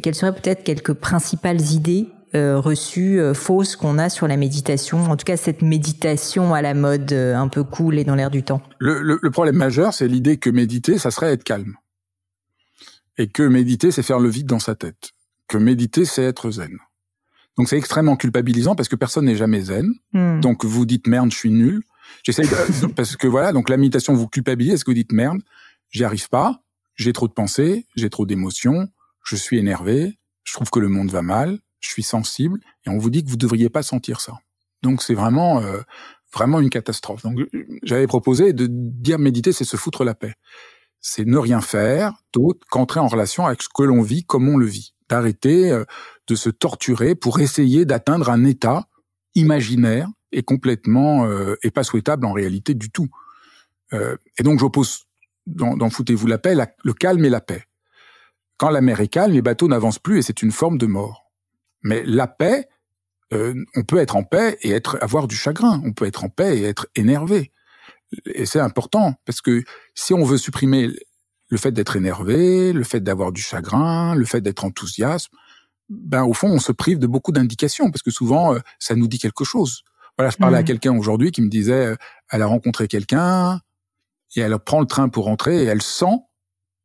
quelles 0.02 0.14
seraient 0.14 0.34
peut-être 0.34 0.62
quelques 0.64 0.94
principales 0.94 1.60
idées 1.60 2.08
reçues 2.34 3.20
fausses 3.34 3.76
qu'on 3.76 3.98
a 3.98 4.08
sur 4.08 4.26
la 4.26 4.38
méditation, 4.38 5.04
en 5.10 5.16
tout 5.16 5.24
cas 5.24 5.36
cette 5.36 5.60
méditation 5.60 6.54
à 6.54 6.62
la 6.62 6.72
mode 6.72 7.12
un 7.12 7.48
peu 7.48 7.62
cool 7.62 7.98
et 7.98 8.04
dans 8.04 8.14
l'air 8.14 8.30
du 8.30 8.42
temps. 8.42 8.62
Le 8.78 9.30
problème 9.30 9.56
majeur, 9.56 9.92
c'est 9.92 10.08
l'idée 10.08 10.38
que 10.38 10.48
méditer, 10.48 10.96
ça 10.96 11.10
serait 11.10 11.34
être 11.34 11.44
calme 11.44 11.76
et 13.18 13.28
que 13.28 13.42
méditer, 13.42 13.90
c'est 13.90 14.02
faire 14.02 14.18
le 14.18 14.28
vide 14.28 14.46
dans 14.46 14.58
sa 14.58 14.74
tête, 14.74 15.10
que 15.48 15.58
méditer, 15.58 16.04
c'est 16.04 16.22
être 16.22 16.50
zen. 16.50 16.78
Donc 17.58 17.68
c'est 17.68 17.76
extrêmement 17.76 18.16
culpabilisant 18.16 18.74
parce 18.74 18.88
que 18.88 18.96
personne 18.96 19.26
n'est 19.26 19.36
jamais 19.36 19.60
zen. 19.60 19.92
Mm. 20.12 20.40
Donc 20.40 20.64
vous 20.64 20.86
dites 20.86 21.06
merde, 21.06 21.30
je 21.30 21.36
suis 21.36 21.50
nul. 21.50 21.82
J'essaye 22.22 22.46
de, 22.46 22.86
parce 22.94 23.16
que 23.16 23.26
voilà, 23.26 23.52
donc 23.52 23.68
la 23.68 23.76
méditation 23.76 24.14
vous 24.14 24.28
culpabilise, 24.28 24.74
est-ce 24.74 24.84
que 24.84 24.90
vous 24.90 24.96
dites 24.96 25.12
merde, 25.12 25.40
j'y 25.90 26.04
arrive 26.04 26.28
pas, 26.28 26.62
j'ai 26.94 27.12
trop 27.12 27.28
de 27.28 27.32
pensées, 27.32 27.86
j'ai 27.94 28.10
trop 28.10 28.26
d'émotions, 28.26 28.88
je 29.24 29.36
suis 29.36 29.58
énervé, 29.58 30.18
je 30.44 30.52
trouve 30.54 30.70
que 30.70 30.80
le 30.80 30.88
monde 30.88 31.10
va 31.10 31.22
mal, 31.22 31.58
je 31.80 31.90
suis 31.90 32.02
sensible, 32.02 32.60
et 32.86 32.90
on 32.90 32.98
vous 32.98 33.10
dit 33.10 33.24
que 33.24 33.30
vous 33.30 33.36
devriez 33.36 33.68
pas 33.68 33.82
sentir 33.82 34.20
ça. 34.20 34.38
Donc 34.82 35.02
c'est 35.02 35.14
vraiment 35.14 35.60
euh, 35.60 35.80
vraiment 36.34 36.60
une 36.60 36.70
catastrophe. 36.70 37.22
Donc 37.22 37.38
j'avais 37.82 38.06
proposé 38.06 38.52
de 38.52 38.66
dire 38.68 39.18
méditer, 39.18 39.52
c'est 39.52 39.64
se 39.64 39.76
foutre 39.76 40.04
la 40.04 40.14
paix 40.14 40.34
c'est 41.02 41.26
ne 41.26 41.36
rien 41.36 41.60
faire 41.60 42.14
d'autre 42.32 42.64
qu'entrer 42.70 43.00
en 43.00 43.08
relation 43.08 43.44
avec 43.44 43.60
ce 43.60 43.68
que 43.68 43.82
l'on 43.82 44.02
vit, 44.02 44.24
comme 44.24 44.48
on 44.48 44.56
le 44.56 44.66
vit, 44.66 44.94
d'arrêter 45.08 45.70
euh, 45.70 45.84
de 46.28 46.34
se 46.36 46.48
torturer 46.48 47.16
pour 47.16 47.40
essayer 47.40 47.84
d'atteindre 47.84 48.30
un 48.30 48.44
état 48.44 48.86
imaginaire 49.34 50.08
et 50.30 50.44
complètement 50.44 51.26
euh, 51.26 51.56
et 51.62 51.70
pas 51.70 51.82
souhaitable 51.82 52.24
en 52.24 52.32
réalité 52.32 52.74
du 52.74 52.90
tout. 52.90 53.08
Euh, 53.92 54.16
et 54.38 54.44
donc 54.44 54.60
j'oppose 54.60 55.04
dans, 55.46 55.76
dans 55.76 55.90
Foutez-vous 55.90 56.28
la 56.28 56.38
paix 56.38 56.54
le 56.82 56.92
calme 56.94 57.24
et 57.24 57.30
la 57.30 57.40
paix. 57.40 57.64
Quand 58.56 58.70
la 58.70 58.80
mer 58.80 59.00
est 59.00 59.08
calme, 59.08 59.32
les 59.32 59.42
bateaux 59.42 59.66
n'avancent 59.66 59.98
plus 59.98 60.18
et 60.18 60.22
c'est 60.22 60.40
une 60.40 60.52
forme 60.52 60.78
de 60.78 60.86
mort. 60.86 61.32
Mais 61.82 62.04
la 62.06 62.28
paix, 62.28 62.68
on 63.32 63.82
peut 63.82 63.96
être 63.96 64.14
en 64.14 64.22
paix 64.22 64.58
et 64.60 64.70
être 64.70 64.98
avoir 65.00 65.26
du 65.26 65.34
chagrin. 65.34 65.80
On 65.84 65.92
peut 65.92 66.04
être 66.04 66.22
en 66.22 66.28
paix 66.28 66.58
et 66.58 66.64
être 66.64 66.86
énervé. 66.94 67.50
Et 68.26 68.46
c'est 68.46 68.60
important 68.60 69.14
parce 69.24 69.40
que 69.40 69.62
si 69.94 70.14
on 70.14 70.24
veut 70.24 70.38
supprimer 70.38 70.88
le 71.48 71.58
fait 71.58 71.72
d'être 71.72 71.96
énervé, 71.96 72.72
le 72.72 72.84
fait 72.84 73.00
d'avoir 73.00 73.32
du 73.32 73.42
chagrin, 73.42 74.14
le 74.14 74.24
fait 74.24 74.40
d'être 74.40 74.64
enthousiaste, 74.64 75.28
ben 75.88 76.22
au 76.22 76.32
fond 76.32 76.48
on 76.48 76.58
se 76.58 76.72
prive 76.72 76.98
de 76.98 77.06
beaucoup 77.06 77.32
d'indications 77.32 77.90
parce 77.90 78.02
que 78.02 78.10
souvent 78.10 78.54
euh, 78.54 78.58
ça 78.78 78.94
nous 78.94 79.06
dit 79.06 79.18
quelque 79.18 79.44
chose. 79.44 79.82
Voilà, 80.16 80.30
je 80.30 80.36
parlais 80.36 80.58
mmh. 80.58 80.60
à 80.60 80.64
quelqu'un 80.64 80.96
aujourd'hui 80.96 81.30
qui 81.30 81.42
me 81.42 81.48
disait 81.48 81.86
euh, 81.86 81.96
elle 82.30 82.42
a 82.42 82.46
rencontré 82.46 82.88
quelqu'un 82.88 83.60
et 84.36 84.40
elle 84.40 84.58
prend 84.58 84.80
le 84.80 84.86
train 84.86 85.08
pour 85.08 85.24
rentrer 85.24 85.62
et 85.62 85.66
elle 85.66 85.82
sent 85.82 86.16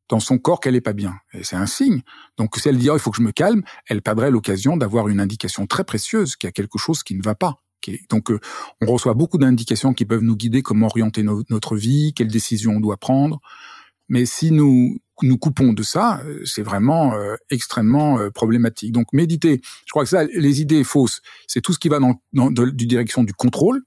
dans 0.08 0.20
son 0.20 0.38
corps 0.38 0.60
qu'elle 0.60 0.76
est 0.76 0.80
pas 0.80 0.92
bien. 0.92 1.14
Et 1.32 1.44
c'est 1.44 1.56
un 1.56 1.66
signe. 1.66 2.02
Donc 2.36 2.56
si 2.56 2.68
elle 2.68 2.78
dit 2.78 2.90
oh, 2.90 2.96
il 2.96 3.00
faut 3.00 3.10
que 3.10 3.18
je 3.18 3.22
me 3.22 3.32
calme, 3.32 3.62
elle 3.86 4.02
perdrait 4.02 4.30
l'occasion 4.30 4.76
d'avoir 4.76 5.08
une 5.08 5.20
indication 5.20 5.66
très 5.66 5.84
précieuse 5.84 6.36
qu'il 6.36 6.46
y 6.46 6.50
a 6.50 6.52
quelque 6.52 6.78
chose 6.78 7.02
qui 7.02 7.14
ne 7.14 7.22
va 7.22 7.34
pas. 7.34 7.62
Donc, 8.10 8.30
euh, 8.30 8.38
on 8.82 8.86
reçoit 8.86 9.14
beaucoup 9.14 9.38
d'indications 9.38 9.94
qui 9.94 10.04
peuvent 10.04 10.22
nous 10.22 10.36
guider 10.36 10.62
comment 10.62 10.86
orienter 10.86 11.22
no 11.22 11.42
notre 11.48 11.76
vie, 11.76 12.12
quelles 12.14 12.28
décisions 12.28 12.72
on 12.76 12.80
doit 12.80 12.98
prendre. 12.98 13.40
Mais 14.08 14.26
si 14.26 14.50
nous 14.50 14.98
nous 15.22 15.38
coupons 15.38 15.72
de 15.72 15.82
ça, 15.82 16.20
euh, 16.24 16.44
c'est 16.44 16.62
vraiment 16.62 17.14
euh, 17.14 17.34
extrêmement 17.50 18.18
euh, 18.18 18.30
problématique. 18.30 18.92
Donc, 18.92 19.12
méditer, 19.12 19.60
je 19.86 19.90
crois 19.90 20.04
que 20.04 20.10
ça, 20.10 20.24
les 20.24 20.60
idées 20.60 20.84
fausses, 20.84 21.22
c'est 21.46 21.60
tout 21.60 21.72
ce 21.72 21.78
qui 21.78 21.88
va 21.88 21.98
dans, 21.98 22.20
dans 22.32 22.50
de, 22.50 22.66
du 22.66 22.86
direction 22.86 23.24
du 23.24 23.32
contrôle. 23.32 23.82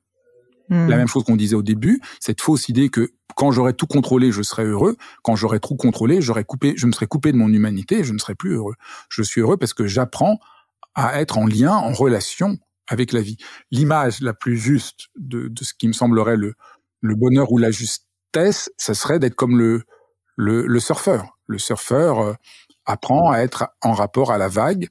Mmh. 0.69 0.87
La 0.87 0.97
même 0.97 1.07
chose 1.07 1.23
qu'on 1.23 1.35
disait 1.35 1.55
au 1.55 1.63
début, 1.63 2.01
cette 2.19 2.41
fausse 2.41 2.69
idée 2.69 2.89
que 2.89 3.11
quand 3.35 3.51
j'aurais 3.51 3.73
tout 3.73 3.87
contrôlé, 3.87 4.31
je 4.31 4.41
serais 4.41 4.65
heureux. 4.65 4.97
Quand 5.23 5.35
j'aurais 5.35 5.59
trop 5.59 5.75
contrôlé, 5.75 6.21
j'aurais 6.21 6.43
coupé, 6.43 6.73
je 6.77 6.87
me 6.87 6.91
serais 6.91 7.07
coupé 7.07 7.31
de 7.31 7.37
mon 7.37 7.51
humanité 7.51 7.99
et 7.99 8.03
je 8.03 8.13
ne 8.13 8.17
serais 8.17 8.35
plus 8.35 8.53
heureux. 8.53 8.75
Je 9.09 9.21
suis 9.23 9.41
heureux 9.41 9.57
parce 9.57 9.73
que 9.73 9.87
j'apprends 9.87 10.39
à 10.95 11.21
être 11.21 11.37
en 11.37 11.45
lien, 11.45 11.73
en 11.73 11.93
relation 11.93 12.57
avec 12.91 13.13
la 13.13 13.21
vie. 13.21 13.37
L'image 13.71 14.19
la 14.19 14.33
plus 14.33 14.57
juste 14.57 15.07
de, 15.15 15.49
ce 15.61 15.73
qui 15.73 15.87
me 15.87 15.93
semblerait 15.93 16.35
le, 16.35 16.55
bonheur 17.01 17.51
ou 17.51 17.57
la 17.57 17.71
justesse, 17.71 18.69
ça 18.77 18.93
serait 18.93 19.17
d'être 19.17 19.35
comme 19.35 19.57
le, 19.57 20.79
surfeur. 20.79 21.39
Le 21.47 21.57
surfeur 21.57 22.19
euh, 22.19 22.33
apprend 22.85 23.31
à 23.31 23.39
être 23.39 23.69
en 23.81 23.93
rapport 23.93 24.31
à 24.31 24.37
la 24.37 24.49
vague. 24.49 24.89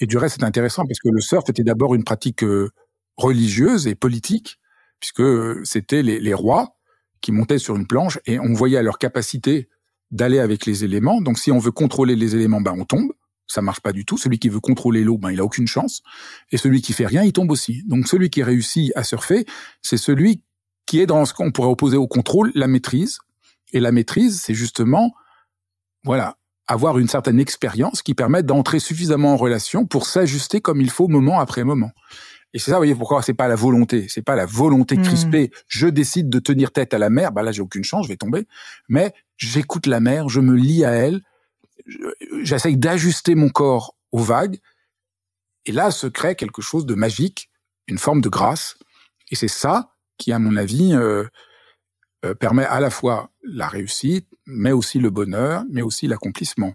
Et 0.00 0.06
du 0.06 0.16
reste, 0.16 0.36
c'est 0.40 0.46
intéressant 0.46 0.84
parce 0.86 0.98
que 0.98 1.10
le 1.10 1.20
surf 1.20 1.48
était 1.50 1.62
d'abord 1.62 1.94
une 1.94 2.04
pratique 2.04 2.42
euh, 2.42 2.70
religieuse 3.18 3.86
et 3.86 3.94
politique, 3.94 4.58
puisque 4.98 5.20
euh, 5.20 5.60
c'était 5.64 6.02
les, 6.02 6.34
rois 6.34 6.78
qui 7.20 7.32
montaient 7.32 7.58
sur 7.58 7.76
une 7.76 7.86
planche 7.86 8.18
et 8.24 8.40
on 8.40 8.54
voyait 8.54 8.82
leur 8.82 8.96
capacité 8.96 9.68
d'aller 10.10 10.38
avec 10.38 10.64
les 10.64 10.84
éléments. 10.84 11.20
Donc 11.20 11.38
si 11.38 11.52
on 11.52 11.58
veut 11.58 11.70
contrôler 11.70 12.16
les 12.16 12.34
éléments, 12.34 12.62
ben 12.62 12.74
on 12.78 12.86
tombe 12.86 13.12
ça 13.50 13.62
marche 13.62 13.80
pas 13.80 13.92
du 13.92 14.04
tout. 14.04 14.16
Celui 14.16 14.38
qui 14.38 14.48
veut 14.48 14.60
contrôler 14.60 15.02
l'eau, 15.02 15.18
ben 15.18 15.30
il 15.30 15.40
a 15.40 15.44
aucune 15.44 15.66
chance. 15.66 16.02
Et 16.52 16.56
celui 16.56 16.82
qui 16.82 16.92
fait 16.92 17.06
rien, 17.06 17.22
il 17.22 17.32
tombe 17.32 17.50
aussi. 17.50 17.82
Donc 17.86 18.06
celui 18.06 18.30
qui 18.30 18.42
réussit 18.42 18.92
à 18.94 19.02
surfer, 19.02 19.44
c'est 19.82 19.96
celui 19.96 20.42
qui 20.86 21.00
est 21.00 21.06
dans 21.06 21.24
ce 21.24 21.34
qu'on 21.34 21.50
pourrait 21.50 21.68
opposer 21.68 21.96
au 21.96 22.06
contrôle, 22.06 22.52
la 22.54 22.66
maîtrise. 22.68 23.18
Et 23.72 23.80
la 23.80 23.92
maîtrise, 23.92 24.40
c'est 24.40 24.54
justement, 24.54 25.12
voilà, 26.04 26.36
avoir 26.66 26.98
une 26.98 27.08
certaine 27.08 27.40
expérience 27.40 28.02
qui 28.02 28.14
permet 28.14 28.42
d'entrer 28.42 28.78
suffisamment 28.78 29.34
en 29.34 29.36
relation 29.36 29.86
pour 29.86 30.06
s'ajuster 30.06 30.60
comme 30.60 30.80
il 30.80 30.90
faut 30.90 31.08
moment 31.08 31.40
après 31.40 31.64
moment. 31.64 31.90
Et 32.52 32.58
c'est 32.58 32.70
ça, 32.70 32.76
vous 32.76 32.80
voyez, 32.80 32.94
pourquoi 32.94 33.22
c'est 33.22 33.34
pas 33.34 33.48
la 33.48 33.54
volonté, 33.54 34.06
c'est 34.08 34.22
pas 34.22 34.34
la 34.34 34.46
volonté 34.46 34.96
mmh. 34.96 35.02
crispée. 35.02 35.50
Je 35.68 35.86
décide 35.86 36.28
de 36.28 36.38
tenir 36.40 36.72
tête 36.72 36.94
à 36.94 36.98
la 36.98 37.10
mer, 37.10 37.32
bah 37.32 37.42
là 37.42 37.52
j'ai 37.52 37.62
aucune 37.62 37.84
chance, 37.84 38.06
je 38.06 38.08
vais 38.08 38.16
tomber. 38.16 38.46
Mais 38.88 39.12
j'écoute 39.36 39.86
la 39.86 40.00
mer, 40.00 40.28
je 40.28 40.40
me 40.40 40.54
lie 40.54 40.84
à 40.84 40.90
elle, 40.90 41.22
j'essaye 42.42 42.76
d'ajuster 42.76 43.34
mon 43.34 43.48
corps 43.48 43.96
aux 44.12 44.22
vagues, 44.22 44.58
et 45.66 45.72
là 45.72 45.90
se 45.90 46.06
crée 46.06 46.34
quelque 46.34 46.62
chose 46.62 46.86
de 46.86 46.94
magique, 46.94 47.50
une 47.86 47.98
forme 47.98 48.20
de 48.20 48.28
grâce, 48.28 48.76
et 49.30 49.36
c'est 49.36 49.48
ça 49.48 49.94
qui, 50.18 50.32
à 50.32 50.38
mon 50.38 50.56
avis, 50.56 50.94
euh, 50.94 51.24
euh, 52.24 52.34
permet 52.34 52.64
à 52.64 52.80
la 52.80 52.90
fois 52.90 53.30
la 53.42 53.68
réussite, 53.68 54.28
mais 54.46 54.72
aussi 54.72 54.98
le 54.98 55.10
bonheur, 55.10 55.64
mais 55.70 55.82
aussi 55.82 56.06
l'accomplissement. 56.06 56.74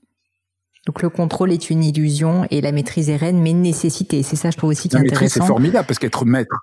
Donc 0.86 1.02
le 1.02 1.10
contrôle 1.10 1.52
est 1.52 1.70
une 1.70 1.84
illusion 1.84 2.48
et 2.52 2.62
la 2.62 2.72
maîtrise 2.72 3.10
est 3.10 3.16
reine, 3.16 3.42
mais 3.42 3.52
une 3.52 3.62
nécessité. 3.62 4.24
C'est 4.24 4.36
ça, 4.36 4.52
je 4.52 4.58
trouve 4.58 4.70
aussi 4.70 4.88
qui 4.88 4.96
est 4.96 5.00
intéressant. 5.00 5.16
La 5.16 5.22
maîtrise, 5.22 5.34
c'est 5.34 5.48
formidable 5.48 5.88
parce 5.88 6.00
qu'être 6.00 6.26
maître, 6.26 6.56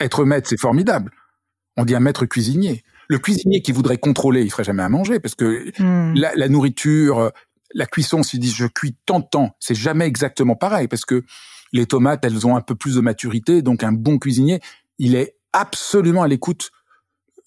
être 0.00 0.24
maître, 0.24 0.48
c'est 0.48 0.60
formidable. 0.60 1.10
On 1.76 1.84
dit 1.84 1.94
un 1.94 2.00
maître 2.00 2.24
cuisinier. 2.26 2.82
Le 3.08 3.18
cuisinier 3.18 3.62
qui 3.62 3.72
voudrait 3.72 3.98
contrôler, 3.98 4.42
il 4.42 4.50
ferait 4.50 4.64
jamais 4.64 4.82
à 4.82 4.88
manger 4.88 5.20
parce 5.20 5.34
que 5.34 5.70
hmm. 5.78 6.14
la, 6.14 6.34
la, 6.34 6.48
nourriture, 6.48 7.30
la 7.74 7.86
cuisson, 7.86 8.22
s'ils 8.22 8.40
disent 8.40 8.54
je 8.54 8.66
cuis 8.66 8.96
tant 9.06 9.20
de 9.20 9.26
temps, 9.30 9.56
c'est 9.60 9.74
jamais 9.74 10.06
exactement 10.06 10.56
pareil 10.56 10.88
parce 10.88 11.04
que 11.04 11.24
les 11.72 11.86
tomates, 11.86 12.24
elles 12.24 12.46
ont 12.46 12.56
un 12.56 12.60
peu 12.60 12.74
plus 12.74 12.94
de 12.94 13.00
maturité, 13.00 13.62
donc 13.62 13.82
un 13.82 13.92
bon 13.92 14.18
cuisinier, 14.18 14.60
il 14.98 15.14
est 15.14 15.36
absolument 15.52 16.22
à 16.22 16.28
l'écoute 16.28 16.70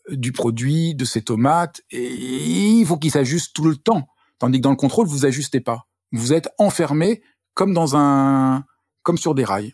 du 0.09 0.31
produit, 0.31 0.95
de 0.95 1.05
ses 1.05 1.21
tomates, 1.21 1.81
et 1.91 2.15
il 2.15 2.85
faut 2.85 2.97
qu'il 2.97 3.11
s'ajuste 3.11 3.55
tout 3.55 3.65
le 3.65 3.75
temps. 3.75 4.07
Tandis 4.39 4.59
que 4.59 4.63
dans 4.63 4.71
le 4.71 4.75
contrôle, 4.75 5.07
vous 5.07 5.25
ajustez 5.25 5.59
pas. 5.59 5.87
Vous 6.11 6.33
êtes 6.33 6.49
enfermé 6.57 7.21
comme 7.53 7.73
dans 7.73 7.95
un, 7.95 8.63
comme 9.03 9.17
sur 9.17 9.35
des 9.35 9.43
rails. 9.43 9.73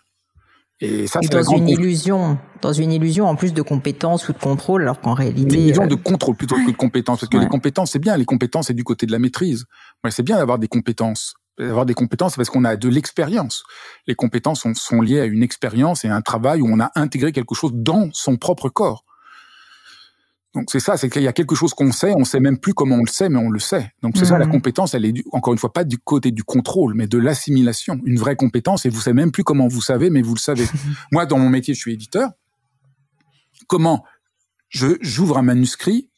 Et 0.82 1.08
ça, 1.08 1.20
c'est 1.22 1.32
dans 1.32 1.56
une 1.56 1.70
illusion, 1.70 2.38
dans 2.62 2.74
une 2.74 2.92
illusion 2.92 3.28
en 3.28 3.36
plus 3.36 3.54
de 3.54 3.62
compétences 3.62 4.28
ou 4.28 4.34
de 4.34 4.38
contrôle, 4.38 4.82
alors 4.82 5.00
qu'en 5.00 5.14
réalité. 5.14 5.56
Une 5.56 5.62
illusion 5.64 5.84
euh... 5.84 5.88
de 5.88 5.96
contrôle 5.96 6.36
plutôt 6.36 6.56
que 6.56 6.70
de 6.70 6.76
compétences, 6.76 7.22
parce 7.22 7.30
que 7.30 7.38
ouais. 7.38 7.44
les 7.44 7.50
compétences, 7.50 7.92
c'est 7.92 8.00
bien, 8.00 8.18
les 8.18 8.26
compétences, 8.26 8.68
c'est 8.68 8.74
du 8.74 8.84
côté 8.84 9.06
de 9.06 9.12
la 9.12 9.20
maîtrise. 9.20 9.66
Ouais, 10.04 10.12
c'est 10.12 10.24
bien 10.24 10.38
d'avoir 10.38 10.60
des 10.60 10.68
compétences. 10.68 11.36
D'avoir 11.58 11.86
des 11.86 11.94
compétences, 11.94 12.36
parce 12.36 12.50
qu'on 12.50 12.66
a 12.66 12.76
de 12.76 12.90
l'expérience. 12.90 13.64
Les 14.08 14.16
compétences 14.16 14.62
sont, 14.62 14.74
sont 14.74 15.00
liées 15.00 15.22
à 15.22 15.26
une 15.26 15.44
expérience 15.44 16.04
et 16.04 16.10
à 16.10 16.16
un 16.16 16.22
travail 16.22 16.62
où 16.62 16.68
on 16.70 16.82
a 16.82 16.92
intégré 16.96 17.32
quelque 17.32 17.56
chose 17.56 17.72
dans 17.74 18.10
son 18.12 18.36
propre 18.36 18.68
corps. 18.68 19.06
Donc 20.56 20.72
c'est 20.72 20.80
ça, 20.80 20.96
c'est 20.96 21.10
qu'il 21.10 21.22
y 21.22 21.28
a 21.28 21.34
quelque 21.34 21.54
chose 21.54 21.74
qu'on 21.74 21.92
sait, 21.92 22.14
on 22.16 22.24
sait 22.24 22.40
même 22.40 22.58
plus 22.58 22.74
comment 22.74 22.96
on 22.96 23.04
le 23.04 23.12
sait, 23.12 23.28
mais 23.28 23.40
on 23.40 23.50
le 23.50 23.60
sait. 23.60 23.92
Donc 24.02 24.16
c'est 24.16 24.24
mmh. 24.24 24.26
ça 24.26 24.38
la 24.38 24.48
compétence, 24.48 24.94
elle 24.94 25.04
est 25.04 25.12
du, 25.12 25.26
encore 25.34 25.52
une 25.52 25.60
fois 25.60 25.74
pas 25.74 25.84
du 25.84 25.98
côté 25.98 26.32
du 26.32 26.46
contrôle, 26.46 26.94
mais 26.96 27.08
de 27.08 27.18
l'assimilation. 27.18 28.00
Une 28.06 28.18
vraie 28.18 28.38
compétence 28.38 28.86
et 28.86 28.90
vous 28.90 29.02
savez 29.02 29.16
même 29.16 29.34
plus 29.34 29.44
comment 29.44 29.68
vous 29.68 29.82
savez, 29.82 30.10
mais 30.10 30.22
vous 30.22 30.34
le 30.34 30.40
savez. 30.40 30.66
Moi, 31.12 31.26
dans 31.26 31.38
mon 31.38 31.50
métier, 31.50 31.74
je 31.74 31.80
suis 31.80 31.94
éditeur. 31.94 32.32
comment 33.68 34.06
je 34.70 34.98
j'ouvre 35.02 35.38
un 35.38 35.42
manuscrit 35.42 36.10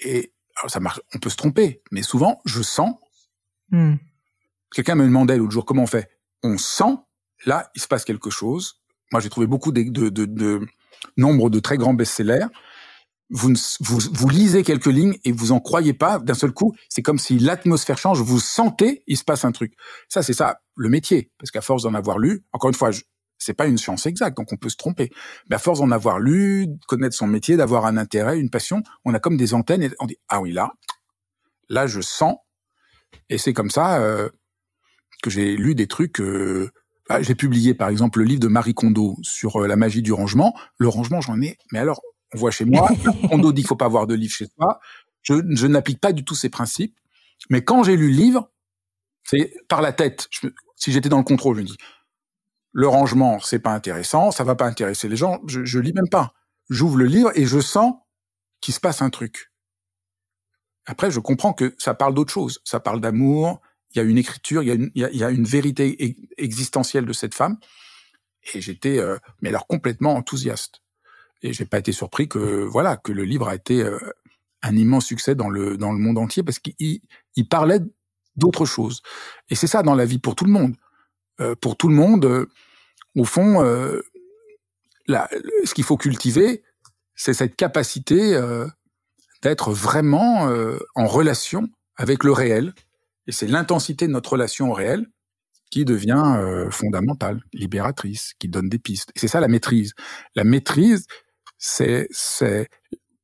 et 0.00 0.32
alors 0.56 0.70
ça 0.70 0.80
marche, 0.80 1.00
on 1.14 1.18
peut 1.18 1.30
se 1.30 1.36
tromper, 1.36 1.82
mais 1.92 2.02
souvent 2.02 2.40
je 2.44 2.62
sens. 2.62 2.96
Hmm. 3.70 3.94
Quelqu'un 4.74 4.96
me 4.96 5.04
demandait 5.04 5.36
l'autre 5.36 5.52
jour 5.52 5.64
comment 5.64 5.84
on 5.84 5.86
fait. 5.86 6.10
On 6.42 6.58
sent, 6.58 6.96
là 7.46 7.70
il 7.76 7.80
se 7.80 7.86
passe 7.86 8.04
quelque 8.04 8.30
chose. 8.30 8.82
Moi 9.12 9.20
j'ai 9.20 9.30
trouvé 9.30 9.46
beaucoup 9.46 9.70
de, 9.70 9.82
de, 9.82 10.08
de, 10.08 10.24
de 10.24 10.66
nombre 11.16 11.50
de 11.50 11.60
très 11.60 11.76
grands 11.76 11.94
best-sellers. 11.94 12.46
Vous, 13.32 13.52
vous, 13.80 13.98
vous, 14.12 14.28
lisez 14.28 14.64
quelques 14.64 14.86
lignes 14.86 15.16
et 15.24 15.30
vous 15.30 15.52
en 15.52 15.60
croyez 15.60 15.92
pas 15.92 16.18
d'un 16.18 16.34
seul 16.34 16.52
coup. 16.52 16.74
C'est 16.88 17.02
comme 17.02 17.18
si 17.18 17.38
l'atmosphère 17.38 17.96
change. 17.96 18.20
Vous 18.20 18.40
sentez, 18.40 19.04
il 19.06 19.16
se 19.16 19.22
passe 19.22 19.44
un 19.44 19.52
truc. 19.52 19.74
Ça, 20.08 20.22
c'est 20.22 20.32
ça 20.32 20.60
le 20.74 20.88
métier. 20.88 21.30
Parce 21.38 21.52
qu'à 21.52 21.60
force 21.60 21.84
d'en 21.84 21.94
avoir 21.94 22.18
lu, 22.18 22.44
encore 22.52 22.70
une 22.70 22.74
fois, 22.74 22.90
c'est 23.40 23.54
pas 23.54 23.66
une 23.66 23.78
science 23.78 24.06
exacte, 24.06 24.36
donc 24.36 24.52
on 24.52 24.56
peut 24.56 24.68
se 24.68 24.76
tromper. 24.76 25.10
Mais 25.48 25.56
à 25.56 25.58
force 25.58 25.80
d'en 25.80 25.90
avoir 25.90 26.18
lu, 26.18 26.68
connaître 26.86 27.16
son 27.16 27.26
métier, 27.26 27.56
d'avoir 27.56 27.86
un 27.86 27.96
intérêt, 27.96 28.38
une 28.38 28.50
passion, 28.50 28.82
on 29.04 29.14
a 29.14 29.18
comme 29.18 29.36
des 29.36 29.54
antennes 29.54 29.82
et 29.82 29.90
on 29.98 30.06
dit 30.06 30.18
ah 30.28 30.40
oui 30.40 30.52
là, 30.52 30.72
là 31.68 31.86
je 31.86 32.00
sens. 32.00 32.36
Et 33.28 33.38
c'est 33.38 33.52
comme 33.52 33.70
ça 33.70 34.00
euh, 34.00 34.28
que 35.22 35.30
j'ai 35.30 35.56
lu 35.56 35.74
des 35.74 35.86
trucs. 35.86 36.20
Euh, 36.20 36.70
bah, 37.10 37.20
j'ai 37.22 37.34
publié 37.34 37.74
par 37.74 37.88
exemple 37.88 38.20
le 38.20 38.24
livre 38.24 38.38
de 38.38 38.46
Marie 38.46 38.72
Kondo 38.72 39.16
sur 39.22 39.56
euh, 39.56 39.66
la 39.66 39.74
magie 39.74 40.00
du 40.00 40.12
rangement. 40.12 40.54
Le 40.78 40.86
rangement, 40.86 41.20
j'en 41.20 41.42
ai. 41.42 41.58
Mais 41.72 41.80
alors, 41.80 42.00
on 42.32 42.38
voit 42.38 42.52
chez 42.52 42.64
moi, 42.64 42.88
Kondo 43.28 43.50
dit 43.52 43.62
qu'il 43.62 43.68
faut 43.68 43.74
pas 43.74 43.86
avoir 43.86 44.06
de 44.06 44.14
livre 44.14 44.32
chez 44.32 44.46
soi. 44.46 44.78
Je, 45.22 45.34
je 45.50 45.66
n'applique 45.66 46.00
pas 46.00 46.12
du 46.12 46.24
tout 46.24 46.36
ces 46.36 46.50
principes. 46.50 46.96
Mais 47.50 47.64
quand 47.64 47.82
j'ai 47.82 47.96
lu 47.96 48.10
le 48.10 48.16
livre, 48.16 48.52
c'est 49.24 49.52
par 49.68 49.82
la 49.82 49.92
tête. 49.92 50.28
si 50.76 50.92
j'étais 50.92 51.08
dans 51.08 51.18
le 51.18 51.24
contrôle, 51.24 51.56
je 51.56 51.62
me 51.62 51.66
dis 51.66 51.76
le 52.72 52.86
rangement, 52.86 53.40
c'est 53.40 53.58
pas 53.58 53.72
intéressant, 53.72 54.30
ça 54.30 54.44
va 54.44 54.54
pas 54.54 54.66
intéresser 54.66 55.08
les 55.08 55.16
gens. 55.16 55.40
Je, 55.48 55.64
je 55.64 55.80
lis 55.80 55.92
même 55.92 56.08
pas. 56.08 56.32
J'ouvre 56.68 56.96
le 56.96 57.06
livre 57.06 57.32
et 57.34 57.44
je 57.44 57.58
sens 57.58 57.94
qu'il 58.60 58.72
se 58.72 58.78
passe 58.78 59.02
un 59.02 59.10
truc. 59.10 59.50
Après, 60.86 61.10
je 61.10 61.18
comprends 61.18 61.54
que 61.54 61.74
ça 61.76 61.94
parle 61.94 62.14
d'autre 62.14 62.32
chose. 62.32 62.60
Ça 62.62 62.78
parle 62.78 63.00
d'amour. 63.00 63.60
Il 63.92 63.98
y 63.98 64.00
a 64.00 64.04
une 64.04 64.18
écriture, 64.18 64.62
il 64.62 64.68
y 64.68 64.70
a 64.70 64.74
une, 64.74 64.90
il 64.94 65.16
y 65.16 65.24
a, 65.24 65.30
une 65.30 65.44
vérité 65.44 66.16
existentielle 66.38 67.06
de 67.06 67.12
cette 67.12 67.34
femme. 67.34 67.58
Et 68.54 68.60
j'étais, 68.60 68.98
euh, 68.98 69.18
mais 69.42 69.50
alors 69.50 69.66
complètement 69.66 70.14
enthousiaste. 70.14 70.82
Et 71.42 71.52
j'ai 71.52 71.64
pas 71.64 71.78
été 71.78 71.92
surpris 71.92 72.28
que, 72.28 72.38
voilà, 72.38 72.96
que 72.96 73.12
le 73.12 73.24
livre 73.24 73.48
a 73.48 73.54
été 73.54 73.82
euh, 73.82 73.98
un 74.62 74.76
immense 74.76 75.06
succès 75.06 75.34
dans 75.34 75.48
le 75.48 75.76
dans 75.76 75.92
le 75.92 75.98
monde 75.98 76.18
entier 76.18 76.42
parce 76.42 76.58
qu'il 76.58 77.00
il 77.36 77.48
parlait 77.48 77.80
d'autre 78.36 78.64
chose. 78.64 79.02
Et 79.48 79.54
c'est 79.54 79.66
ça 79.66 79.82
dans 79.82 79.94
la 79.94 80.04
vie 80.04 80.18
pour 80.18 80.36
tout 80.36 80.44
le 80.44 80.52
monde. 80.52 80.74
Euh, 81.40 81.54
pour 81.54 81.76
tout 81.76 81.88
le 81.88 81.94
monde, 81.94 82.24
euh, 82.26 82.46
au 83.16 83.24
fond, 83.24 83.62
euh, 83.62 84.00
ce 85.08 85.74
qu'il 85.74 85.84
faut 85.84 85.96
cultiver, 85.96 86.62
c'est 87.14 87.34
cette 87.34 87.56
capacité 87.56 88.40
d'être 89.42 89.72
vraiment 89.72 90.48
en 90.94 91.06
relation 91.06 91.68
avec 91.96 92.22
le 92.24 92.32
réel. 92.32 92.72
Et 93.30 93.32
c'est 93.32 93.46
l'intensité 93.46 94.08
de 94.08 94.12
notre 94.12 94.32
relation 94.32 94.72
au 94.72 94.74
réel 94.74 95.06
qui 95.70 95.84
devient 95.84 96.66
fondamentale, 96.72 97.40
libératrice, 97.52 98.34
qui 98.40 98.48
donne 98.48 98.68
des 98.68 98.80
pistes. 98.80 99.12
C'est 99.14 99.28
ça 99.28 99.38
la 99.38 99.46
maîtrise. 99.46 99.94
La 100.34 100.42
maîtrise, 100.42 101.06
c'est 101.56 102.08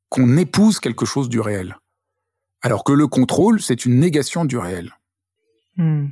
qu'on 0.08 0.36
épouse 0.36 0.78
quelque 0.78 1.06
chose 1.06 1.28
du 1.28 1.40
réel. 1.40 1.76
Alors 2.62 2.84
que 2.84 2.92
le 2.92 3.08
contrôle, 3.08 3.60
c'est 3.60 3.84
une 3.84 3.98
négation 3.98 4.44
du 4.44 4.58
réel. 4.58 4.94
Hmm. 5.76 6.06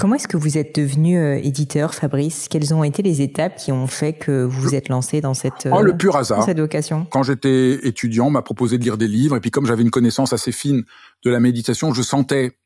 Comment 0.00 0.14
est-ce 0.14 0.28
que 0.28 0.38
vous 0.38 0.56
êtes 0.56 0.74
devenu 0.74 1.18
euh, 1.18 1.36
éditeur, 1.36 1.94
Fabrice? 1.94 2.48
Quelles 2.48 2.72
ont 2.72 2.82
été 2.82 3.02
les 3.02 3.20
étapes 3.20 3.56
qui 3.56 3.70
ont 3.70 3.86
fait 3.86 4.14
que 4.14 4.44
vous 4.44 4.62
vous 4.62 4.74
êtes 4.74 4.88
lancé 4.88 5.20
dans 5.20 5.34
cette, 5.34 5.68
oh, 5.70 5.82
le 5.82 5.94
pur 5.94 6.16
hasard. 6.16 6.42
cette 6.42 6.58
vocation? 6.58 7.04
Quand 7.10 7.22
j'étais 7.22 7.86
étudiant, 7.86 8.28
on 8.28 8.30
m'a 8.30 8.40
proposé 8.40 8.78
de 8.78 8.82
lire 8.82 8.96
des 8.96 9.06
livres, 9.06 9.36
et 9.36 9.40
puis 9.40 9.50
comme 9.50 9.66
j'avais 9.66 9.82
une 9.82 9.90
connaissance 9.90 10.32
assez 10.32 10.52
fine 10.52 10.84
de 11.22 11.30
la 11.30 11.38
méditation, 11.38 11.92
je 11.92 12.00
sentais 12.00 12.56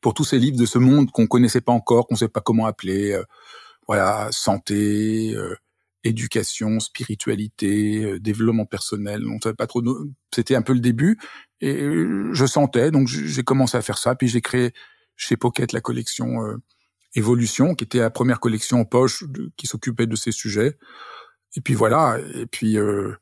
pour 0.00 0.12
tous 0.12 0.24
ces 0.24 0.40
livres 0.40 0.58
de 0.58 0.66
ce 0.66 0.78
monde 0.78 1.12
qu'on 1.12 1.28
connaissait 1.28 1.60
pas 1.60 1.70
encore, 1.70 2.08
qu'on 2.08 2.14
ne 2.14 2.18
sait 2.18 2.28
pas 2.28 2.40
comment 2.40 2.66
appeler, 2.66 3.12
euh, 3.12 3.22
voilà, 3.86 4.26
santé, 4.32 5.32
euh, 5.36 5.54
éducation, 6.02 6.80
spiritualité, 6.80 8.18
développement 8.18 8.66
personnel, 8.66 9.22
on 9.28 9.40
savait 9.40 9.54
pas 9.54 9.68
trop. 9.68 9.82
C'était 10.34 10.56
un 10.56 10.62
peu 10.62 10.72
le 10.72 10.80
début, 10.80 11.16
et 11.60 11.78
je 12.32 12.46
sentais, 12.46 12.90
donc 12.90 13.06
j'ai 13.06 13.44
commencé 13.44 13.76
à 13.76 13.82
faire 13.82 13.98
ça, 13.98 14.16
puis 14.16 14.26
j'ai 14.26 14.40
créé 14.40 14.72
chez 15.20 15.36
Pocket 15.36 15.72
la 15.72 15.80
collection 15.80 16.44
euh, 16.44 16.56
Évolution, 17.14 17.74
qui 17.74 17.84
était 17.84 17.98
la 17.98 18.10
première 18.10 18.38
collection 18.38 18.80
en 18.80 18.84
poche 18.84 19.24
qui 19.56 19.66
s'occupait 19.66 20.06
de 20.06 20.14
ces 20.14 20.30
sujets. 20.30 20.78
Et 21.56 21.60
puis 21.60 21.74
voilà, 21.74 22.18
et 22.36 22.46
puis 22.46 22.78
euh, 22.78 23.14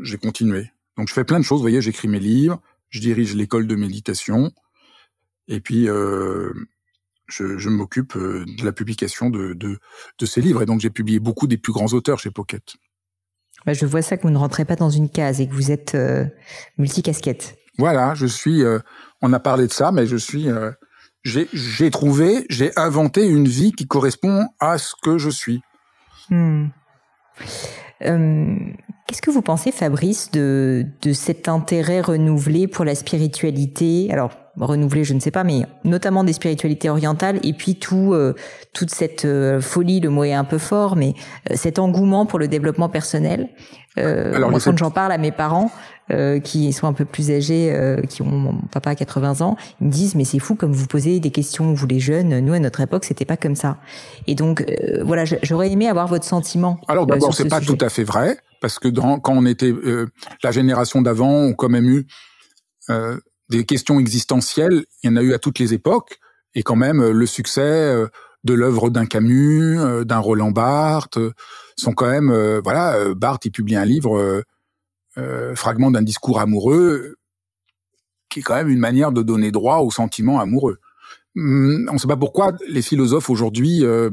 j'ai 0.00 0.16
continué. 0.16 0.70
Donc 0.96 1.08
je 1.08 1.12
fais 1.12 1.24
plein 1.24 1.40
de 1.40 1.44
choses, 1.44 1.58
vous 1.58 1.64
voyez, 1.64 1.80
j'écris 1.80 2.06
mes 2.06 2.20
livres, 2.20 2.60
je 2.90 3.00
dirige 3.00 3.34
l'école 3.34 3.66
de 3.66 3.74
méditation, 3.74 4.52
et 5.48 5.58
puis 5.60 5.88
euh, 5.88 6.52
je, 7.26 7.58
je 7.58 7.68
m'occupe 7.68 8.14
euh, 8.14 8.44
de 8.46 8.64
la 8.64 8.72
publication 8.72 9.28
de, 9.28 9.54
de, 9.54 9.78
de, 10.18 10.26
ces 10.26 10.40
livres. 10.40 10.62
Et 10.62 10.66
donc 10.66 10.80
j'ai 10.80 10.90
publié 10.90 11.18
beaucoup 11.18 11.48
des 11.48 11.58
plus 11.58 11.72
grands 11.72 11.92
auteurs 11.92 12.20
chez 12.20 12.30
Pocket. 12.30 12.76
Bah, 13.66 13.72
je 13.72 13.86
vois 13.86 14.02
ça 14.02 14.16
que 14.16 14.22
vous 14.22 14.30
ne 14.30 14.38
rentrez 14.38 14.64
pas 14.64 14.76
dans 14.76 14.90
une 14.90 15.10
case 15.10 15.40
et 15.40 15.48
que 15.48 15.54
vous 15.54 15.72
êtes 15.72 15.96
euh, 15.96 16.24
multicasquette. 16.78 17.58
Voilà, 17.78 18.14
je 18.14 18.26
suis. 18.26 18.62
on 19.22 19.32
a 19.32 19.40
parlé 19.40 19.66
de 19.66 19.72
ça, 19.72 19.90
mais 19.90 20.06
je 20.06 20.16
suis 20.16 20.46
j'ai 21.24 21.90
trouvé, 21.90 22.46
j'ai 22.50 22.72
inventé 22.76 23.26
une 23.26 23.46
vie 23.46 23.72
qui 23.72 23.86
correspond 23.86 24.48
à 24.60 24.78
ce 24.78 24.94
que 25.00 25.18
je 25.18 25.30
suis. 25.30 25.62
Hmm. 26.30 26.66
Euh, 28.04 28.56
qu'est-ce 29.06 29.22
que 29.22 29.30
vous 29.30 29.42
pensez, 29.42 29.70
Fabrice, 29.70 30.30
de, 30.32 30.84
de 31.02 31.12
cet 31.12 31.48
intérêt 31.48 32.00
renouvelé 32.00 32.66
pour 32.66 32.84
la 32.84 32.94
spiritualité? 32.94 34.08
Alors, 34.10 34.32
renouvelé, 34.58 35.04
je 35.04 35.14
ne 35.14 35.20
sais 35.20 35.30
pas, 35.30 35.44
mais 35.44 35.62
notamment 35.84 36.24
des 36.24 36.32
spiritualités 36.32 36.90
orientales, 36.90 37.38
et 37.44 37.52
puis 37.52 37.76
tout, 37.76 38.12
euh, 38.12 38.34
toute 38.72 38.90
cette 38.90 39.24
euh, 39.24 39.60
folie, 39.60 40.00
le 40.00 40.10
mot 40.10 40.24
est 40.24 40.32
un 40.32 40.44
peu 40.44 40.58
fort, 40.58 40.96
mais 40.96 41.14
cet 41.54 41.78
engouement 41.78 42.26
pour 42.26 42.38
le 42.38 42.48
développement 42.48 42.88
personnel. 42.88 43.48
Alors, 43.96 44.50
moi, 44.50 44.58
quand 44.58 44.76
j'en 44.76 44.90
parle 44.90 45.12
à 45.12 45.18
mes 45.18 45.32
parents, 45.32 45.70
euh, 46.12 46.40
qui 46.40 46.72
sont 46.72 46.86
un 46.86 46.92
peu 46.92 47.04
plus 47.04 47.30
âgés, 47.30 47.72
euh, 47.72 48.00
qui 48.02 48.22
ont 48.22 48.30
mon 48.30 48.54
papa 48.70 48.90
à 48.90 48.94
80 48.94 49.40
ans, 49.40 49.56
ils 49.80 49.86
me 49.86 49.92
disent 49.92 50.14
mais 50.14 50.24
c'est 50.24 50.38
fou 50.38 50.54
comme 50.54 50.72
vous 50.72 50.86
posez 50.86 51.20
des 51.20 51.30
questions 51.30 51.72
vous 51.72 51.86
les 51.86 52.00
jeunes. 52.00 52.38
Nous 52.40 52.52
à 52.52 52.58
notre 52.58 52.80
époque 52.80 53.04
c'était 53.04 53.24
pas 53.24 53.36
comme 53.36 53.56
ça. 53.56 53.78
Et 54.26 54.34
donc 54.34 54.62
euh, 54.62 55.02
voilà, 55.04 55.24
j'aurais 55.24 55.70
aimé 55.70 55.88
avoir 55.88 56.08
votre 56.08 56.24
sentiment. 56.24 56.78
Alors 56.88 57.06
d'abord 57.06 57.34
c'est 57.34 57.48
pas 57.48 57.60
tout 57.60 57.78
à 57.80 57.88
fait 57.88 58.04
vrai 58.04 58.38
parce 58.60 58.78
que 58.78 58.88
dans, 58.88 59.20
quand 59.20 59.32
on 59.34 59.46
était 59.46 59.74
la 60.42 60.50
génération 60.50 61.02
d'avant, 61.02 61.32
on 61.32 61.54
quand 61.54 61.68
même 61.68 61.86
eu 61.86 62.06
des 63.48 63.64
questions 63.64 63.98
existentielles. 63.98 64.84
Il 65.02 65.10
y 65.10 65.12
en 65.12 65.16
a 65.16 65.22
eu 65.22 65.32
à 65.32 65.38
toutes 65.38 65.58
les 65.58 65.72
époques 65.74 66.18
et 66.54 66.62
quand 66.62 66.76
même 66.76 67.02
le 67.02 67.26
succès 67.26 67.94
de 68.44 68.54
l'œuvre 68.54 68.90
d'un 68.90 69.06
Camus, 69.06 69.78
d'un 70.04 70.18
Roland 70.18 70.50
Barthes, 70.50 71.18
sont 71.76 71.92
quand 71.92 72.10
même 72.10 72.60
voilà. 72.62 73.14
Barthes 73.14 73.46
il 73.46 73.50
publie 73.50 73.76
un 73.76 73.84
livre 73.84 74.18
euh, 74.18 74.42
fragment 75.54 75.90
d'un 75.90 76.02
discours 76.02 76.40
amoureux 76.40 77.16
qui 78.32 78.40
est 78.40 78.42
quand 78.42 78.54
même 78.54 78.70
une 78.70 78.78
manière 78.78 79.12
de 79.12 79.22
donner 79.22 79.52
droit 79.52 79.78
aux 79.78 79.90
sentiments 79.90 80.40
amoureux. 80.40 80.78
Hum, 81.36 81.86
on 81.90 81.94
ne 81.94 81.98
sait 81.98 82.08
pas 82.08 82.16
pourquoi 82.16 82.56
les 82.66 82.82
philosophes 82.82 83.30
aujourd'hui 83.30 83.84
euh, 83.84 84.10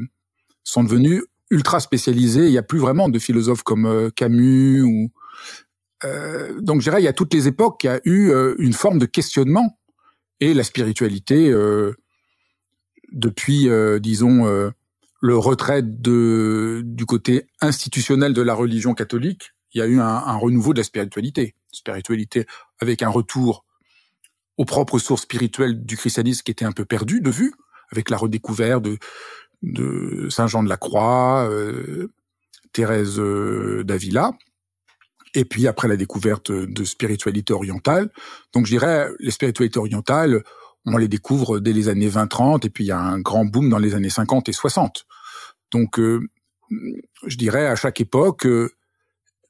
sont 0.64 0.84
devenus 0.84 1.24
ultra 1.50 1.80
spécialisés. 1.80 2.46
Il 2.46 2.52
n'y 2.52 2.58
a 2.58 2.64
plus 2.64 2.80
vraiment 2.80 3.10
de 3.10 3.18
philosophes 3.18 3.64
comme 3.64 3.86
euh, 3.86 4.10
Camus 4.10 4.84
ou 4.84 5.12
donc 6.62 6.80
je 6.80 6.90
dirais 6.90 7.02
il 7.02 7.04
y 7.04 7.10
a 7.10 7.14
toutes 7.14 7.34
les 7.34 7.50
époques 7.50 7.82
qu'il 7.82 7.90
y 7.90 7.94
a 7.94 8.00
eu 8.06 8.32
une 8.58 8.72
forme 8.72 9.00
de 9.00 9.06
questionnement 9.06 9.78
et 10.40 10.54
la 10.54 10.64
spiritualité 10.64 11.54
depuis 13.12 13.68
disons 14.00 14.72
le 15.20 15.38
retrait 15.38 15.82
de, 15.84 16.84
du 16.86 17.06
côté 17.06 17.48
institutionnel 17.60 18.32
de 18.32 18.42
la 18.42 18.54
religion 18.54 18.94
catholique 18.94 19.52
il 19.74 19.80
y 19.80 19.82
a 19.82 19.88
eu 19.88 20.00
un, 20.00 20.36
renouveau 20.38 20.74
de 20.74 20.80
la 20.80 20.84
spiritualité. 20.84 21.56
Spiritualité 21.72 22.46
avec 22.80 23.04
un 23.04 23.10
retour 23.10 23.66
aux 24.58 24.66
propres 24.66 25.00
sources 25.00 25.24
spirituelles 25.24 25.86
du 25.86 25.96
christianisme 25.96 26.44
qui 26.44 26.52
était 26.52 26.66
un 26.66 26.72
peu 26.72 26.86
perdu 26.86 27.22
de 27.22 27.30
vue, 27.30 27.54
avec 27.92 28.10
la 28.10 28.18
redécouverte 28.18 28.84
de, 28.84 28.98
de 29.62 30.28
Saint 30.30 30.48
Jean 30.48 30.64
de 30.64 30.70
la 30.70 30.78
Croix, 30.78 31.48
euh, 31.50 32.12
Thérèse 32.74 33.20
euh, 33.20 33.84
d'Avila, 33.84 34.32
et 35.34 35.46
puis 35.46 35.68
après 35.68 35.88
la 35.88 35.96
découverte 35.96 36.52
de 36.52 36.84
spiritualité 36.84 37.54
orientale. 37.54 38.10
Donc 38.54 38.66
je 38.66 38.72
dirais, 38.72 39.10
les 39.20 39.32
spiritualités 39.32 39.80
orientales, 39.80 40.44
on 40.86 40.98
les 40.98 41.08
découvre 41.08 41.60
dès 41.60 41.74
les 41.74 41.88
années 41.88 42.10
20-30, 42.10 42.66
et 42.66 42.70
puis 42.70 42.86
il 42.86 42.88
y 42.88 42.92
a 42.92 43.00
un 43.00 43.20
grand 43.20 43.46
boom 43.46 43.70
dans 43.70 43.80
les 43.80 43.96
années 43.96 44.10
50 44.10 44.50
et 44.50 44.54
60. 44.54 45.06
Donc 45.72 46.00
euh, 46.00 46.28
je 47.26 47.38
dirais, 47.38 47.68
à 47.68 47.76
chaque 47.76 48.02
époque, 48.02 48.48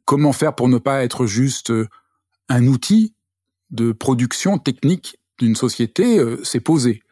comment 0.10 0.34
faire 0.34 0.55
pour 0.55 0.70
ne 0.70 0.80
pas 0.80 1.03
être 1.03 1.28
juste 1.28 1.70
euh, 1.70 1.88
un 2.47 2.66
outil 2.66 3.14
de 3.70 3.91
production 3.91 4.57
technique 4.57 5.20
d'une 5.38 5.55
société 5.55 6.18
euh, 6.18 6.43
s'est 6.43 6.62
posé. 6.62 7.03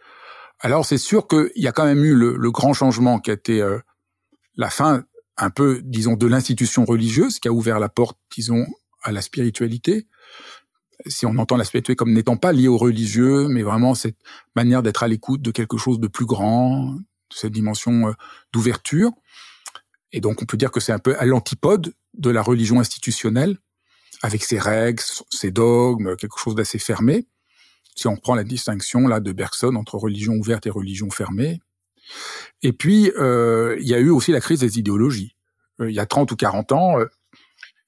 Alors 0.62 0.84
c'est 0.84 0.98
sûr 0.98 1.28
qu'il 1.28 1.52
y 1.58 1.68
a 1.68 1.72
quand 1.72 1.86
même 1.86 2.04
eu 2.04 2.16
le, 2.16 2.52
grand 2.52 2.74
changement 2.74 3.20
qui 3.20 3.30
a 3.30 3.36
été 3.36 3.62
euh, 3.62 3.78
la 4.56 4.72
fin 4.72 5.04
un 5.38 5.52
peu, 5.52 5.80
disons, 5.84 6.16
de 6.16 6.26
l'institution 6.26 6.86
religieuse 6.86 7.38
qui 7.38 7.48
a 7.48 7.52
ouvert 7.52 7.80
la 7.80 7.88
porte, 7.88 8.18
disons, 8.36 8.66
à 9.04 9.12
la 9.12 9.22
spiritualité. 9.22 10.08
Si 11.06 11.28
on 11.28 11.38
entend 11.38 11.56
la 11.56 11.66
spiritualité 11.66 11.96
comme 11.96 12.14
n'étant 12.14 12.38
pas 12.38 12.52
liée 12.52 12.68
au 12.68 12.78
religieux, 12.78 13.48
mais 13.48 13.62
vraiment 13.62 13.94
cette 13.94 14.18
manière 14.56 14.82
d'être 14.82 15.04
à 15.04 15.08
l'écoute 15.08 15.44
de 15.44 15.52
quelque 15.52 15.78
chose 15.78 16.00
de 16.00 16.08
plus 16.08 16.26
grand, 16.26 16.96
de 16.96 17.36
cette 17.36 17.54
dimension 17.54 18.08
euh, 18.08 18.14
d'ouverture. 18.54 19.12
Et 20.12 20.22
donc, 20.22 20.42
on 20.42 20.46
peut 20.46 20.58
dire 20.58 20.72
que 20.72 20.80
c'est 20.80 20.94
un 20.94 21.00
peu 21.00 21.18
à 21.20 21.26
l'antipode 21.26 21.94
de 22.14 22.30
la 22.30 22.42
religion 22.42 22.80
institutionnelle, 22.80 23.58
avec 24.22 24.44
ses 24.44 24.60
règles, 24.60 25.04
ses 25.30 25.52
dogmes, 25.52 26.16
quelque 26.16 26.40
chose 26.40 26.56
d'assez 26.56 26.80
fermé. 26.80 27.28
Si 27.96 28.08
on 28.08 28.16
prend 28.16 28.36
la 28.36 28.44
distinction 28.44 29.08
là 29.08 29.20
de 29.20 29.32
Bergson 29.32 29.76
entre 29.76 29.96
religion 29.96 30.34
ouverte 30.34 30.66
et 30.66 30.70
religion 30.70 31.10
fermée, 31.10 31.60
et 32.64 32.74
puis, 32.74 33.12
euh, 33.18 33.78
il 33.80 33.88
y 33.88 33.94
a 33.94 34.00
eu 34.00 34.10
aussi 34.10 34.32
la 34.32 34.40
crise 34.40 34.62
des 34.62 34.80
idéologies. 34.80 35.36
Euh, 35.82 35.90
il 35.90 35.96
y 35.96 36.00
a 36.00 36.06
30 36.06 36.32
ou 36.32 36.36
40 36.36 36.72
ans, 36.72 37.00
euh, 37.00 37.06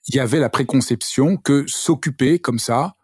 il 0.08 0.16
y 0.16 0.20
avait 0.20 0.40
la 0.40 0.50
préconception 0.50 1.38
que 1.38 1.66
s'occuper 1.68 2.40
comme 2.40 2.60
ça 2.60 2.96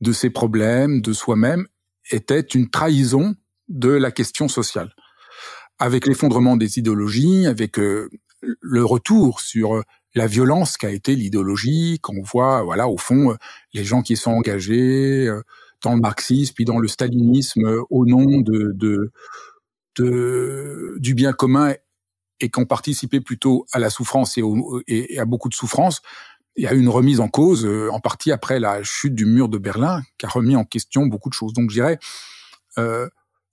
de 0.00 0.12
ses 0.12 0.30
problèmes, 0.30 1.00
de 1.00 1.12
soi-même, 1.12 1.66
était 2.10 2.40
une 2.40 2.70
trahison 2.70 3.34
de 3.68 3.90
la 3.90 4.10
question 4.10 4.48
sociale. 4.48 4.94
Avec 5.78 6.06
l'effondrement 6.06 6.56
des 6.56 6.78
idéologies, 6.78 7.46
avec 7.46 7.78
le 8.42 8.84
retour 8.84 9.40
sur 9.40 9.82
la 10.14 10.26
violence 10.26 10.76
qu'a 10.76 10.90
été 10.90 11.14
l'idéologie, 11.14 11.98
qu'on 12.00 12.22
voit, 12.22 12.62
voilà, 12.62 12.88
au 12.88 12.98
fond, 12.98 13.36
les 13.74 13.84
gens 13.84 14.02
qui 14.02 14.16
sont 14.16 14.30
engagés 14.30 15.30
dans 15.82 15.94
le 15.94 16.00
marxisme, 16.00 16.54
puis 16.54 16.64
dans 16.64 16.78
le 16.78 16.88
stalinisme, 16.88 17.84
au 17.90 18.06
nom 18.06 18.40
de, 18.40 18.72
de 18.74 19.12
du 20.98 21.14
bien 21.14 21.32
commun 21.32 21.74
et 22.40 22.50
qui 22.50 22.60
ont 22.60 22.66
participé 22.66 23.20
plutôt 23.20 23.66
à 23.72 23.78
la 23.78 23.90
souffrance 23.90 24.38
et, 24.86 25.18
à 25.18 25.24
beaucoup 25.24 25.48
de 25.48 25.54
souffrance, 25.54 26.02
il 26.56 26.64
y 26.64 26.66
a 26.66 26.74
eu 26.74 26.80
une 26.80 26.88
remise 26.88 27.20
en 27.20 27.28
cause, 27.28 27.66
euh, 27.66 27.90
en 27.92 28.00
partie 28.00 28.32
après 28.32 28.58
la 28.58 28.82
chute 28.82 29.14
du 29.14 29.26
mur 29.26 29.48
de 29.48 29.58
Berlin, 29.58 30.02
qui 30.18 30.26
a 30.26 30.28
remis 30.28 30.56
en 30.56 30.64
question 30.64 31.06
beaucoup 31.06 31.28
de 31.28 31.34
choses. 31.34 31.52
Donc, 31.52 31.70
je 31.70 31.74
dirais, 31.74 31.98
euh, 32.78 33.08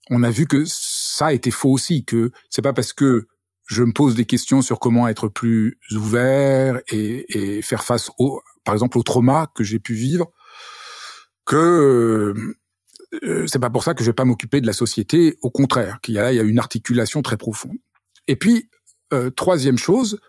on 0.10 0.24
a 0.24 0.30
vu 0.30 0.48
que 0.48 0.64
ça 0.66 1.28
a 1.28 1.34
été 1.34 1.52
faux 1.52 1.72
aussi, 1.72 2.06
que 2.06 2.32
c'est 2.50 2.62
pas 2.62 2.74
parce 2.74 2.94
que 2.94 3.28
je 3.66 3.84
me 3.84 3.94
pose 3.94 4.16
des 4.16 4.26
questions 4.26 4.62
sur 4.62 4.80
comment 4.80 5.08
être 5.08 5.28
plus 5.28 5.78
ouvert 5.92 6.82
et, 6.90 7.62
faire 7.62 7.84
face 7.84 8.12
au, 8.18 8.42
par 8.64 8.74
exemple, 8.76 8.98
au 8.98 9.04
trauma 9.04 9.52
que 9.56 9.64
j'ai 9.64 9.80
pu 9.80 9.94
vivre, 9.94 10.32
que 11.46 12.34
euh, 13.24 13.48
c'est 13.48 13.60
pas 13.60 13.70
pour 13.70 13.84
ça 13.84 13.94
que 13.94 14.04
je 14.04 14.10
vais 14.10 14.14
pas 14.14 14.26
m'occuper 14.26 14.62
de 14.62 14.68
la 14.68 14.74
société. 14.74 15.38
Au 15.42 15.50
contraire, 15.50 16.00
qu'il 16.02 16.16
y 16.16 16.20
a 16.20 16.32
il 16.32 16.36
y 16.36 16.40
a 16.40 16.44
une 16.44 16.60
articulation 16.60 17.22
très 17.22 17.38
profonde. 17.38 17.78
Et 18.28 18.36
puis 18.36 18.70
euh, 19.14 19.30
troisième 19.30 19.78
chose, 19.78 20.20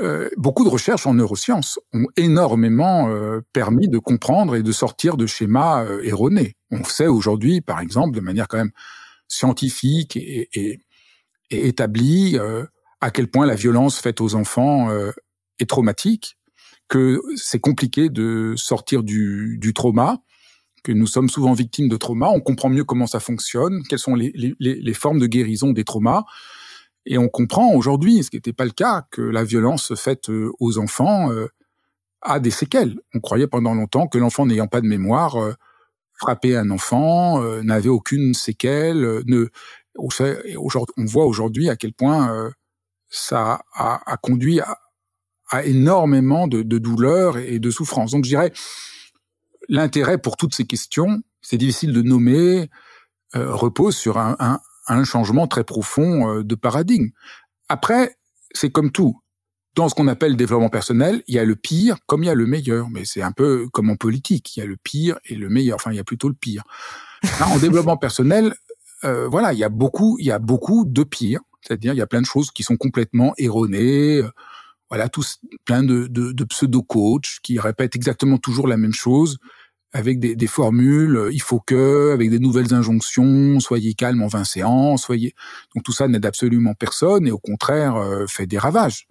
euh, 0.00 0.30
beaucoup 0.36 0.64
de 0.64 0.68
recherches 0.68 1.06
en 1.06 1.14
neurosciences 1.14 1.78
ont 1.92 2.06
énormément 2.16 3.10
permis 3.52 3.88
de 3.88 3.98
comprendre 3.98 4.54
et 4.56 4.62
de 4.62 4.72
sortir 4.72 5.16
de 5.16 5.26
schémas 5.26 5.84
erronés. 6.02 6.56
On 6.70 6.84
sait 6.84 7.08
aujourd'hui, 7.08 7.60
par 7.60 7.80
exemple, 7.80 8.14
de 8.14 8.20
manière 8.20 8.48
quand 8.48 8.58
même 8.58 8.72
scientifique 9.28 10.16
et, 10.16 10.48
et, 10.54 10.80
et 11.50 11.68
établie, 11.68 12.38
à 13.00 13.10
quel 13.10 13.28
point 13.28 13.46
la 13.46 13.54
violence 13.54 13.98
faite 13.98 14.20
aux 14.20 14.34
enfants 14.34 14.88
est 15.58 15.68
traumatique, 15.68 16.36
que 16.88 17.20
c'est 17.36 17.60
compliqué 17.60 18.08
de 18.08 18.54
sortir 18.56 19.02
du, 19.02 19.58
du 19.60 19.72
trauma, 19.72 20.18
que 20.82 20.92
nous 20.92 21.06
sommes 21.06 21.28
souvent 21.28 21.52
victimes 21.52 21.88
de 21.88 21.96
traumas, 21.96 22.30
on 22.30 22.40
comprend 22.40 22.68
mieux 22.68 22.84
comment 22.84 23.06
ça 23.06 23.20
fonctionne, 23.20 23.82
quelles 23.88 23.98
sont 23.98 24.14
les, 24.14 24.32
les, 24.34 24.54
les 24.58 24.94
formes 24.94 25.18
de 25.18 25.26
guérison 25.26 25.72
des 25.72 25.84
traumas, 25.84 26.24
et 27.06 27.18
on 27.18 27.28
comprend 27.28 27.72
aujourd'hui, 27.74 28.22
ce 28.22 28.30
qui 28.30 28.36
n'était 28.36 28.52
pas 28.52 28.64
le 28.64 28.70
cas, 28.70 29.06
que 29.10 29.22
la 29.22 29.44
violence 29.44 29.94
faite 29.94 30.28
euh, 30.30 30.52
aux 30.60 30.78
enfants 30.78 31.32
euh, 31.32 31.48
a 32.22 32.38
des 32.40 32.50
séquelles. 32.50 33.00
On 33.14 33.20
croyait 33.20 33.46
pendant 33.46 33.74
longtemps 33.74 34.06
que 34.06 34.18
l'enfant 34.18 34.46
n'ayant 34.46 34.66
pas 34.66 34.80
de 34.80 34.86
mémoire, 34.86 35.36
euh, 35.36 35.54
frapper 36.14 36.54
un 36.54 36.70
enfant 36.70 37.42
n'avait 37.62 37.88
aucune 37.88 38.34
séquelle. 38.34 39.22
ne, 39.26 39.48
on 40.00 41.04
voit 41.04 41.26
aujourd'hui 41.26 41.68
à 41.68 41.76
quel 41.76 41.92
point 41.92 42.50
ça 43.10 43.62
a, 43.74 44.00
a 44.10 44.16
conduit 44.16 44.60
à, 44.60 44.78
à 45.50 45.64
énormément 45.64 46.48
de, 46.48 46.62
de 46.62 46.78
douleurs 46.78 47.36
et 47.36 47.58
de 47.58 47.70
souffrances. 47.70 48.12
Donc 48.12 48.24
je 48.24 48.30
dirais, 48.30 48.52
l'intérêt 49.68 50.18
pour 50.18 50.36
toutes 50.36 50.54
ces 50.54 50.64
questions, 50.64 51.22
c'est 51.42 51.56
difficile 51.56 51.92
de 51.92 52.02
nommer, 52.02 52.70
euh, 53.34 53.52
repose 53.54 53.96
sur 53.96 54.18
un, 54.18 54.36
un, 54.38 54.60
un, 54.86 55.04
changement 55.04 55.46
très 55.46 55.64
profond 55.64 56.28
euh, 56.28 56.44
de 56.44 56.54
paradigme. 56.54 57.08
Après, 57.68 58.16
c'est 58.52 58.70
comme 58.70 58.90
tout. 58.90 59.20
Dans 59.76 59.88
ce 59.88 59.94
qu'on 59.94 60.08
appelle 60.08 60.36
développement 60.36 60.68
personnel, 60.68 61.22
il 61.28 61.34
y 61.34 61.38
a 61.38 61.44
le 61.44 61.54
pire 61.54 61.98
comme 62.06 62.24
il 62.24 62.26
y 62.26 62.30
a 62.30 62.34
le 62.34 62.46
meilleur. 62.46 62.90
Mais 62.90 63.04
c'est 63.04 63.22
un 63.22 63.30
peu 63.30 63.68
comme 63.72 63.88
en 63.88 63.94
politique. 63.94 64.56
Il 64.56 64.60
y 64.60 64.62
a 64.64 64.66
le 64.66 64.76
pire 64.76 65.18
et 65.24 65.36
le 65.36 65.48
meilleur. 65.48 65.76
Enfin, 65.76 65.92
il 65.92 65.96
y 65.96 66.00
a 66.00 66.04
plutôt 66.04 66.28
le 66.28 66.34
pire. 66.34 66.64
en 67.40 67.58
développement 67.60 67.96
personnel, 67.96 68.54
euh, 69.04 69.28
voilà, 69.28 69.52
il 69.52 69.58
y 69.58 69.64
a 69.64 69.68
beaucoup, 69.68 70.16
il 70.18 70.26
y 70.26 70.30
a 70.30 70.38
beaucoup 70.38 70.84
de 70.86 71.02
pire. 71.04 71.40
C'est-à-dire, 71.62 71.92
il 71.92 71.98
y 71.98 72.02
a 72.02 72.06
plein 72.06 72.20
de 72.20 72.26
choses 72.26 72.50
qui 72.50 72.62
sont 72.62 72.76
complètement 72.76 73.34
erronées. 73.38 74.18
Euh, 74.18 74.30
voilà, 74.88 75.08
tous 75.08 75.38
plein 75.64 75.82
de, 75.82 76.06
de, 76.08 76.32
de 76.32 76.44
pseudo-coachs 76.44 77.38
qui 77.42 77.58
répètent 77.58 77.96
exactement 77.96 78.38
toujours 78.38 78.66
la 78.66 78.76
même 78.76 78.94
chose 78.94 79.38
avec 79.92 80.20
des, 80.20 80.36
des, 80.36 80.46
formules, 80.46 81.16
euh, 81.16 81.32
il 81.32 81.42
faut 81.42 81.58
que, 81.58 82.12
avec 82.12 82.30
des 82.30 82.38
nouvelles 82.38 82.74
injonctions, 82.74 83.58
soyez 83.58 83.94
calme 83.94 84.22
en 84.22 84.28
20 84.28 84.44
séances, 84.44 85.02
soyez. 85.02 85.34
Donc 85.74 85.82
tout 85.84 85.92
ça 85.92 86.06
n'aide 86.06 86.24
absolument 86.24 86.74
personne 86.74 87.26
et 87.26 87.32
au 87.32 87.38
contraire 87.38 87.96
fait 88.28 88.46
des 88.46 88.58
ravages. 88.58 89.08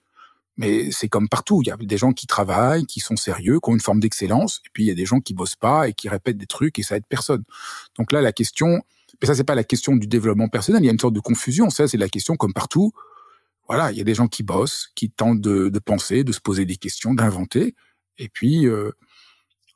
Mais 0.59 0.91
c'est 0.91 1.07
comme 1.07 1.29
partout, 1.29 1.61
il 1.63 1.69
y 1.69 1.71
a 1.71 1.77
des 1.77 1.97
gens 1.97 2.11
qui 2.11 2.27
travaillent, 2.27 2.85
qui 2.85 2.99
sont 2.99 3.15
sérieux, 3.15 3.59
qui 3.63 3.69
ont 3.69 3.73
une 3.73 3.79
forme 3.79 4.01
d'excellence, 4.01 4.61
et 4.65 4.69
puis 4.73 4.83
il 4.83 4.87
y 4.87 4.91
a 4.91 4.93
des 4.93 5.05
gens 5.05 5.21
qui 5.21 5.33
bossent 5.33 5.55
pas 5.55 5.87
et 5.87 5.93
qui 5.93 6.09
répètent 6.09 6.37
des 6.37 6.47
trucs 6.47 6.77
et 6.79 6.83
ça 6.83 6.97
aide 6.97 7.05
personne. 7.07 7.45
Donc 7.97 8.11
là, 8.11 8.21
la 8.21 8.33
question, 8.33 8.81
mais 9.21 9.27
ça 9.27 9.35
c'est 9.35 9.43
pas 9.43 9.55
la 9.55 9.63
question 9.63 9.95
du 9.95 10.07
développement 10.07 10.47
personnel, 10.47 10.81
il 10.83 10.85
y 10.85 10.89
a 10.89 10.91
une 10.91 10.99
sorte 10.99 11.13
de 11.13 11.19
confusion. 11.19 11.69
Ça 11.69 11.87
c'est 11.87 11.97
la 11.97 12.09
question 12.09 12.35
comme 12.35 12.53
partout. 12.53 12.91
Voilà, 13.67 13.91
il 13.91 13.97
y 13.97 14.01
a 14.01 14.03
des 14.03 14.15
gens 14.15 14.27
qui 14.27 14.41
bossent, 14.41 14.87
qui 14.95 15.11
tentent 15.11 15.41
de, 15.41 15.69
de 15.69 15.79
penser, 15.79 16.23
de 16.23 16.31
se 16.31 16.39
poser 16.39 16.65
des 16.65 16.77
questions, 16.77 17.13
d'inventer, 17.13 17.75
et 18.17 18.27
puis 18.27 18.65
euh, 18.65 18.91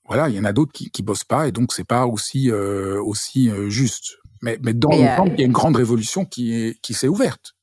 voilà, 0.08 0.30
il 0.30 0.36
y 0.36 0.40
en 0.40 0.46
a 0.46 0.54
d'autres 0.54 0.72
qui, 0.72 0.90
qui 0.90 1.04
bossent 1.04 1.24
pas 1.24 1.48
et 1.48 1.52
donc 1.52 1.74
c'est 1.74 1.84
pas 1.84 2.08
aussi 2.08 2.50
euh, 2.50 3.02
aussi 3.04 3.50
euh, 3.50 3.70
juste. 3.70 4.18
Mais, 4.42 4.58
mais 4.62 4.74
dans 4.74 4.90
le 4.90 5.16
temps, 5.16 5.26
il 5.26 5.40
y 5.40 5.44
a 5.44 5.46
une 5.46 5.54
grande 5.54 5.78
révolution 5.78 6.26
qui 6.26 6.54
est 6.54 6.82
qui 6.82 6.94
s'est 6.94 7.08
ouverte. 7.08 7.56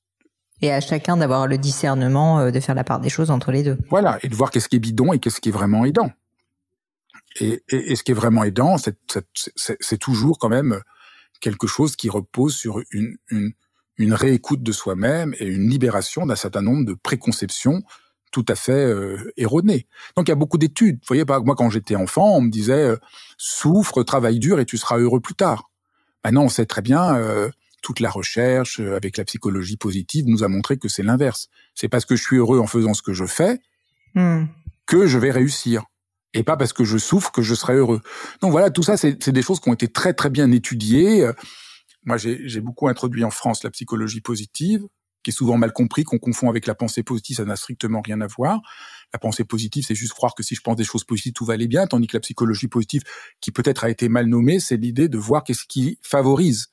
Et 0.62 0.70
à 0.72 0.81
chacun 0.81 1.16
d'avoir 1.16 1.47
le 1.47 1.57
discernement 1.59 2.51
de 2.51 2.61
faire 2.61 2.74
la 2.74 2.85
part 2.85 3.01
des 3.01 3.09
choses 3.09 3.31
entre 3.31 3.51
les 3.51 3.62
deux. 3.62 3.78
Voilà, 3.89 4.18
et 4.22 4.28
de 4.28 4.35
voir 4.35 4.51
qu'est-ce 4.51 4.68
qui 4.68 4.76
est 4.76 4.81
bidon 4.81 5.12
et 5.12 5.18
qu'est-ce 5.18 5.41
qui 5.41 5.49
est 5.49 5.53
vraiment 5.53 5.87
aidant. 5.87 6.11
Et, 7.41 7.62
et, 7.70 7.93
et 7.93 7.97
ce 7.97 8.03
qui 8.03 8.12
est 8.12 8.14
vraiment 8.14 8.45
aidant, 8.45 8.76
c'est 8.76 9.99
toujours 9.99 10.39
quand 10.39 10.51
même 10.51 10.81
quelque 11.41 11.66
chose 11.66 11.97
qui 11.97 12.09
repose 12.09 12.55
sur 12.55 12.80
une, 12.93 13.16
une, 13.30 13.53
une 13.97 14.14
réécoute 14.14 14.62
de 14.62 14.72
soi-même 14.72 15.34
et 15.38 15.47
une 15.47 15.68
libération 15.68 16.26
d'un 16.26 16.36
certain 16.36 16.62
nombre 16.62 16.84
de 16.84 16.95
préconceptions 16.95 17.82
tout 18.30 18.45
à 18.49 18.55
fait 18.55 18.72
euh, 18.72 19.32
erroné. 19.36 19.88
Donc 20.16 20.28
il 20.28 20.30
y 20.30 20.32
a 20.32 20.36
beaucoup 20.36 20.59
d'études. 20.59 20.97
Vous 20.97 21.09
voyez, 21.09 21.24
moi 21.45 21.57
quand 21.57 21.68
j'étais 21.70 21.97
enfant, 21.97 22.36
on 22.36 22.43
me 22.43 22.51
disait 22.51 22.91
euh, 22.91 22.97
souffre, 23.38 24.03
travaille 24.05 24.38
dur 24.38 24.61
et 24.61 24.66
tu 24.66 24.76
seras 24.76 24.99
heureux 24.99 25.20
plus 25.20 25.34
tard. 25.34 25.70
Maintenant, 26.24 26.45
on 26.45 26.49
sait 26.49 26.66
très 26.66 26.82
bien. 26.82 27.16
Euh, 27.16 27.51
toute 27.82 28.01
la 28.01 28.11
recherche 28.11 28.80
euh, 28.80 28.97
avec 28.97 29.16
la 29.16 29.24
psychologie 29.24 29.76
positive 29.76 30.26
nous 30.26 30.45
a 30.45 30.49
montré 30.49 30.76
que 30.76 30.88
c'est 30.88 31.03
l'inverse. 31.03 31.49
C'est 31.74 31.88
parce 31.88 32.05
que 32.05 32.14
je 32.14 32.22
suis 32.22 32.36
heureux 32.36 32.59
en 32.59 32.66
faisant 32.66 32.95
ce 32.95 33.03
que 33.03 33.12
je 33.12 33.24
fais 33.24 33.59
mm. 34.14 34.45
que 34.86 35.07
je 35.07 35.18
vais 35.18 35.30
réussir. 35.30 35.84
Et 36.35 36.43
pas 36.43 36.57
parce 36.57 36.72
que 36.72 36.85
je 36.85 36.99
souffre 36.99 37.33
que 37.33 37.43
je 37.43 37.55
serai 37.55 37.74
heureux. 37.74 38.01
Donc 38.41 38.53
voilà, 38.53 38.70
tout 38.70 38.83
ça, 38.83 38.97
c'est 38.97 39.31
des 39.31 39.43
choses 39.43 39.61
qui 39.61 39.68
ont 39.68 39.74
été 39.74 39.89
très 39.89 40.14
très 40.14 40.31
bien 40.31 40.51
étudiées. 40.53 41.28
Moi, 42.05 42.16
j'ai 42.18 42.61
beaucoup 42.61 42.89
introduit 42.89 43.24
en 43.24 43.31
France 43.31 43.64
la 43.64 43.70
psychologie 43.70 44.20
positive 44.20 44.87
qui 45.22 45.31
est 45.31 45.35
souvent 45.35 45.59
mal 45.59 45.72
compris, 45.72 46.05
qu'on 46.05 46.18
confond 46.18 46.49
avec 46.49 46.66
la 46.66 46.74
pensée 46.74 47.03
positive, 47.03 47.37
ça 47.37 47.45
n'a 47.45 47.57
strictement 47.57 48.01
rien 48.01 48.20
à 48.20 48.26
voir. 48.26 48.61
La 49.12 49.18
pensée 49.18 49.45
positive, 49.45 49.85
c'est 49.87 49.95
juste 49.95 50.12
croire 50.12 50.35
que 50.35 50.43
si 50.43 50.55
je 50.55 50.61
pense 50.61 50.76
des 50.76 50.85
choses 50.85 51.05
positives, 51.05 51.33
tout 51.33 51.45
va 51.45 51.55
aller 51.55 51.68
bien, 51.68 51.87
tandis 51.87 52.07
que 52.07 52.16
la 52.16 52.20
psychologie 52.20 52.68
positive, 52.68 53.03
qui 53.41 53.51
peut-être 53.51 53.85
a 53.85 53.91
été 53.91 54.09
mal 54.09 54.26
nommée, 54.26 54.61
c'est 54.61 54.76
l'idée 54.76 55.09
de 55.09 55.18
voir 55.18 55.45
qu'est-ce 55.45 55.64
qui 55.66 55.99
favorise 56.03 56.68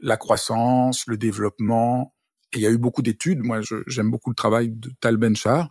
la 0.00 0.16
croissance, 0.16 1.06
le 1.06 1.18
développement. 1.18 2.14
Et 2.52 2.58
il 2.58 2.62
y 2.62 2.66
a 2.66 2.70
eu 2.70 2.78
beaucoup 2.78 3.02
d'études. 3.02 3.40
Moi, 3.40 3.60
j'aime 3.86 4.10
beaucoup 4.10 4.30
le 4.30 4.36
travail 4.36 4.70
de 4.70 4.90
Tal 5.00 5.16
Ben-Shahar, 5.18 5.68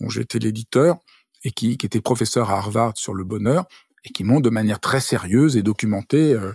dont 0.00 0.08
j'étais 0.10 0.38
l'éditeur, 0.38 0.98
et 1.44 1.52
qui, 1.52 1.76
qui 1.76 1.86
était 1.86 2.00
professeur 2.00 2.50
à 2.50 2.58
Harvard 2.58 2.94
sur 2.96 3.14
le 3.14 3.24
bonheur, 3.24 3.66
et 4.04 4.10
qui 4.10 4.24
montre 4.24 4.42
de 4.42 4.50
manière 4.50 4.80
très 4.80 5.00
sérieuse 5.00 5.56
et 5.56 5.62
documentée, 5.62 6.32
euh, 6.32 6.52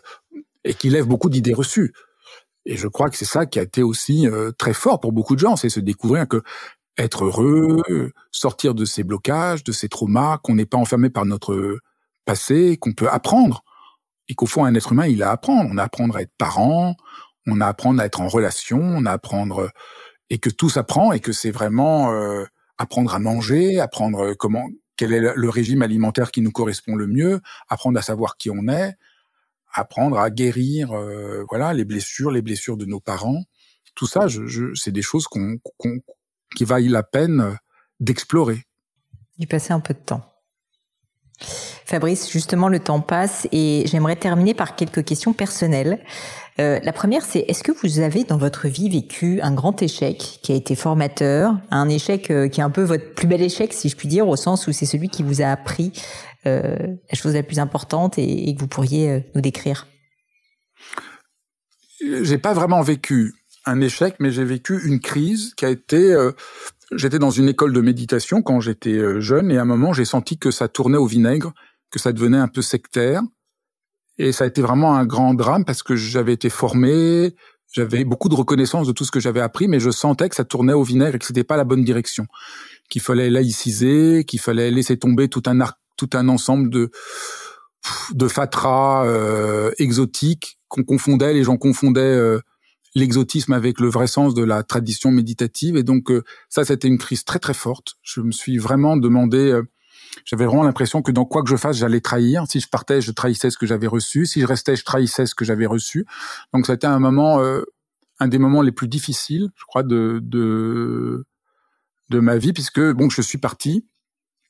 et 0.63 0.73
qui 0.73 0.89
lève 0.89 1.05
beaucoup 1.05 1.29
d'idées 1.29 1.53
reçues. 1.53 1.93
Et 2.65 2.75
je 2.75 2.87
crois 2.87 3.09
que 3.09 3.17
c'est 3.17 3.25
ça 3.25 3.45
qui 3.45 3.59
a 3.59 3.61
été 3.61 3.81
aussi 3.83 4.27
euh, 4.27 4.51
très 4.51 4.73
fort 4.73 4.99
pour 4.99 5.11
beaucoup 5.11 5.35
de 5.35 5.39
gens, 5.39 5.55
c'est 5.55 5.69
se 5.69 5.79
découvrir 5.79 6.27
que 6.27 6.41
être 6.97 7.23
heureux, 7.23 8.11
sortir 8.29 8.75
de 8.75 8.83
ces 8.83 9.03
blocages, 9.03 9.63
de 9.63 9.71
ces 9.71 9.87
traumas, 9.87 10.37
qu'on 10.39 10.55
n'est 10.55 10.65
pas 10.65 10.77
enfermé 10.77 11.09
par 11.09 11.25
notre 11.25 11.79
passé, 12.25 12.77
qu'on 12.77 12.91
peut 12.91 13.09
apprendre. 13.09 13.63
Et 14.27 14.35
qu'au 14.35 14.45
fond, 14.45 14.65
un 14.65 14.75
être 14.75 14.91
humain, 14.91 15.07
il 15.07 15.23
a 15.23 15.29
à 15.29 15.33
apprendre. 15.33 15.69
On 15.71 15.77
a 15.77 15.83
à 15.83 15.85
apprendre 15.85 16.17
à 16.17 16.21
être 16.21 16.33
parent, 16.37 16.95
on 17.47 17.61
a 17.61 17.65
à 17.65 17.69
apprendre 17.69 18.01
à 18.01 18.05
être 18.05 18.21
en 18.21 18.27
relation, 18.27 18.79
on 18.79 19.05
a 19.05 19.11
à 19.11 19.13
apprendre 19.13 19.71
et 20.29 20.37
que 20.37 20.49
tout 20.49 20.69
s'apprend 20.69 21.11
et 21.11 21.19
que 21.19 21.31
c'est 21.31 21.51
vraiment 21.51 22.11
euh, 22.11 22.45
apprendre 22.79 23.13
à 23.13 23.19
manger, 23.19 23.79
apprendre 23.79 24.33
comment 24.33 24.67
quel 24.95 25.13
est 25.13 25.33
le 25.35 25.49
régime 25.49 25.81
alimentaire 25.81 26.31
qui 26.31 26.41
nous 26.41 26.51
correspond 26.51 26.95
le 26.95 27.07
mieux, 27.07 27.41
apprendre 27.69 27.99
à 27.99 28.01
savoir 28.01 28.35
qui 28.37 28.49
on 28.49 28.67
est, 28.67 28.95
apprendre 29.71 30.17
à 30.17 30.29
guérir 30.29 30.91
euh, 30.91 31.45
voilà 31.49 31.73
les 31.73 31.85
blessures, 31.85 32.31
les 32.31 32.41
blessures 32.41 32.75
de 32.75 32.85
nos 32.85 32.99
parents. 32.99 33.43
Tout 33.95 34.07
ça, 34.07 34.27
je, 34.27 34.47
je, 34.47 34.73
c'est 34.73 34.91
des 34.91 35.01
choses 35.01 35.27
qu'on, 35.27 35.57
qu'on, 35.77 35.99
qui 36.55 36.65
vaillent 36.65 36.89
la 36.89 37.03
peine 37.03 37.57
d'explorer. 37.99 38.65
Y 39.37 39.45
passer 39.45 39.73
un 39.73 39.79
peu 39.79 39.93
de 39.93 39.99
temps. 39.99 40.25
Fabrice, 41.85 42.29
justement, 42.29 42.67
le 42.67 42.79
temps 42.79 43.01
passe 43.01 43.47
et 43.51 43.83
j'aimerais 43.87 44.17
terminer 44.17 44.53
par 44.53 44.75
quelques 44.75 45.05
questions 45.05 45.33
personnelles. 45.33 46.03
Euh, 46.59 46.79
la 46.83 46.91
première, 46.91 47.23
c'est 47.23 47.45
est-ce 47.47 47.63
que 47.63 47.71
vous 47.71 47.99
avez 47.99 48.25
dans 48.25 48.37
votre 48.37 48.67
vie 48.67 48.89
vécu 48.89 49.39
un 49.41 49.53
grand 49.53 49.81
échec 49.81 50.39
qui 50.43 50.51
a 50.51 50.55
été 50.55 50.75
formateur, 50.75 51.57
un 51.71 51.87
échec 51.87 52.29
euh, 52.31 52.49
qui 52.49 52.59
est 52.59 52.63
un 52.63 52.69
peu 52.69 52.83
votre 52.83 53.13
plus 53.13 53.27
bel 53.27 53.41
échec, 53.41 53.71
si 53.71 53.87
je 53.87 53.95
puis 53.95 54.09
dire, 54.09 54.27
au 54.27 54.35
sens 54.35 54.67
où 54.67 54.73
c'est 54.73 54.85
celui 54.85 55.07
qui 55.07 55.23
vous 55.23 55.41
a 55.41 55.45
appris 55.45 55.93
euh, 56.45 56.75
la 56.77 57.15
chose 57.15 57.33
la 57.33 57.43
plus 57.43 57.59
importante 57.59 58.17
et, 58.17 58.49
et 58.49 58.55
que 58.55 58.59
vous 58.59 58.67
pourriez 58.67 59.23
nous 59.35 59.41
décrire? 59.41 59.87
J'ai 62.01 62.37
pas 62.37 62.53
vraiment 62.53 62.81
vécu 62.81 63.33
un 63.65 63.79
échec, 63.79 64.15
mais 64.19 64.31
j'ai 64.31 64.43
vécu 64.45 64.81
une 64.85 64.99
crise 64.99 65.53
qui 65.55 65.65
a 65.65 65.69
été. 65.69 66.15
J'étais 66.91 67.19
dans 67.19 67.29
une 67.29 67.49
école 67.49 67.71
de 67.73 67.81
méditation 67.81 68.41
quand 68.41 68.59
j'étais 68.61 69.21
jeune 69.21 69.51
et 69.51 69.57
à 69.57 69.61
un 69.61 69.65
moment 69.65 69.91
j'ai 69.91 70.05
senti 70.05 70.37
que 70.37 70.49
ça 70.49 70.69
tournait 70.69 70.97
au 70.97 71.05
vinaigre, 71.05 71.53
que 71.91 71.99
ça 71.99 72.13
devenait 72.13 72.37
un 72.37 72.47
peu 72.47 72.61
sectaire. 72.61 73.21
Et 74.19 74.31
ça 74.31 74.43
a 74.43 74.47
été 74.47 74.61
vraiment 74.61 74.95
un 74.95 75.05
grand 75.05 75.33
drame 75.33 75.65
parce 75.65 75.81
que 75.81 75.95
j'avais 75.95 76.33
été 76.33 76.49
formé, 76.49 77.33
j'avais 77.73 78.03
beaucoup 78.03 78.29
de 78.29 78.35
reconnaissance 78.35 78.85
de 78.85 78.91
tout 78.91 79.05
ce 79.05 79.11
que 79.11 79.19
j'avais 79.19 79.39
appris, 79.39 79.67
mais 79.67 79.79
je 79.79 79.89
sentais 79.89 80.29
que 80.29 80.35
ça 80.35 80.43
tournait 80.45 80.73
au 80.73 80.83
vinaigre 80.83 81.15
et 81.15 81.19
que 81.19 81.25
c'était 81.25 81.43
pas 81.43 81.57
la 81.57 81.63
bonne 81.63 81.83
direction, 81.83 82.27
qu'il 82.89 83.01
fallait 83.01 83.29
laïciser, 83.29 84.25
qu'il 84.25 84.39
fallait 84.39 84.71
laisser 84.71 84.97
tomber 84.97 85.29
tout 85.29 85.43
un 85.47 85.61
arc, 85.61 85.77
tout 85.97 86.09
un 86.13 86.27
ensemble 86.27 86.69
de 86.69 86.91
de 88.13 88.27
fatras 88.27 89.05
euh, 89.05 89.71
exotiques 89.79 90.59
qu'on 90.67 90.83
confondait, 90.83 91.33
les 91.33 91.43
gens 91.43 91.55
confondaient 91.55 92.01
euh, 92.01 92.39
l'exotisme 92.95 93.53
avec 93.53 93.79
le 93.79 93.89
vrai 93.89 94.07
sens 94.07 94.33
de 94.33 94.43
la 94.43 94.63
tradition 94.63 95.11
méditative. 95.11 95.77
Et 95.77 95.83
donc 95.83 96.11
euh, 96.11 96.23
ça, 96.49 96.65
c'était 96.65 96.87
une 96.87 96.97
crise 96.97 97.23
très 97.23 97.39
très 97.39 97.53
forte. 97.53 97.93
Je 98.01 98.21
me 98.21 98.31
suis 98.31 98.57
vraiment 98.57 98.97
demandé, 98.97 99.37
euh, 99.37 99.63
j'avais 100.25 100.45
vraiment 100.45 100.63
l'impression 100.63 101.01
que 101.01 101.11
dans 101.11 101.25
quoi 101.25 101.43
que 101.43 101.49
je 101.49 101.55
fasse, 101.55 101.77
j'allais 101.77 102.01
trahir. 102.01 102.45
Si 102.49 102.59
je 102.59 102.67
partais, 102.67 103.01
je 103.01 103.11
trahissais 103.11 103.49
ce 103.49 103.57
que 103.57 103.65
j'avais 103.65 103.87
reçu. 103.87 104.25
Si 104.25 104.41
je 104.41 104.45
restais, 104.45 104.75
je 104.75 104.83
trahissais 104.83 105.25
ce 105.25 105.35
que 105.35 105.45
j'avais 105.45 105.65
reçu. 105.65 106.05
Donc 106.53 106.65
ça 106.65 106.73
a 106.73 106.75
été 106.75 106.87
un 106.87 106.99
moment, 106.99 107.41
euh, 107.41 107.61
un 108.19 108.27
des 108.27 108.39
moments 108.39 108.61
les 108.61 108.71
plus 108.71 108.87
difficiles, 108.87 109.49
je 109.55 109.63
crois, 109.65 109.83
de, 109.83 110.19
de 110.23 111.25
de 112.09 112.19
ma 112.19 112.37
vie, 112.37 112.53
puisque 112.53 112.81
bon, 112.81 113.09
je 113.09 113.21
suis 113.21 113.37
parti. 113.37 113.85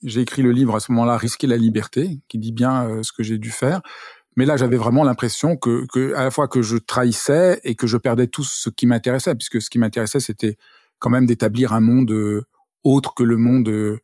J'ai 0.01 0.21
écrit 0.21 0.41
le 0.41 0.51
livre 0.51 0.75
à 0.75 0.79
ce 0.79 0.93
moment-là, 0.93 1.17
Risquer 1.17 1.45
la 1.45 1.57
liberté, 1.57 2.21
qui 2.29 2.37
dit 2.37 2.53
bien 2.53 3.03
ce 3.03 3.11
que 3.11 3.21
j'ai 3.21 3.37
dû 3.37 3.51
faire. 3.51 3.81
Mais 4.37 4.45
là, 4.45 4.55
j'avais 4.55 4.77
vraiment 4.77 5.03
l'impression 5.03 5.57
que, 5.57 5.85
que, 5.91 6.13
à 6.13 6.23
la 6.23 6.31
fois 6.31 6.47
que 6.47 6.61
je 6.61 6.77
trahissais 6.77 7.59
et 7.65 7.75
que 7.75 7.87
je 7.87 7.97
perdais 7.97 8.27
tout 8.27 8.45
ce 8.45 8.69
qui 8.69 8.87
m'intéressait, 8.87 9.35
puisque 9.35 9.61
ce 9.61 9.69
qui 9.69 9.79
m'intéressait, 9.79 10.21
c'était 10.21 10.57
quand 10.99 11.09
même 11.09 11.25
d'établir 11.25 11.73
un 11.73 11.81
monde 11.81 12.11
euh, 12.11 12.45
autre 12.85 13.13
que 13.13 13.23
le 13.23 13.35
monde 13.35 13.67
euh, 13.67 13.99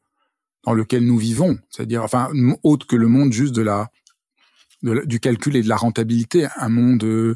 dans 0.66 0.74
lequel 0.74 1.05
nous 1.05 1.18
vivons, 1.18 1.57
c'est-à-dire, 1.70 2.03
enfin, 2.03 2.30
autre 2.63 2.88
que 2.88 2.95
le 2.95 3.07
monde 3.07 3.32
juste 3.32 3.53
de 3.53 3.61
la, 3.61 3.89
du 4.82 5.20
calcul 5.20 5.55
et 5.55 5.61
de 5.61 5.70
la 5.70 5.78
rentabilité, 5.78 6.47
un 6.57 6.70
monde 6.70 7.03
euh, 7.03 7.36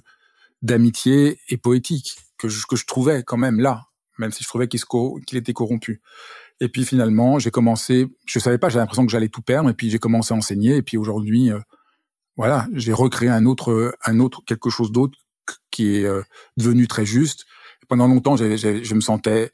d'amitié 0.62 1.40
et 1.50 1.58
poétique 1.58 2.18
que 2.38 2.50
je, 2.50 2.66
que 2.68 2.76
je 2.76 2.86
trouvais 2.86 3.24
quand 3.24 3.38
même 3.38 3.60
là, 3.60 3.84
même 4.18 4.32
si 4.32 4.44
je 4.44 4.50
trouvais 4.50 4.68
qu'il 4.68 4.82
qu'il 5.26 5.38
était 5.38 5.54
corrompu. 5.54 6.02
Et 6.60 6.70
puis 6.70 6.86
finalement, 6.86 7.40
j'ai 7.40 7.52
commencé, 7.52 8.08
je 8.26 8.40
savais 8.40 8.58
pas, 8.58 8.70
j'avais 8.70 8.82
l'impression 8.82 9.06
que 9.06 9.12
j'allais 9.12 9.30
tout 9.30 9.42
perdre, 9.42 9.70
et 9.70 9.74
puis 9.74 9.90
j'ai 9.90 10.00
commencé 10.00 10.34
à 10.34 10.38
enseigner, 10.38 10.76
et 10.76 10.82
puis 10.82 10.98
aujourd'hui, 10.98 11.52
voilà, 12.36 12.68
j'ai 12.74 12.94
recréé 12.94 13.30
un 13.30 13.46
autre, 13.46 13.94
un 14.06 14.20
autre 14.20 14.42
quelque 14.46 14.70
chose 14.70 14.92
d'autre 14.92 15.18
qui 15.72 15.96
est 15.96 16.06
euh, 16.06 16.22
devenu 16.58 16.88
très 16.88 17.06
juste. 17.06 17.46
Pendant 17.88 18.08
longtemps, 18.08 18.38
j 18.38 18.58
je 18.58 18.96
me 18.96 19.02
sentais, 19.02 19.52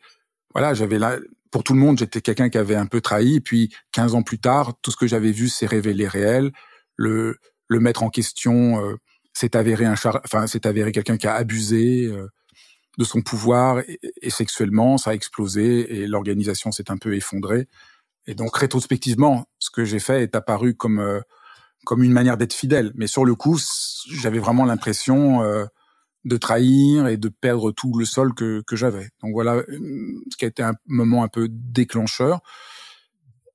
voilà, 0.54 0.74
j'avais 0.74 1.00
là, 1.00 1.18
pour 1.56 1.64
tout 1.64 1.74
le 1.74 1.80
monde, 1.80 1.98
j'étais 1.98 2.20
quelqu'un 2.20 2.50
qui 2.50 2.58
avait 2.58 2.76
un 2.76 2.86
peu 2.86 3.00
trahi. 3.00 3.40
Puis 3.40 3.74
15 3.94 4.14
ans 4.16 4.24
plus 4.24 4.40
tard, 4.40 4.74
tout 4.82 4.92
ce 4.92 4.98
que 4.98 5.08
j'avais 5.08 5.32
vu 5.32 5.48
s'est 5.48 5.66
révélé 5.66 6.06
réel. 6.06 6.52
Le, 6.98 7.38
le 7.70 7.80
mettre 7.80 8.04
en 8.04 8.10
question 8.10 8.84
euh, 8.84 8.98
s'est 9.32 9.56
avéré 9.56 9.86
un 9.86 9.96
char, 9.96 10.20
enfin, 10.26 10.48
s'est 10.48 10.68
avéré 10.68 10.92
quelqu'un 10.92 11.16
qui 11.16 11.28
a 11.28 11.34
abusé 11.34 12.08
euh, 12.08 12.28
de 12.98 13.06
son 13.06 13.22
pouvoir 13.22 13.80
et, 13.80 14.02
et, 14.22 14.30
sexuellement, 14.30 14.98
ça 14.98 15.12
a 15.12 15.14
explosé 15.14 15.96
et 15.96 16.08
l'organisation 16.08 16.74
s'est 16.74 16.92
un 16.92 16.98
peu 16.98 17.16
effondrée. 17.16 17.70
Et 18.28 18.36
donc 18.36 18.58
rétrospectivement, 18.58 19.46
ce 19.58 19.70
que 19.72 19.86
j'ai 19.86 20.00
fait 20.00 20.24
est 20.24 20.36
apparu 20.36 20.76
comme 20.76 21.00
euh, 21.00 21.22
comme 21.86 22.04
une 22.04 22.12
manière 22.12 22.36
d'être 22.36 22.54
fidèle. 22.54 22.92
Mais 22.96 23.08
sur 23.08 23.24
le 23.24 23.34
coup, 23.34 23.58
j'avais 24.10 24.40
vraiment 24.40 24.66
l'impression 24.66 25.42
euh, 25.42 25.64
de 26.26 26.38
trahir 26.38 27.08
et 27.08 27.18
de 27.18 27.30
perdre 27.30 27.72
tout 27.72 27.98
le 27.98 28.06
sol 28.06 28.34
que, 28.34 28.62
que 28.68 28.76
j'avais. 28.76 29.10
Donc 29.22 29.32
voilà, 29.34 29.56
euh, 29.56 29.64
ce 30.32 30.38
qui 30.38 30.46
a 30.46 30.48
été 30.48 30.64
un 30.64 30.74
moment 30.88 31.24
un 31.24 31.28
peu 31.28 31.48
déclencheur, 31.50 32.42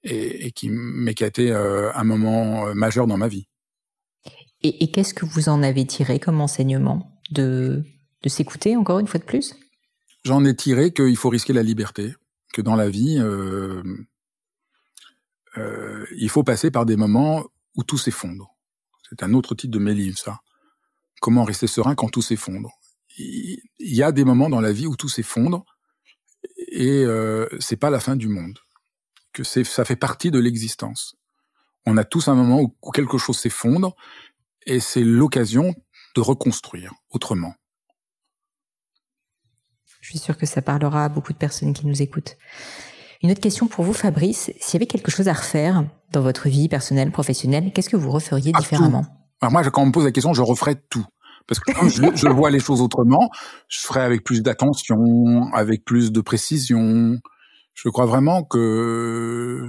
et, 0.03 0.47
et 0.47 0.53
qui, 0.53 0.71
mais 0.71 1.15
qui 1.15 1.25
a 1.25 1.27
été 1.27 1.51
euh, 1.51 1.93
un 1.95 2.05
moment 2.05 2.69
euh, 2.69 2.75
majeur 2.75 3.07
dans 3.07 3.19
ma 3.19 3.29
vie. 3.29 3.49
Et, 4.63 4.85
et 4.85 4.91
qu'est-ce 4.91 5.15
que 5.15 5.27
vous 5.27 5.49
en 5.49 5.63
avez 5.63 5.87
tiré 5.87 6.19
comme 6.19 6.41
enseignement 6.41 7.21
de, 7.33 7.85
de 8.23 8.29
s'écouter 8.29 8.77
encore 8.77 8.99
une 8.99 9.07
fois 9.07 9.21
de 9.21 9.25
plus? 9.25 9.55
J'en 10.25 10.45
ai 10.45 10.55
tiré 10.55 10.93
qu'il 10.93 11.17
faut 11.17 11.31
risquer 11.31 11.53
la 11.53 11.63
liberté, 11.63 12.15
que 12.53 12.63
dans 12.63 12.77
la 12.77 12.89
vie, 12.89 13.19
euh, 13.19 13.83
euh, 15.57 16.07
il 16.17 16.29
faut 16.29 16.45
passer 16.45 16.71
par 16.71 16.87
des 16.87 16.97
moments 16.97 17.45
où 17.75 17.85
tout 17.85 17.99
s'effondre. 17.99 18.55
C'est 19.09 19.23
un 19.23 19.35
autre 19.35 19.55
titre 19.55 19.73
de 19.73 19.79
mes 19.79 19.95
livres, 19.95 20.19
ça. 20.19 20.41
Comment 21.21 21.45
rester 21.45 21.67
serein 21.67 21.95
quand 21.95 22.09
tout 22.09 22.23
s'effondre. 22.23 22.71
Il 23.19 23.61
y 23.79 24.03
a 24.03 24.13
des 24.13 24.25
moments 24.25 24.49
dans 24.49 24.61
la 24.61 24.73
vie 24.73 24.87
où 24.87 24.97
tout 24.97 25.09
s'effondre 25.09 25.65
et 26.69 27.05
euh, 27.05 27.47
c'est 27.59 27.77
pas 27.77 27.91
la 27.91 28.01
fin 28.01 28.17
du 28.17 28.29
monde. 28.29 28.59
Que 29.33 29.45
c'est, 29.45 29.65
ça 29.65 29.85
fait 29.85 29.97
partie 29.97 30.31
de 30.31 30.39
l'existence. 30.39 31.17
On 31.87 31.97
a 31.97 32.05
tous 32.05 32.29
un 32.29 32.35
moment 32.35 32.61
où, 32.61 32.77
où 32.83 32.91
quelque 32.91 33.19
chose 33.19 33.39
s'effondre 33.39 33.95
et 34.67 34.81
c'est 34.81 35.05
l'occasion 35.05 35.75
de 36.15 36.21
reconstruire 36.21 36.93
autrement. 37.11 37.55
Je 40.01 40.09
suis 40.09 40.19
sûre 40.19 40.37
que 40.37 40.47
ça 40.47 40.63
parlera 40.63 41.05
à 41.05 41.09
beaucoup 41.09 41.33
de 41.33 41.39
personnes 41.39 41.73
qui 41.73 41.87
nous 41.87 42.03
écoutent. 42.03 42.37
Une 43.23 43.31
autre 43.31 43.41
question 43.41 43.67
pour 43.67 43.85
vous, 43.85 43.93
Fabrice. 43.93 44.51
S'il 44.61 44.75
y 44.75 44.77
avait 44.77 44.87
quelque 44.87 45.11
chose 45.11 45.29
à 45.29 45.35
refaire 45.35 45.85
dans 46.13 46.23
votre 46.23 46.49
vie 46.49 46.69
personnelle, 46.69 47.13
professionnelle, 47.13 47.71
qu'est-ce 47.73 47.91
que 47.91 47.97
vous 47.97 48.11
referiez 48.11 48.53
différemment? 48.53 49.20
Alors 49.41 49.53
moi, 49.53 49.63
quand 49.65 49.83
on 49.83 49.87
me 49.87 49.93
pose 49.93 50.05
la 50.05 50.13
question, 50.13 50.35
je 50.35 50.43
referais 50.43 50.77
tout. 50.91 51.07
Parce 51.47 51.61
que 51.61 51.73
quand 51.73 51.89
je, 51.89 52.03
je, 52.15 52.29
vois 52.33 52.51
les 52.51 52.61
choses 52.61 52.81
autrement, 52.81 53.31
je 53.69 53.81
ferais 53.81 54.03
avec 54.03 54.23
plus 54.25 54.43
d'attention, 54.43 55.53
avec 55.53 55.85
plus 55.85 56.13
de 56.13 56.21
précision. 56.21 57.19
Je 57.75 57.89
crois 57.89 58.07
vraiment 58.07 58.43
que... 58.45 59.69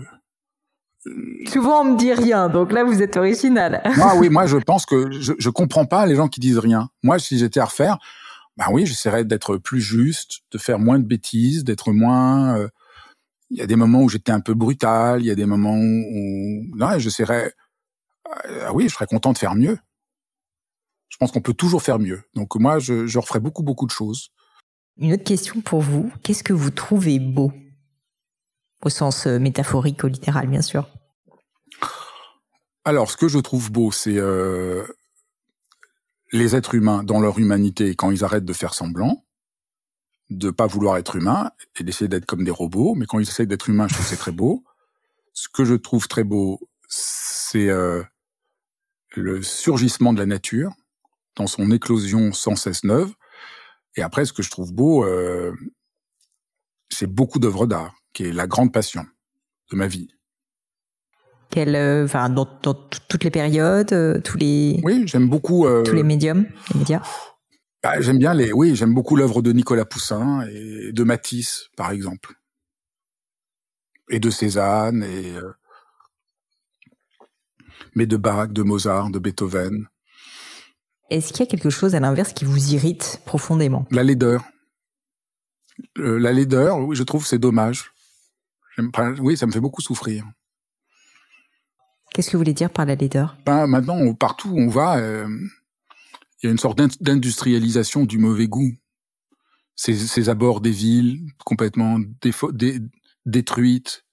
Souvent, 1.48 1.82
on 1.82 1.94
me 1.94 1.98
dit 1.98 2.14
rien, 2.14 2.48
donc 2.48 2.72
là, 2.72 2.84
vous 2.84 3.02
êtes 3.02 3.18
original. 3.18 3.82
moi, 3.98 4.14
oui, 4.18 4.30
moi, 4.30 4.46
je 4.46 4.58
pense 4.58 4.86
que 4.86 5.10
je, 5.12 5.34
je 5.40 5.50
comprends 5.50 5.86
pas 5.86 6.06
les 6.06 6.16
gens 6.16 6.28
qui 6.28 6.40
disent 6.40 6.60
rien. 6.60 6.90
Moi, 7.02 7.18
si 7.18 7.40
j'étais 7.40 7.60
à 7.60 7.66
refaire, 7.66 7.98
ben 8.58 8.66
oui, 8.72 8.86
j'essaierais 8.86 9.26
d'être 9.26 9.58
plus 9.58 9.82
juste, 9.82 10.42
de 10.52 10.60
faire 10.60 10.78
moins 10.78 11.00
de 11.00 11.06
bêtises, 11.06 11.64
d'être 11.64 11.92
moins... 11.92 12.58
Euh, 12.58 12.68
il 13.50 13.58
y 13.58 13.62
a 13.62 13.66
des 13.66 13.76
moments 13.76 14.02
où 14.02 14.10
j'étais 14.10 14.32
un 14.32 14.40
peu 14.40 14.54
brutal, 14.54 15.22
il 15.22 15.26
y 15.26 15.32
a 15.32 15.36
des 15.36 15.46
moments 15.46 15.76
où 15.76 16.66
non, 16.78 17.00
je 17.00 17.10
euh, 18.46 18.72
oui, 18.74 18.88
je 18.88 18.94
serais 18.94 19.08
content 19.08 19.34
de 19.34 19.38
faire 19.38 19.56
mieux. 19.56 19.78
Je 21.10 21.18
pense 21.18 21.32
qu'on 21.32 21.42
peut 21.42 21.54
toujours 21.54 21.84
faire 21.84 22.00
mieux. 22.00 22.24
Donc 22.36 22.56
moi, 22.56 22.80
je, 22.80 23.06
je 23.06 23.20
referais 23.20 23.40
beaucoup 23.40 23.64
beaucoup 23.64 23.86
de 23.86 23.92
choses. 23.92 24.30
Une 24.98 25.14
autre 25.14 25.24
question 25.24 25.62
pour 25.62 25.82
vous 25.82 26.12
qu'est-ce 26.24 26.44
que 26.44 26.54
vous 26.54 26.72
trouvez 26.72 27.20
beau? 27.20 27.52
Au 28.84 28.90
sens 28.90 29.28
euh, 29.28 29.40
métaphorique 29.40 30.04
ou 30.04 30.08
littéral, 30.08 30.48
bien 30.48 30.62
sûr 30.62 30.90
Alors, 32.86 33.12
ce 33.12 33.18
que 33.18 33.28
je 33.28 33.40
trouve 33.40 33.72
beau, 33.72 33.92
c'est 33.92 34.18
euh, 34.18 34.86
les 36.32 36.56
êtres 36.56 36.74
humains 36.74 37.04
dans 37.04 37.20
leur 37.20 37.38
humanité 37.38 37.96
quand 37.96 38.10
ils 38.10 38.24
arrêtent 38.24 38.46
de 38.46 38.54
faire 38.54 38.74
semblant 38.74 39.24
de 40.32 40.50
pas 40.50 40.66
vouloir 40.66 40.98
être 40.98 41.18
humain 41.18 41.52
et 41.78 41.84
d'essayer 41.84 42.08
d'être 42.08 42.26
comme 42.26 42.44
des 42.44 42.52
robots. 42.52 42.96
Mais 42.96 43.06
quand 43.06 43.20
ils 43.20 43.28
essayent 43.28 43.48
d'être 43.48 43.70
humains, 43.70 43.88
je 43.88 43.94
trouve 43.94 44.06
que 44.06 44.10
c'est 44.10 44.18
très 44.18 44.32
beau. 44.32 44.64
Ce 45.34 45.50
que 45.50 45.66
je 45.66 45.76
trouve 45.76 46.08
très 46.08 46.24
beau, 46.24 46.60
c'est 46.88 47.70
euh, 47.70 48.02
le 49.16 49.42
surgissement 49.44 50.14
de 50.14 50.20
la 50.20 50.26
nature 50.26 50.72
dans 51.36 51.48
son 51.48 51.72
éclosion 51.72 52.34
sans 52.34 52.56
cesse 52.56 52.84
neuve. 52.84 53.14
Et 53.96 54.02
après, 54.02 54.26
ce 54.26 54.34
que 54.34 54.44
je 54.44 54.50
trouve 54.50 54.74
beau, 54.74 55.04
euh, 55.06 55.54
c'est 56.90 57.08
beaucoup 57.08 57.40
d'œuvres 57.40 57.68
d'art, 57.68 57.94
qui 58.14 58.24
est 58.24 58.32
la 58.32 58.48
grande 58.48 58.72
passion 58.72 59.06
de 59.72 59.76
ma 59.76 59.88
vie. 59.88 60.10
Quelle, 61.50 61.76
euh, 61.76 62.06
enfin, 62.06 62.30
dans, 62.30 62.48
dans, 62.64 62.74
toutes 62.74 63.24
les 63.26 63.32
périodes, 63.32 63.92
euh, 63.92 64.22
tous 64.22 64.38
les. 64.38 64.80
Oui, 64.84 65.04
j'aime 65.06 65.28
beaucoup. 65.28 65.68
tous 65.84 65.94
les 65.94 66.04
médiums, 66.04 66.46
les 66.74 66.80
médias. 66.80 67.02
bah, 67.84 68.00
J'aime 68.00 68.20
bien 68.20 68.34
les, 68.34 68.54
oui, 68.54 68.76
j'aime 68.76 68.94
beaucoup 68.94 69.18
l'œuvre 69.18 69.42
de 69.42 69.52
Nicolas 69.52 69.84
Poussin 69.86 70.48
et 70.50 70.94
de 70.94 71.04
Matisse, 71.04 71.68
par 71.76 71.92
exemple, 71.92 72.36
et 74.10 74.20
de 74.20 74.30
Cézanne 74.30 75.04
et 75.04 75.36
euh, 75.36 75.52
mais 77.96 78.06
de 78.06 78.18
Bach, 78.18 78.50
de 78.50 78.64
Mozart, 78.64 79.10
de 79.10 79.20
Beethoven. 79.20 79.88
Est-ce 81.10 81.34
qu'il 81.34 81.42
y 81.42 81.44
a 81.44 81.46
quelque 81.46 81.70
chose 81.70 81.94
à 81.96 82.00
l'inverse 82.00 82.34
qui 82.34 82.46
vous 82.46 82.74
irrite 82.74 83.22
profondément? 83.26 83.86
La 83.92 84.04
laideur. 84.04 84.44
Euh, 85.98 86.18
la 86.18 86.32
laideur, 86.32 86.80
oui, 86.80 86.96
je 86.96 87.04
trouve 87.04 87.26
c'est 87.26 87.40
dommage. 87.40 87.92
Oui, 89.20 89.36
ça 89.36 89.46
me 89.46 89.52
fait 89.52 89.60
beaucoup 89.60 89.82
souffrir. 89.82 90.26
Qu'est-ce 92.14 92.28
que 92.28 92.34
vous 92.34 92.42
voulez 92.42 92.54
dire 92.54 92.70
par 92.70 92.86
la 92.86 92.96
laideur? 92.96 93.38
Ben, 93.46 93.68
Maintenant, 93.68 94.14
partout 94.14 94.50
où 94.50 94.60
on 94.60 94.70
va, 94.70 94.98
euh, 94.98 95.28
il 96.42 96.46
y 96.46 96.50
a 96.50 96.52
une 96.52 96.58
sorte 96.58 96.78
d'industrialisation 97.02 98.06
du 98.06 98.18
mauvais 98.18 98.48
goût. 98.48 98.74
Ces, 99.76 99.96
ces 99.96 100.30
abords 100.30 100.62
des 100.62 100.72
villes 100.72 101.20
complètement 101.46 102.00
détruites. 103.26 104.06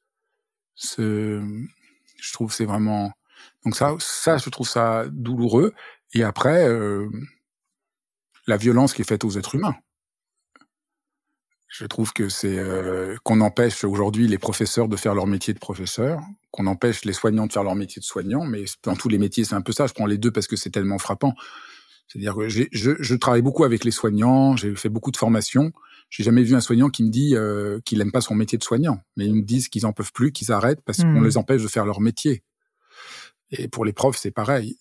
Je 0.97 2.33
trouve 2.33 2.53
c'est 2.53 2.65
vraiment 2.65 3.13
donc 3.65 3.77
ça, 3.77 3.95
ça, 3.99 4.39
je 4.39 4.49
trouve 4.51 4.69
ça 4.69 5.07
douloureux. 5.11 5.73
Et 6.15 6.23
après, 6.23 6.69
euh, 6.69 7.09
la 8.47 8.57
violence 8.57 8.95
qui 8.95 9.03
est 9.03 9.09
faite 9.09 9.25
aux 9.25 9.37
êtres 9.37 9.55
humains. 9.55 9.77
Je 11.69 11.85
trouve 11.85 12.15
que 12.15 12.31
c'est 12.31 12.59
euh, 12.59 13.17
qu'on 13.25 13.43
empêche 13.43 13.85
aujourd'hui 13.85 14.27
les 14.27 14.39
professeurs 14.39 14.89
de 14.89 14.97
faire 14.97 15.15
leur 15.15 15.27
métier 15.27 15.53
de 15.53 15.59
professeur, 15.59 16.19
qu'on 16.51 16.67
empêche 16.67 17.05
les 17.05 17.13
soignants 17.13 17.47
de 17.47 17.53
faire 17.53 17.63
leur 17.63 17.75
métier 17.75 18.01
de 18.01 18.07
soignant, 18.07 18.47
mais 18.47 18.65
dans 18.85 18.97
tous 18.97 19.11
les 19.11 19.19
métiers 19.19 19.45
c'est 19.45 19.55
un 19.55 19.61
peu 19.61 19.73
ça. 19.73 19.87
Je 19.87 19.93
prends 19.93 20.07
les 20.07 20.17
deux 20.17 20.31
parce 20.31 20.47
que 20.47 20.57
c'est 20.57 20.71
tellement 20.71 20.99
frappant. 20.99 21.35
C'est-à-dire 22.07 22.35
que 22.35 22.49
je, 22.49 22.65
je, 22.73 23.15
travaille 23.15 23.43
beaucoup 23.43 23.65
avec 23.65 23.85
les 23.85 23.91
soignants, 23.91 24.57
j'ai 24.57 24.75
fait 24.77 24.89
beaucoup 24.89 25.11
de 25.11 25.19
formations. 25.19 25.73
J'ai 26.09 26.25
jamais 26.25 26.43
vu 26.43 26.55
un 26.55 26.61
soignant 26.63 26.89
qui 26.89 27.05
me 27.05 27.11
dit 27.11 27.37
euh, 27.37 27.81
qu'il 27.85 28.01
aime 28.01 28.13
pas 28.13 28.23
son 28.23 28.35
métier 28.35 28.57
de 28.57 28.65
soignant, 28.65 29.03
mais 29.19 29.27
ils 29.27 29.35
me 29.35 29.43
disent 29.43 29.69
qu'ils 29.69 29.85
en 29.85 29.93
peuvent 29.93 30.13
plus, 30.15 30.33
qu'ils 30.33 30.51
arrêtent 30.51 30.81
parce 30.87 31.03
qu'on 31.03 31.21
mmh. 31.21 31.25
les 31.27 31.37
empêche 31.37 31.63
de 31.63 31.69
faire 31.69 31.85
leur 31.85 32.01
métier. 32.01 32.43
Et 33.51 33.69
pour 33.69 33.85
les 33.85 33.93
profs, 33.93 34.19
c'est 34.19 34.31
pareil. 34.31 34.79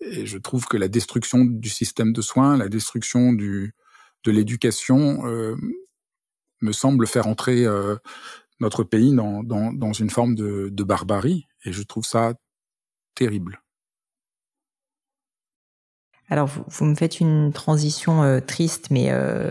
Et 0.00 0.26
je 0.26 0.38
trouve 0.38 0.66
que 0.66 0.76
la 0.76 0.88
destruction 0.88 1.44
du 1.44 1.68
système 1.68 2.12
de 2.12 2.20
soins, 2.20 2.56
la 2.56 2.68
destruction 2.68 3.32
du, 3.32 3.74
de 4.24 4.30
l'éducation, 4.30 5.26
euh, 5.26 5.56
me 6.60 6.72
semble 6.72 7.06
faire 7.06 7.26
entrer 7.26 7.64
euh, 7.64 7.96
notre 8.60 8.84
pays 8.84 9.14
dans, 9.14 9.42
dans, 9.42 9.72
dans 9.72 9.92
une 9.92 10.10
forme 10.10 10.34
de, 10.34 10.68
de, 10.70 10.84
barbarie. 10.84 11.46
Et 11.64 11.72
je 11.72 11.82
trouve 11.82 12.04
ça 12.04 12.34
terrible. 13.14 13.60
Alors, 16.28 16.48
vous, 16.48 16.64
vous 16.68 16.84
me 16.84 16.94
faites 16.94 17.20
une 17.20 17.52
transition 17.52 18.22
euh, 18.22 18.40
triste, 18.40 18.88
mais, 18.90 19.10
euh, 19.10 19.50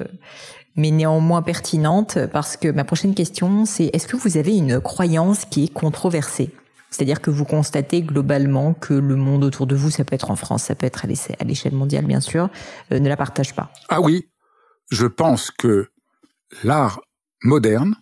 mais 0.76 0.91
néanmoins 0.91 1.41
pertinente, 1.41 2.18
parce 2.34 2.57
que 2.57 2.68
ma 2.68 2.84
prochaine 2.84 3.16
question, 3.16 3.66
c'est 3.66 3.89
est-ce 3.93 4.07
que 4.07 4.18
vous 4.18 4.38
avez 4.38 4.57
une 4.57 4.82
croyance 4.82 5.45
qui 5.45 5.66
est 5.66 5.74
controversée? 5.74 6.51
C'est-à-dire 6.96 7.20
que 7.20 7.30
vous 7.30 7.43
constatez 7.43 8.02
globalement 8.02 8.74
que 8.74 8.93
le 8.93 9.18
monde 9.18 9.43
autour 9.43 9.68
de 9.68 9.76
vous, 9.76 9.89
ça 9.89 10.06
peut 10.06 10.16
être 10.16 10.32
en 10.32 10.38
France, 10.38 10.64
ça 10.64 10.76
peut 10.76 10.86
être 10.86 11.04
à 11.06 11.43
l'échelle 11.43 11.74
mondiale 11.74 12.06
bien 12.06 12.22
sûr, 12.22 12.50
euh, 12.91 13.00
ne 13.00 13.10
la 13.10 13.18
partage 13.18 13.54
pas. 13.54 13.70
Ah 13.89 14.00
oui, 14.00 14.30
je 14.91 15.06
pense 15.06 15.52
que 15.52 15.89
l'art 16.64 17.02
moderne, 17.43 17.96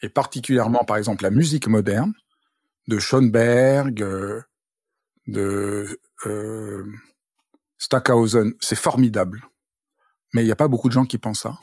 et 0.00 0.08
particulièrement 0.08 0.84
par 0.84 0.96
exemple 0.96 1.24
la 1.24 1.30
musique 1.30 1.68
moderne, 1.68 2.14
de 2.88 2.98
Schoenberg, 2.98 4.02
euh, 4.02 4.40
de 5.26 6.00
euh, 6.24 6.84
Stackhausen, 7.76 8.54
c'est 8.60 8.78
formidable. 8.78 9.42
Mais 10.32 10.42
il 10.42 10.46
n'y 10.46 10.52
a 10.52 10.56
pas 10.56 10.68
beaucoup 10.68 10.88
de 10.88 10.94
gens 10.94 11.04
qui 11.04 11.18
pensent 11.18 11.42
ça. 11.42 11.58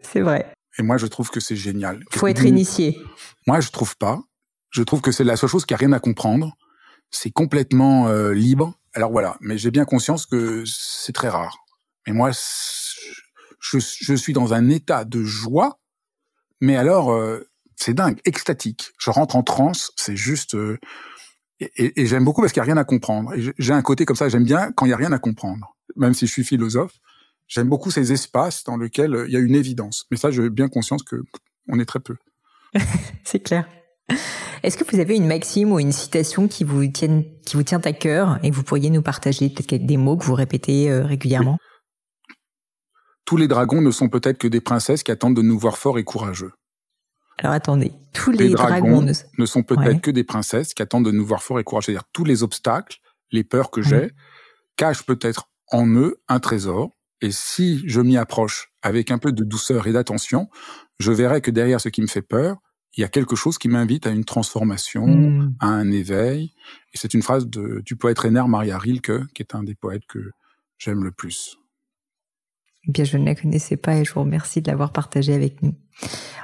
C'est 0.00 0.22
vrai. 0.22 0.54
Et 0.78 0.82
moi, 0.82 0.96
je 0.96 1.06
trouve 1.06 1.30
que 1.30 1.40
c'est 1.40 1.56
génial. 1.56 2.02
Il 2.12 2.18
faut 2.18 2.26
être 2.26 2.44
initié. 2.44 2.98
Moi, 3.46 3.60
je 3.60 3.70
trouve 3.70 3.96
pas. 3.96 4.20
Je 4.74 4.82
trouve 4.82 5.00
que 5.00 5.12
c'est 5.12 5.22
la 5.22 5.36
seule 5.36 5.48
chose 5.48 5.64
qui 5.64 5.72
a 5.72 5.76
rien 5.76 5.92
à 5.92 6.00
comprendre. 6.00 6.56
C'est 7.10 7.30
complètement 7.30 8.08
euh, 8.08 8.34
libre. 8.34 8.74
Alors 8.92 9.12
voilà, 9.12 9.36
mais 9.40 9.56
j'ai 9.56 9.70
bien 9.70 9.84
conscience 9.84 10.26
que 10.26 10.64
c'est 10.66 11.12
très 11.12 11.28
rare. 11.28 11.58
Mais 12.06 12.12
moi, 12.12 12.32
je, 13.60 14.16
suis 14.16 14.32
dans 14.32 14.52
un 14.52 14.68
état 14.68 15.04
de 15.04 15.22
joie, 15.22 15.78
mais 16.60 16.76
alors 16.76 17.12
euh, 17.12 17.48
c'est 17.76 17.94
dingue, 17.94 18.18
extatique. 18.24 18.90
Je 18.98 19.10
rentre 19.10 19.36
en 19.36 19.44
transe, 19.44 19.92
c'est 19.94 20.16
juste. 20.16 20.56
Euh, 20.56 20.78
et, 21.60 22.02
et 22.02 22.06
j'aime 22.06 22.24
beaucoup 22.24 22.40
parce 22.40 22.52
qu'il 22.52 22.60
n'y 22.60 22.68
a 22.68 22.72
rien 22.72 22.76
à 22.76 22.84
comprendre. 22.84 23.32
J'ai 23.56 23.72
un 23.72 23.82
côté 23.82 24.04
comme 24.04 24.16
ça, 24.16 24.28
j'aime 24.28 24.44
bien 24.44 24.72
quand 24.72 24.86
il 24.86 24.88
n'y 24.88 24.94
a 24.94 24.98
rien 24.98 25.12
à 25.12 25.20
comprendre. 25.20 25.76
Même 25.94 26.14
si 26.14 26.26
je 26.26 26.32
suis 26.32 26.44
philosophe, 26.44 26.94
j'aime 27.46 27.68
beaucoup 27.68 27.92
ces 27.92 28.10
espaces 28.10 28.64
dans 28.64 28.76
lesquels 28.76 29.24
il 29.28 29.32
y 29.32 29.36
a 29.36 29.40
une 29.40 29.54
évidence. 29.54 30.06
Mais 30.10 30.16
ça, 30.16 30.32
j'ai 30.32 30.50
bien 30.50 30.68
conscience 30.68 31.04
que 31.04 31.22
on 31.68 31.78
est 31.78 31.86
très 31.86 32.00
peu. 32.00 32.16
c'est 33.24 33.38
clair. 33.38 33.68
Est-ce 34.62 34.78
que 34.78 34.90
vous 34.90 35.00
avez 35.00 35.16
une 35.16 35.26
maxime 35.26 35.72
ou 35.72 35.78
une 35.78 35.92
citation 35.92 36.48
qui 36.48 36.64
vous 36.64 36.86
tienne, 36.86 37.24
qui 37.44 37.56
vous 37.56 37.62
tient 37.62 37.80
à 37.84 37.92
cœur 37.92 38.38
et 38.42 38.50
que 38.50 38.54
vous 38.54 38.62
pourriez 38.62 38.90
nous 38.90 39.02
partager 39.02 39.50
peut-être 39.50 39.84
des 39.84 39.96
mots 39.96 40.16
que 40.16 40.24
vous 40.24 40.34
répétez 40.34 40.90
euh, 40.90 41.04
régulièrement? 41.04 41.58
Tous 43.24 43.36
les 43.36 43.48
dragons 43.48 43.80
ne 43.80 43.90
sont 43.90 44.08
peut-être 44.08 44.38
que 44.38 44.48
des 44.48 44.60
princesses 44.60 45.02
qui 45.02 45.10
attendent 45.10 45.36
de 45.36 45.42
nous 45.42 45.58
voir 45.58 45.78
forts 45.78 45.98
et 45.98 46.04
courageux. 46.04 46.52
Alors 47.38 47.52
attendez, 47.52 47.92
tous 48.12 48.30
les, 48.30 48.50
dragons, 48.50 49.02
ne... 49.02 49.46
sont 49.46 49.62
peut-être 49.62 50.00
que 50.00 50.10
des 50.10 50.24
princesses 50.24 50.72
qui 50.72 50.82
attendent 50.82 51.04
de 51.04 51.10
nous 51.10 51.26
voir 51.26 51.42
forts 51.42 51.58
et 51.58 51.64
courageux. 51.64 51.86
C'est-à-dire 51.86 52.08
tous 52.12 52.24
les 52.24 52.42
obstacles, 52.42 52.98
les 53.32 53.44
peurs 53.44 53.70
que 53.70 53.82
j'ai, 53.82 54.12
cachent 54.76 55.04
peut-être 55.04 55.48
en 55.72 55.86
eux 55.86 56.22
un 56.28 56.40
trésor. 56.40 56.90
Et 57.20 57.32
si 57.32 57.82
je 57.86 58.00
m'y 58.00 58.16
approche 58.16 58.72
avec 58.82 59.10
un 59.10 59.18
peu 59.18 59.32
de 59.32 59.44
douceur 59.44 59.86
et 59.86 59.92
d'attention, 59.92 60.48
je 60.98 61.10
verrai 61.10 61.40
que 61.40 61.50
derrière 61.50 61.80
ce 61.80 61.88
qui 61.88 62.02
me 62.02 62.06
fait 62.06 62.22
peur, 62.22 62.58
il 62.96 63.00
y 63.00 63.04
a 63.04 63.08
quelque 63.08 63.36
chose 63.36 63.58
qui 63.58 63.68
m'invite 63.68 64.06
à 64.06 64.10
une 64.10 64.24
transformation, 64.24 65.06
hmm. 65.06 65.54
à 65.60 65.66
un 65.66 65.90
éveil. 65.90 66.52
Et 66.92 66.98
c'est 66.98 67.14
une 67.14 67.22
phrase 67.22 67.46
de, 67.46 67.82
du 67.84 67.96
poète 67.96 68.18
Rainer 68.18 68.44
Maria 68.46 68.78
Rilke, 68.78 69.26
qui 69.34 69.42
est 69.42 69.54
un 69.54 69.62
des 69.62 69.74
poètes 69.74 70.06
que 70.08 70.30
j'aime 70.78 71.02
le 71.02 71.10
plus. 71.10 71.56
Eh 72.86 72.92
bien, 72.92 73.04
je 73.04 73.16
ne 73.16 73.24
la 73.24 73.34
connaissais 73.34 73.76
pas 73.76 73.96
et 73.96 74.04
je 74.04 74.12
vous 74.12 74.20
remercie 74.20 74.60
de 74.60 74.70
l'avoir 74.70 74.92
partagé 74.92 75.34
avec 75.34 75.62
nous. 75.62 75.74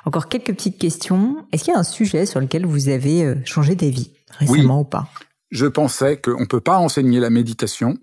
Encore 0.05 0.29
quelques 0.29 0.55
petites 0.55 0.79
questions. 0.79 1.47
Est-ce 1.53 1.65
qu'il 1.65 1.73
y 1.75 1.77
a 1.77 1.81
un 1.81 1.85
sujet 1.85 2.27
sur 2.27 2.41
lequel 2.41 2.65
vous 2.65 2.89
avez 2.89 3.25
euh, 3.25 3.35
changé 3.45 3.75
d'avis 3.75 4.13
récemment 4.31 4.81
ou 4.81 4.85
pas? 4.85 5.09
Je 5.51 5.67
pensais 5.67 6.21
qu'on 6.21 6.41
ne 6.41 6.47
peut 6.47 6.61
pas 6.61 6.79
enseigner 6.79 7.21
la 7.21 7.31
méditation 7.31 7.99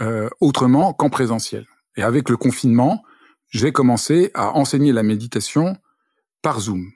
euh, 0.00 0.28
autrement 0.40 0.92
qu'en 0.92 1.10
présentiel. 1.10 1.66
Et 1.96 2.02
avec 2.02 2.28
le 2.28 2.36
confinement, 2.36 3.02
j'ai 3.50 3.72
commencé 3.72 4.30
à 4.34 4.52
enseigner 4.52 4.92
la 4.92 5.02
méditation 5.02 5.76
par 6.42 6.60
Zoom. 6.60 6.92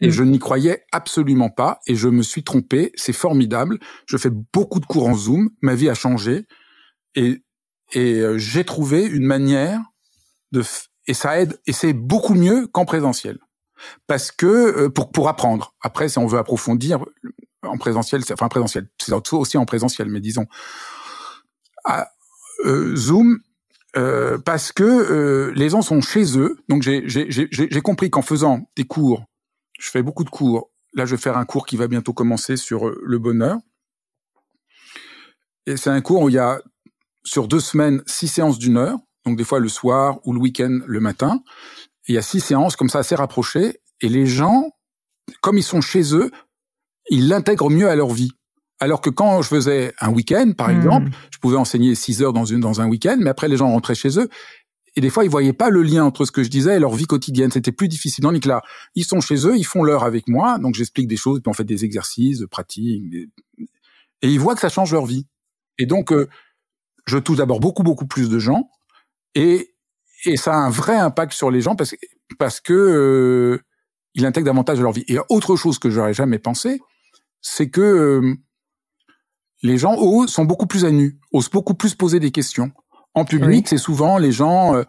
Et 0.00 0.08
mm. 0.08 0.10
je 0.10 0.22
n'y 0.22 0.38
croyais 0.38 0.84
absolument 0.92 1.50
pas 1.50 1.80
et 1.86 1.94
je 1.94 2.08
me 2.08 2.22
suis 2.22 2.44
trompé. 2.44 2.92
C'est 2.94 3.12
formidable. 3.12 3.78
Je 4.06 4.16
fais 4.16 4.30
beaucoup 4.30 4.80
de 4.80 4.86
cours 4.86 5.08
en 5.08 5.14
Zoom. 5.14 5.50
Ma 5.62 5.74
vie 5.74 5.88
a 5.88 5.94
changé 5.94 6.46
et, 7.14 7.42
et 7.92 8.20
euh, 8.20 8.38
j'ai 8.38 8.64
trouvé 8.64 9.04
une 9.04 9.26
manière 9.26 9.80
de 10.52 10.62
et 11.06 11.14
ça 11.14 11.40
aide 11.40 11.58
et 11.66 11.72
c'est 11.72 11.92
beaucoup 11.92 12.34
mieux 12.34 12.66
qu'en 12.68 12.84
présentiel 12.84 13.38
parce 14.06 14.30
que 14.30 14.46
euh, 14.46 14.88
pour 14.90 15.10
pour 15.10 15.28
apprendre. 15.28 15.74
Après, 15.80 16.08
si 16.08 16.18
on 16.18 16.26
veut 16.26 16.38
approfondir 16.38 17.04
en 17.62 17.78
présentiel, 17.78 18.24
c'est 18.24 18.32
enfin 18.32 18.48
présentiel, 18.48 18.88
c'est 18.98 19.12
aussi 19.32 19.58
en 19.58 19.66
présentiel, 19.66 20.08
mais 20.08 20.20
disons 20.20 20.46
à, 21.84 22.10
euh, 22.64 22.94
Zoom. 22.96 23.40
Euh, 23.96 24.38
parce 24.38 24.70
que 24.70 25.52
les 25.56 25.70
gens 25.70 25.82
sont 25.82 26.00
chez 26.00 26.38
eux, 26.38 26.58
donc 26.68 26.82
j'ai 26.82 27.82
compris 27.82 28.08
qu'en 28.08 28.22
faisant 28.22 28.70
des 28.76 28.84
cours 28.84 29.24
je 29.80 29.90
fais 29.90 30.02
beaucoup 30.02 30.24
de 30.24 30.30
cours. 30.30 30.70
Là, 30.94 31.06
je 31.06 31.14
vais 31.14 31.20
faire 31.20 31.38
un 31.38 31.44
cours 31.44 31.66
qui 31.66 31.76
va 31.76 31.88
bientôt 31.88 32.12
commencer 32.12 32.56
sur 32.56 32.86
euh, 32.86 33.00
le 33.02 33.18
bonheur. 33.18 33.58
Et 35.66 35.76
c'est 35.76 35.90
un 35.90 36.00
cours 36.00 36.22
où 36.22 36.28
il 36.28 36.34
y 36.34 36.38
a, 36.38 36.60
sur 37.24 37.48
deux 37.48 37.60
semaines, 37.60 38.02
six 38.06 38.28
séances 38.28 38.58
d'une 38.58 38.76
heure. 38.76 38.98
Donc, 39.24 39.36
des 39.36 39.44
fois, 39.44 39.58
le 39.58 39.68
soir 39.68 40.18
ou 40.24 40.32
le 40.32 40.40
week-end, 40.40 40.80
le 40.86 41.00
matin. 41.00 41.42
il 42.08 42.14
y 42.14 42.18
a 42.18 42.22
six 42.22 42.40
séances 42.40 42.76
comme 42.76 42.88
ça 42.88 42.98
assez 42.98 43.14
rapprochées. 43.14 43.80
Et 44.00 44.08
les 44.08 44.26
gens, 44.26 44.70
comme 45.40 45.58
ils 45.58 45.64
sont 45.64 45.80
chez 45.80 46.14
eux, 46.14 46.30
ils 47.08 47.28
l'intègrent 47.28 47.70
mieux 47.70 47.88
à 47.88 47.96
leur 47.96 48.10
vie. 48.10 48.32
Alors 48.80 49.02
que 49.02 49.10
quand 49.10 49.42
je 49.42 49.48
faisais 49.48 49.94
un 50.00 50.10
week-end, 50.10 50.52
par 50.56 50.68
hmm. 50.68 50.76
exemple, 50.76 51.10
je 51.30 51.38
pouvais 51.38 51.56
enseigner 51.56 51.94
six 51.94 52.22
heures 52.22 52.32
dans, 52.32 52.46
une, 52.46 52.60
dans 52.60 52.80
un 52.80 52.88
week-end, 52.88 53.16
mais 53.20 53.30
après 53.30 53.48
les 53.48 53.58
gens 53.58 53.70
rentraient 53.70 53.94
chez 53.94 54.18
eux 54.18 54.28
et 54.96 55.00
des 55.00 55.10
fois, 55.10 55.24
ils 55.24 55.30
voyaient 55.30 55.52
pas 55.52 55.70
le 55.70 55.82
lien 55.82 56.04
entre 56.04 56.24
ce 56.24 56.32
que 56.32 56.42
je 56.42 56.48
disais 56.48 56.76
et 56.76 56.78
leur 56.78 56.94
vie 56.94 57.06
quotidienne. 57.06 57.50
C'était 57.50 57.72
plus 57.72 57.88
difficile. 57.88 58.24
Tandis 58.24 58.40
que 58.40 58.48
là, 58.48 58.62
ils 58.94 59.04
sont 59.04 59.20
chez 59.20 59.46
eux, 59.46 59.56
ils 59.56 59.64
font 59.64 59.82
l'heure 59.84 60.04
avec 60.04 60.28
moi, 60.28 60.58
donc 60.58 60.74
j'explique 60.74 61.06
des 61.06 61.16
choses, 61.16 61.40
puis 61.40 61.50
on 61.50 61.54
fait 61.54 61.64
des 61.64 61.84
exercices, 61.84 62.38
de 62.38 62.46
pratique, 62.46 63.02
et 64.22 64.28
ils 64.28 64.40
voient 64.40 64.54
que 64.54 64.60
ça 64.60 64.68
change 64.68 64.92
leur 64.92 65.06
vie. 65.06 65.26
Et 65.78 65.86
donc, 65.86 66.12
euh, 66.12 66.28
je 67.06 67.18
touche 67.18 67.36
d'abord 67.36 67.60
beaucoup, 67.60 67.82
beaucoup 67.82 68.06
plus 68.06 68.28
de 68.28 68.38
gens, 68.38 68.68
et, 69.34 69.74
et 70.24 70.36
ça 70.36 70.54
a 70.54 70.56
un 70.56 70.70
vrai 70.70 70.96
impact 70.96 71.32
sur 71.32 71.50
les 71.50 71.60
gens 71.60 71.76
parce, 71.76 71.94
parce 72.38 72.60
que 72.60 72.72
euh, 72.72 73.58
ils 74.14 74.26
intègrent 74.26 74.46
davantage 74.46 74.78
de 74.78 74.82
leur 74.82 74.92
vie. 74.92 75.04
Et 75.06 75.18
autre 75.28 75.56
chose 75.56 75.78
que 75.78 75.88
j'aurais 75.88 76.14
jamais 76.14 76.38
pensé, 76.38 76.80
c'est 77.40 77.70
que 77.70 77.80
euh, 77.80 78.34
les 79.62 79.78
gens, 79.78 79.96
eux, 80.00 80.26
sont 80.26 80.44
beaucoup 80.44 80.66
plus 80.66 80.84
à 80.84 80.90
nu, 80.90 81.18
osent 81.32 81.50
beaucoup 81.50 81.74
plus 81.74 81.94
poser 81.94 82.18
des 82.18 82.32
questions 82.32 82.72
En 83.14 83.24
public, 83.24 83.68
c'est 83.68 83.78
souvent 83.78 84.18
les 84.18 84.32
gens 84.32 84.74
euh, 84.74 84.84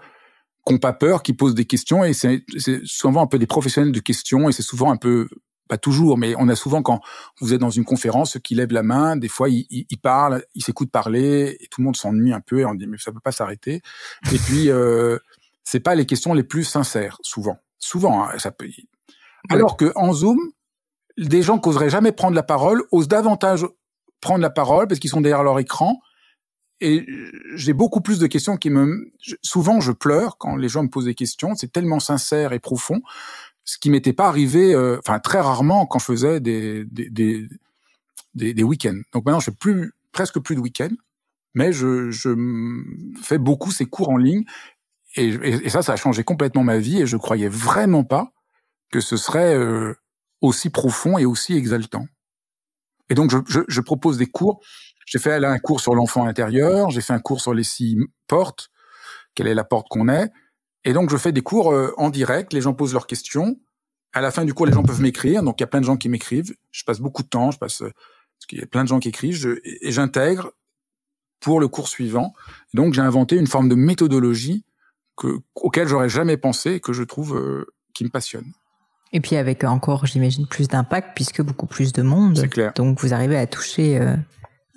qui 0.65 0.73
n'ont 0.73 0.79
pas 0.79 0.93
peur, 0.93 1.23
qui 1.23 1.33
posent 1.33 1.55
des 1.55 1.65
questions, 1.65 2.03
et 2.03 2.13
c'est 2.13 2.43
souvent 2.85 3.23
un 3.23 3.27
peu 3.27 3.39
des 3.39 3.47
professionnels 3.47 3.91
de 3.91 3.99
questions, 3.99 4.49
et 4.49 4.51
c'est 4.51 4.61
souvent 4.61 4.91
un 4.91 4.97
peu 4.97 5.27
pas 5.67 5.77
toujours, 5.77 6.17
mais 6.17 6.35
on 6.37 6.49
a 6.49 6.55
souvent 6.55 6.81
quand 6.81 6.99
vous 7.39 7.53
êtes 7.53 7.61
dans 7.61 7.69
une 7.69 7.85
conférence, 7.85 8.33
ceux 8.33 8.41
qui 8.41 8.55
lèvent 8.55 8.73
la 8.73 8.83
main, 8.83 9.15
des 9.15 9.29
fois 9.29 9.47
ils, 9.49 9.65
ils, 9.69 9.97
parlent, 9.97 10.43
ils 10.53 10.61
s'écoutent 10.61 10.91
parler, 10.91 11.57
et 11.61 11.67
tout 11.67 11.79
le 11.79 11.85
monde 11.85 11.95
s'ennuie 11.95 12.33
un 12.33 12.41
peu 12.41 12.59
et 12.59 12.65
on 12.65 12.75
dit 12.75 12.87
mais 12.87 12.97
ça 12.97 13.13
peut 13.13 13.21
pas 13.23 13.31
s'arrêter. 13.31 13.81
Et 14.33 14.37
puis 14.37 14.69
euh, 14.69 15.17
c'est 15.63 15.79
pas 15.79 15.95
les 15.95 16.05
questions 16.05 16.33
les 16.33 16.43
plus 16.43 16.65
sincères, 16.65 17.17
souvent, 17.21 17.55
souvent 17.79 18.25
hein, 18.25 18.37
ça 18.37 18.51
peut. 18.51 18.67
Alors 19.49 19.77
que 19.77 19.93
en 19.95 20.11
Zoom, 20.11 20.37
des 21.17 21.41
gens 21.41 21.57
qui 21.57 21.69
oseraient 21.69 21.89
jamais 21.89 22.11
prendre 22.11 22.35
la 22.35 22.43
parole 22.43 22.83
osent 22.91 23.07
davantage 23.07 23.65
prendre 24.21 24.41
la 24.41 24.49
parole 24.49 24.87
parce 24.87 24.99
qu'ils 24.99 25.09
sont 25.09 25.21
derrière 25.21 25.43
leur 25.43 25.59
écran. 25.59 25.99
Et 26.81 27.05
j'ai 27.53 27.73
beaucoup 27.73 28.01
plus 28.01 28.19
de 28.19 28.27
questions 28.27 28.57
qui 28.57 28.69
me. 28.69 29.11
Souvent, 29.41 29.79
je 29.79 29.91
pleure 29.91 30.37
quand 30.37 30.55
les 30.55 30.67
gens 30.67 30.83
me 30.83 30.89
posent 30.89 31.05
des 31.05 31.15
questions. 31.15 31.55
C'est 31.55 31.71
tellement 31.71 31.99
sincère 31.99 32.53
et 32.53 32.59
profond 32.59 33.01
ce 33.63 33.77
qui 33.77 33.89
m'était 33.89 34.13
pas 34.13 34.27
arrivé, 34.27 34.73
euh, 34.73 34.97
enfin 34.99 35.19
très 35.19 35.39
rarement 35.39 35.85
quand 35.85 35.99
je 35.99 36.05
faisais 36.05 36.39
des 36.39 36.85
des, 36.85 37.09
des, 38.33 38.53
des, 38.53 38.63
week-ends. 38.63 38.99
Donc 39.13 39.25
maintenant, 39.25 39.39
je 39.39 39.45
fais 39.45 39.57
plus 39.57 39.93
presque 40.11 40.39
plus 40.39 40.55
de 40.55 40.61
week-ends, 40.61 40.95
mais 41.53 41.71
je, 41.71 42.11
je 42.11 42.29
fais 43.21 43.37
beaucoup 43.37 43.71
ces 43.71 43.85
cours 43.85 44.09
en 44.09 44.17
ligne 44.17 44.43
et, 45.15 45.27
et, 45.27 45.69
ça, 45.69 45.81
ça 45.81 45.93
a 45.93 45.95
changé 45.95 46.23
complètement 46.23 46.63
ma 46.63 46.77
vie 46.77 47.01
et 47.01 47.05
je 47.05 47.17
croyais 47.17 47.49
vraiment 47.49 48.03
pas 48.03 48.31
que 48.91 49.01
ce 49.01 49.17
serait 49.17 49.55
euh, 49.55 49.93
aussi 50.41 50.69
profond 50.69 51.17
et 51.17 51.25
aussi 51.25 51.55
exaltant. 51.55 52.07
Et 53.09 53.13
donc, 53.13 53.29
je, 53.29 53.37
je, 53.47 53.59
je 53.67 53.81
propose 53.81 54.17
des 54.17 54.25
cours. 54.25 54.61
J'ai 55.11 55.19
fait 55.19 55.39
là, 55.39 55.51
un 55.51 55.59
cours 55.59 55.81
sur 55.81 55.93
l'enfant 55.93 56.25
intérieur, 56.25 56.89
j'ai 56.89 57.01
fait 57.01 57.13
un 57.13 57.19
cours 57.19 57.41
sur 57.41 57.53
les 57.53 57.63
six 57.63 57.97
portes, 58.27 58.69
quelle 59.35 59.47
est 59.47 59.53
la 59.53 59.65
porte 59.65 59.87
qu'on 59.89 60.07
est, 60.07 60.31
et 60.83 60.93
donc, 60.93 61.09
je 61.09 61.17
fais 61.17 61.31
des 61.31 61.41
cours 61.41 61.71
euh, 61.71 61.93
en 61.97 62.09
direct. 62.09 62.53
Les 62.53 62.61
gens 62.61 62.73
posent 62.73 62.93
leurs 62.93 63.07
questions. 63.07 63.57
À 64.13 64.21
la 64.21 64.31
fin 64.31 64.45
du 64.45 64.53
cours, 64.53 64.65
les 64.65 64.73
gens 64.73 64.83
peuvent 64.83 65.01
m'écrire. 65.01 65.43
Donc, 65.43 65.59
il 65.59 65.63
y 65.63 65.65
a 65.65 65.67
plein 65.67 65.79
de 65.79 65.85
gens 65.85 65.97
qui 65.97 66.09
m'écrivent. 66.09 66.53
Je 66.71 66.83
passe 66.83 66.99
beaucoup 66.99 67.23
de 67.23 67.27
temps. 67.27 67.51
Je 67.51 67.57
passe 67.57 67.81
euh, 67.81 67.85
parce 67.89 68.45
qu'il 68.47 68.59
y 68.59 68.63
a 68.63 68.67
plein 68.67 68.83
de 68.83 68.87
gens 68.87 68.99
qui 68.99 69.09
écrivent. 69.09 69.35
Je, 69.35 69.59
et 69.63 69.91
j'intègre 69.91 70.51
pour 71.39 71.59
le 71.59 71.67
cours 71.67 71.87
suivant. 71.87 72.33
donc, 72.73 72.93
j'ai 72.93 73.01
inventé 73.01 73.35
une 73.35 73.47
forme 73.47 73.67
de 73.67 73.73
méthodologie 73.73 74.63
que, 75.17 75.39
auquel 75.55 75.87
j'aurais 75.87 76.09
jamais 76.09 76.37
pensé 76.37 76.73
et 76.73 76.79
que 76.79 76.93
je 76.93 77.01
trouve 77.01 77.35
euh, 77.35 77.65
qui 77.95 78.03
me 78.03 78.09
passionne. 78.09 78.45
Et 79.11 79.19
puis 79.21 79.35
avec 79.35 79.63
encore, 79.63 80.05
j'imagine, 80.05 80.47
plus 80.47 80.67
d'impact 80.67 81.09
puisque 81.15 81.41
beaucoup 81.41 81.65
plus 81.65 81.93
de 81.93 82.01
monde. 82.01 82.37
C'est 82.37 82.47
clair. 82.47 82.73
Donc, 82.75 82.99
vous 83.01 83.13
arrivez 83.13 83.37
à 83.37 83.47
toucher 83.47 83.99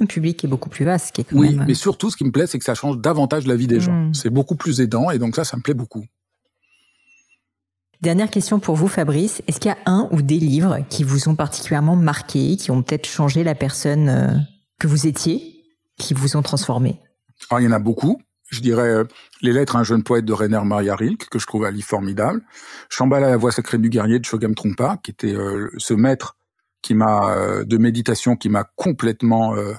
un 0.01 0.07
public 0.07 0.39
qui 0.39 0.47
est 0.47 0.49
beaucoup 0.49 0.69
plus 0.69 0.85
vaste. 0.85 1.15
Qui 1.15 1.21
est 1.23 1.25
quand 1.25 1.37
oui, 1.37 1.55
même... 1.55 1.67
mais 1.67 1.75
surtout, 1.75 2.11
ce 2.11 2.17
qui 2.17 2.25
me 2.25 2.31
plaît, 2.31 2.47
c'est 2.47 2.59
que 2.59 2.65
ça 2.65 2.75
change 2.75 2.99
davantage 2.99 3.47
la 3.47 3.57
vie 3.57 3.67
des 3.67 3.81
gens. 3.81 3.93
Mm. 3.93 4.15
C'est 4.15 4.31
beaucoup 4.31 4.57
plus 4.57 4.81
aidant, 4.81 5.11
et 5.11 5.19
donc 5.19 5.37
ça, 5.37 5.45
ça 5.45 5.57
me 5.57 5.63
plaît 5.63 5.75
beaucoup. 5.75 6.05
Dernière 8.01 8.29
question 8.29 8.61
pour 8.61 8.77
vous, 8.77 8.89
Fabrice. 8.89 9.43
Est-ce 9.47 9.61
qu'il 9.61 9.71
y 9.71 9.75
a 9.75 9.79
un 9.87 10.09
ou 10.11 10.21
des 10.21 10.39
livres 10.39 10.81
qui 10.91 11.05
vous 11.05 11.29
ont 11.29 11.37
particulièrement 11.37 11.97
marqué, 11.97 12.57
qui 12.57 12.71
ont 12.71 12.83
peut-être 12.83 13.07
changé 13.07 13.45
la 13.45 13.55
personne 13.55 14.09
euh, 14.09 14.35
que 14.79 14.87
vous 14.87 15.07
étiez, 15.07 15.65
qui 15.97 16.13
vous 16.13 16.37
ont 16.37 16.43
transformé? 16.43 17.01
Alors, 17.49 17.61
il 17.61 17.65
y 17.65 17.69
en 17.69 17.73
a 17.73 17.79
beaucoup. 17.79 18.21
Je 18.51 18.61
dirais 18.61 18.89
euh, 18.89 19.05
Les 19.41 19.53
Lettres 19.53 19.77
à 19.77 19.79
un 19.79 19.85
jeune 19.85 20.03
poète 20.03 20.25
de 20.25 20.33
Rainer 20.33 20.61
Maria 20.65 20.95
Rilke, 20.95 21.29
que 21.31 21.39
je 21.39 21.47
trouve 21.47 21.65
un 21.65 21.71
livre 21.71 21.87
formidable. 21.87 22.43
Shambhala, 22.91 23.31
la 23.31 23.37
voix 23.37 23.53
sacrée 23.53 23.79
du 23.79 23.89
guerrier 23.89 24.19
de 24.19 24.25
Shogam 24.25 24.55
Trungpa, 24.55 24.99
qui 25.03 25.11
était 25.11 25.35
euh, 25.35 25.71
ce 25.79 25.95
maître 25.95 26.37
qui 26.85 26.93
m'a 26.93 27.31
euh, 27.31 27.65
de 27.65 27.79
méditation 27.79 28.37
qui 28.37 28.51
m'a 28.51 28.65
complètement 28.77 29.57
euh, 29.57 29.73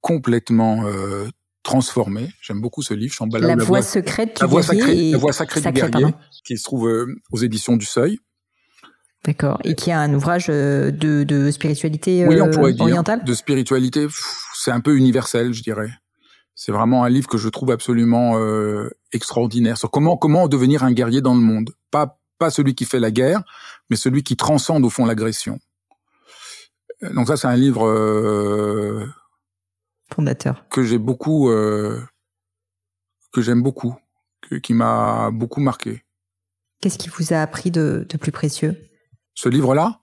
complètement 0.00 0.86
euh, 0.86 1.28
transformé. 1.62 2.30
J'aime 2.40 2.62
beaucoup 2.62 2.82
ce 2.82 2.94
livre. 2.94 3.14
La, 3.32 3.54
la 3.54 3.62
voix 3.62 3.82
secrète 3.82 4.36
du 4.36 4.42
la 4.42 4.48
voix 4.48 4.62
guerrier. 4.62 4.80
Sacrée, 4.80 5.10
la 5.10 5.18
voix 5.18 5.32
sacrée, 5.34 5.60
sacrée 5.60 5.82
du 5.82 5.90
guerrier, 5.90 6.12
pardon. 6.12 6.18
qui 6.44 6.56
se 6.56 6.64
trouve 6.64 6.90
aux 7.30 7.36
éditions 7.36 7.76
du 7.76 7.84
Seuil. 7.84 8.18
D'accord. 9.24 9.60
Et 9.64 9.74
qui 9.74 9.92
a 9.92 10.00
un 10.00 10.12
ouvrage 10.14 10.46
de, 10.48 10.90
de 10.90 11.50
spiritualité 11.50 12.26
oui, 12.26 12.40
on 12.40 12.50
pourrait 12.50 12.74
orientale. 12.80 13.18
Dire 13.18 13.26
de 13.26 13.34
spiritualité, 13.34 14.06
c'est 14.54 14.72
un 14.72 14.80
peu 14.80 14.96
universel, 14.96 15.52
je 15.52 15.62
dirais. 15.62 15.90
C'est 16.54 16.72
vraiment 16.72 17.04
un 17.04 17.10
livre 17.10 17.28
que 17.28 17.38
je 17.38 17.48
trouve 17.50 17.70
absolument 17.70 18.36
extraordinaire 19.12 19.76
sur 19.76 19.90
comment 19.90 20.16
comment 20.16 20.48
devenir 20.48 20.82
un 20.84 20.92
guerrier 20.92 21.20
dans 21.20 21.34
le 21.34 21.40
monde. 21.40 21.70
Pas 21.90 22.18
pas 22.38 22.50
celui 22.50 22.74
qui 22.74 22.86
fait 22.86 22.98
la 22.98 23.10
guerre, 23.10 23.42
mais 23.90 23.96
celui 23.96 24.22
qui 24.24 24.36
transcende 24.36 24.84
au 24.84 24.90
fond 24.90 25.04
l'agression. 25.04 25.60
Donc 27.10 27.26
ça, 27.26 27.36
c'est 27.36 27.48
un 27.48 27.56
livre 27.56 27.86
euh, 27.86 29.06
fondateur 30.12 30.68
que 30.68 30.82
j'ai 30.84 30.98
beaucoup, 30.98 31.50
euh, 31.50 32.00
que 33.32 33.42
j'aime 33.42 33.62
beaucoup, 33.62 33.96
que, 34.40 34.54
qui 34.56 34.72
m'a 34.72 35.30
beaucoup 35.32 35.60
marqué. 35.60 36.04
Qu'est-ce 36.80 36.98
qui 36.98 37.08
vous 37.08 37.32
a 37.32 37.42
appris 37.42 37.70
de, 37.70 38.06
de 38.08 38.16
plus 38.16 38.32
précieux? 38.32 38.76
Ce 39.34 39.48
livre-là 39.48 40.00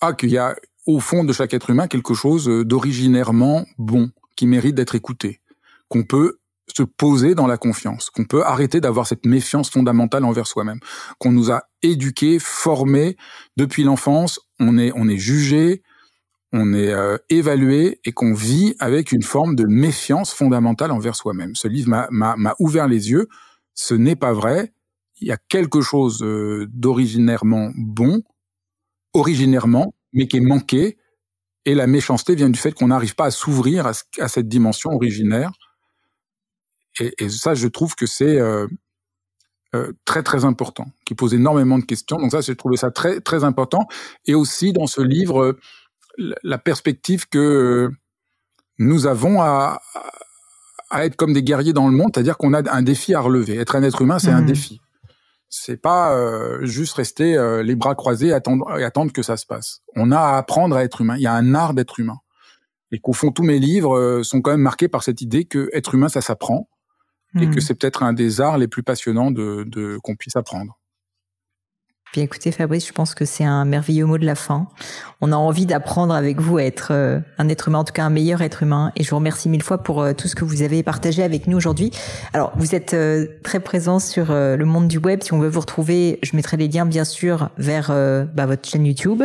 Ah, 0.00 0.12
qu'il 0.12 0.30
y 0.30 0.38
a 0.38 0.56
au 0.86 0.98
fond 0.98 1.24
de 1.24 1.32
chaque 1.32 1.54
être 1.54 1.70
humain 1.70 1.86
quelque 1.86 2.14
chose 2.14 2.46
d'originairement 2.46 3.66
bon, 3.78 4.10
qui 4.34 4.46
mérite 4.46 4.74
d'être 4.74 4.94
écouté, 4.94 5.40
qu'on 5.88 6.02
peut 6.04 6.39
se 6.74 6.82
poser 6.82 7.34
dans 7.34 7.46
la 7.46 7.56
confiance, 7.56 8.10
qu'on 8.10 8.24
peut 8.24 8.44
arrêter 8.44 8.80
d'avoir 8.80 9.06
cette 9.06 9.26
méfiance 9.26 9.70
fondamentale 9.70 10.24
envers 10.24 10.46
soi-même, 10.46 10.80
qu'on 11.18 11.32
nous 11.32 11.50
a 11.50 11.64
éduqués, 11.82 12.38
formés 12.38 13.16
depuis 13.56 13.84
l'enfance, 13.84 14.40
on 14.58 14.78
est 14.78 14.92
on 14.94 15.08
est 15.08 15.18
jugé, 15.18 15.82
on 16.52 16.72
est 16.72 16.92
euh, 16.92 17.16
évalué 17.28 18.00
et 18.04 18.12
qu'on 18.12 18.34
vit 18.34 18.74
avec 18.80 19.12
une 19.12 19.22
forme 19.22 19.54
de 19.54 19.64
méfiance 19.64 20.32
fondamentale 20.32 20.90
envers 20.90 21.14
soi-même. 21.14 21.54
Ce 21.54 21.68
livre 21.68 21.88
m'a 22.10 22.54
ouvert 22.58 22.88
les 22.88 23.10
yeux. 23.10 23.28
Ce 23.74 23.94
n'est 23.94 24.16
pas 24.16 24.32
vrai. 24.32 24.72
Il 25.20 25.28
y 25.28 25.32
a 25.32 25.36
quelque 25.36 25.80
chose 25.80 26.22
euh, 26.22 26.66
d'originairement 26.70 27.70
bon, 27.76 28.22
originairement, 29.12 29.94
mais 30.12 30.26
qui 30.26 30.38
est 30.38 30.40
manqué. 30.40 30.98
Et 31.66 31.74
la 31.74 31.86
méchanceté 31.86 32.34
vient 32.34 32.48
du 32.48 32.58
fait 32.58 32.72
qu'on 32.72 32.88
n'arrive 32.88 33.14
pas 33.14 33.26
à 33.26 33.30
s'ouvrir 33.30 33.86
à, 33.86 33.92
à, 34.18 34.28
cette 34.28 34.48
dimension 34.48 34.90
originaire 34.90 35.52
et, 37.00 37.14
et, 37.18 37.28
ça, 37.28 37.54
je 37.54 37.66
trouve 37.66 37.94
que 37.96 38.06
c'est 38.06 38.38
euh, 38.38 38.66
euh, 39.74 39.92
très 40.04 40.22
très 40.22 40.44
important, 40.44 40.86
qui 41.04 41.14
pose 41.14 41.34
énormément 41.34 41.78
de 41.78 41.84
questions. 41.84 42.18
Donc 42.18 42.30
ça, 42.30 42.40
j'ai 42.40 42.56
trouvé 42.56 42.76
ça 42.76 42.90
très 42.90 43.20
très 43.20 43.42
important. 43.44 43.88
Et 44.26 44.34
aussi 44.34 44.72
dans 44.72 44.86
ce 44.86 45.00
livre, 45.00 45.58
la 46.18 46.58
perspective 46.58 47.28
que 47.28 47.90
nous 48.78 49.06
avons 49.06 49.42
à, 49.42 49.80
à 50.90 51.04
être 51.04 51.16
comme 51.16 51.32
des 51.32 51.42
guerriers 51.42 51.72
dans 51.72 51.88
le 51.88 51.96
monde, 51.96 52.10
c'est-à-dire 52.14 52.36
qu'on 52.36 52.52
a 52.52 52.68
un 52.70 52.82
défi 52.82 53.14
à 53.14 53.20
relever. 53.20 53.56
Être 53.56 53.76
un 53.76 53.82
être 53.82 54.02
humain, 54.02 54.18
c'est 54.18 54.32
mmh. 54.32 54.36
un 54.36 54.42
défi. 54.42 54.80
C'est 55.48 55.76
pas 55.76 56.14
euh, 56.14 56.64
juste 56.64 56.94
rester 56.94 57.36
euh, 57.36 57.62
les 57.62 57.74
bras 57.74 57.94
croisés 57.94 58.28
et 58.28 58.32
attendre, 58.32 58.78
et 58.78 58.84
attendre 58.84 59.12
que 59.12 59.22
ça 59.22 59.36
se 59.36 59.46
passe. 59.46 59.82
On 59.96 60.12
a 60.12 60.18
à 60.18 60.36
apprendre 60.36 60.76
à 60.76 60.84
être 60.84 61.00
humain. 61.00 61.16
Il 61.16 61.22
y 61.22 61.26
a 61.26 61.34
un 61.34 61.54
art 61.54 61.74
d'être 61.74 61.98
humain. 61.98 62.18
Et 62.92 62.98
qu'au 62.98 63.12
fond, 63.12 63.32
tous 63.32 63.42
mes 63.42 63.58
livres 63.58 63.96
euh, 63.98 64.22
sont 64.22 64.42
quand 64.42 64.52
même 64.52 64.60
marqués 64.60 64.88
par 64.88 65.02
cette 65.02 65.20
idée 65.20 65.44
que 65.44 65.68
être 65.72 65.94
humain, 65.94 66.08
ça 66.08 66.20
s'apprend 66.20 66.68
et 67.38 67.48
que 67.48 67.60
c'est 67.60 67.74
peut-être 67.74 68.02
un 68.02 68.12
des 68.12 68.40
arts 68.40 68.58
les 68.58 68.66
plus 68.66 68.82
passionnants 68.82 69.30
de, 69.30 69.64
de 69.64 69.98
qu'on 70.02 70.16
puisse 70.16 70.36
apprendre. 70.36 70.79
Bien 72.12 72.24
écoutez 72.24 72.50
Fabrice, 72.50 72.88
je 72.88 72.92
pense 72.92 73.14
que 73.14 73.24
c'est 73.24 73.44
un 73.44 73.64
merveilleux 73.64 74.04
mot 74.04 74.18
de 74.18 74.26
la 74.26 74.34
fin. 74.34 74.66
On 75.20 75.30
a 75.30 75.36
envie 75.36 75.64
d'apprendre 75.64 76.12
avec 76.12 76.40
vous 76.40 76.56
à 76.56 76.64
être 76.64 76.88
euh, 76.90 77.20
un 77.38 77.48
être 77.48 77.68
humain, 77.68 77.78
en 77.78 77.84
tout 77.84 77.92
cas 77.92 78.02
un 78.02 78.10
meilleur 78.10 78.42
être 78.42 78.64
humain. 78.64 78.90
Et 78.96 79.04
je 79.04 79.10
vous 79.10 79.16
remercie 79.16 79.48
mille 79.48 79.62
fois 79.62 79.78
pour 79.78 80.02
euh, 80.02 80.12
tout 80.12 80.26
ce 80.26 80.34
que 80.34 80.44
vous 80.44 80.62
avez 80.62 80.82
partagé 80.82 81.22
avec 81.22 81.46
nous 81.46 81.56
aujourd'hui. 81.56 81.92
Alors 82.32 82.50
vous 82.56 82.74
êtes 82.74 82.94
euh, 82.94 83.28
très 83.44 83.60
présent 83.60 84.00
sur 84.00 84.32
le 84.32 84.64
monde 84.64 84.88
du 84.88 84.98
web. 84.98 85.22
Si 85.22 85.32
on 85.32 85.38
veut 85.38 85.48
vous 85.48 85.60
retrouver, 85.60 86.18
je 86.24 86.34
mettrai 86.34 86.56
les 86.56 86.66
liens 86.66 86.84
bien 86.84 87.04
sûr 87.04 87.50
vers 87.58 87.92
bah, 88.34 88.46
votre 88.46 88.68
chaîne 88.68 88.86
YouTube, 88.86 89.22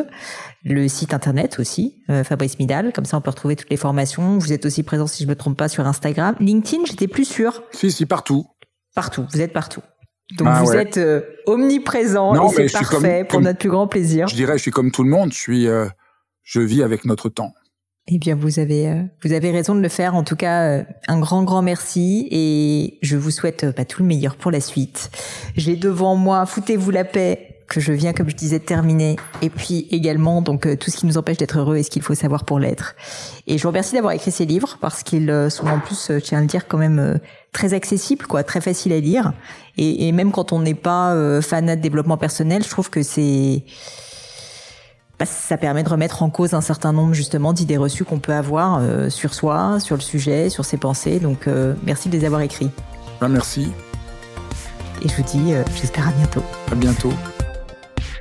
le 0.64 0.88
site 0.88 1.14
internet 1.14 1.58
aussi, 1.60 2.04
Fabrice 2.24 2.60
Midal. 2.60 2.94
Comme 2.94 3.06
ça 3.06 3.18
on 3.18 3.22
peut 3.22 3.32
retrouver 3.32 3.56
toutes 3.56 3.70
les 3.70 3.78
formations. 3.78 4.38
Vous 4.38 4.54
êtes 4.54 4.66
aussi 4.66 4.84
présent, 4.84 5.08
si 5.08 5.24
je 5.24 5.28
me 5.28 5.36
trompe 5.36 5.58
pas, 5.58 5.70
sur 5.70 5.88
Instagram, 5.88 6.36
LinkedIn. 6.40 6.86
J'étais 6.86 7.08
plus 7.08 7.26
sûr. 7.26 7.64
Si 7.72 7.92
si 7.92 8.06
partout. 8.06 8.46
Partout. 8.96 9.26
Vous 9.32 9.42
êtes 9.42 9.54
partout. 9.54 9.82
Donc 10.38 10.48
ah, 10.50 10.64
vous 10.64 10.72
ouais. 10.72 10.82
êtes 10.82 10.98
euh, 10.98 11.22
omniprésent 11.46 12.34
non, 12.34 12.50
et 12.52 12.68
c'est 12.68 12.74
parfait 12.74 13.20
comme, 13.20 13.28
pour 13.28 13.38
comme, 13.38 13.44
notre 13.44 13.60
plus 13.60 13.70
grand 13.70 13.88
plaisir. 13.88 14.28
Je 14.28 14.36
dirais, 14.36 14.58
je 14.58 14.64
suis 14.64 14.72
comme 14.72 14.92
tout 14.92 15.04
le 15.04 15.10
monde. 15.10 15.32
Je 15.32 15.38
suis, 15.38 15.68
euh, 15.68 15.86
je 16.44 16.62
vis 16.62 16.82
avec 16.82 17.06
notre 17.06 17.30
temps. 17.30 17.54
Eh 18.08 18.20
bien, 18.20 18.36
vous 18.36 18.60
avez, 18.60 18.88
euh, 18.88 19.02
vous 19.24 19.34
avez 19.34 19.50
raison 19.50 19.74
de 19.74 19.82
le 19.82 19.90
faire. 19.90 20.14
En 20.14 20.24
tout 20.24 20.36
cas, 20.36 20.62
euh, 20.62 20.84
un 21.08 21.20
grand, 21.20 21.44
grand 21.44 21.64
merci 21.64 22.28
et 22.30 23.00
je 23.02 23.18
vous 23.18 23.32
souhaite 23.32 23.66
bah, 23.76 23.84
tout 23.84 24.04
le 24.04 24.08
meilleur 24.08 24.36
pour 24.36 24.52
la 24.52 24.62
suite. 24.62 25.10
J'ai 25.56 25.76
devant 25.76 26.16
moi, 26.16 26.46
foutez-vous 26.46 26.92
la 26.92 27.04
paix 27.04 27.55
que 27.68 27.80
je 27.80 27.92
viens, 27.92 28.14
comme 28.14 28.30
je 28.30 28.36
disais, 28.36 28.60
de 28.60 28.66
terminer. 28.66 29.16
Et 29.42 29.50
puis 29.50 29.88
également, 29.92 30.42
donc 30.42 30.68
tout 30.80 30.92
ce 30.92 30.98
qui 30.98 31.06
nous 31.06 31.18
empêche 31.18 31.38
d'être 31.38 31.58
heureux 31.58 31.78
et 31.78 31.84
ce 31.84 31.90
qu'il 31.90 32.02
faut 32.02 32.16
savoir 32.16 32.44
pour 32.46 32.60
l'être. 32.60 32.96
Et 33.48 33.58
je 33.58 33.64
vous 33.64 33.70
remercie 33.70 33.96
d'avoir 33.96 34.14
écrit 34.14 34.32
ces 34.32 34.46
livres 34.46 34.78
parce 34.82 35.04
qu'ils 35.04 35.48
sont 35.50 35.68
en 35.68 35.80
plus, 35.80 36.08
je 36.10 36.20
tiens 36.20 36.40
à 36.40 36.42
le 36.42 36.48
dire, 36.48 36.68
quand 36.68 36.78
même 36.78 37.20
très 37.52 37.74
accessibles, 37.74 38.28
quoi, 38.28 38.44
très 38.44 38.62
facile 38.62 38.94
à 38.94 39.00
lire. 39.00 39.34
Et, 39.78 40.08
et 40.08 40.12
même 40.12 40.32
quand 40.32 40.52
on 40.52 40.60
n'est 40.60 40.74
pas 40.76 41.14
euh, 41.14 41.42
fanat 41.42 41.76
de 41.76 41.82
développement 41.82 42.18
personnel, 42.18 42.64
je 42.64 42.70
trouve 42.70 42.90
que 42.90 43.02
c'est 43.02 43.64
bah, 45.18 45.26
ça 45.26 45.58
permet 45.58 45.84
de 45.84 45.90
remettre 45.90 46.24
en 46.24 46.30
cause 46.30 46.54
un 46.54 46.62
certain 46.62 46.92
nombre 46.92 47.14
justement 47.14 47.54
d'idées 47.54 47.78
reçues 47.78 48.04
qu'on 48.04 48.20
peut 48.20 48.34
avoir 48.34 48.82
sur 49.10 49.34
soi, 49.34 49.80
sur 49.80 49.96
le 49.96 50.02
sujet, 50.02 50.50
sur 50.50 50.66
ses 50.66 50.78
pensées. 50.78 51.20
Donc 51.20 51.48
merci 51.86 52.10
de 52.10 52.18
les 52.18 52.26
avoir 52.26 52.42
écrits. 52.42 52.70
Ben, 53.22 53.30
merci. 53.30 53.72
Et 55.02 55.08
je 55.08 55.16
vous 55.16 55.24
dis, 55.24 55.54
j'espère 55.80 56.10
à 56.10 56.12
bientôt. 56.12 56.44
À 56.70 56.76
bientôt. 56.76 57.14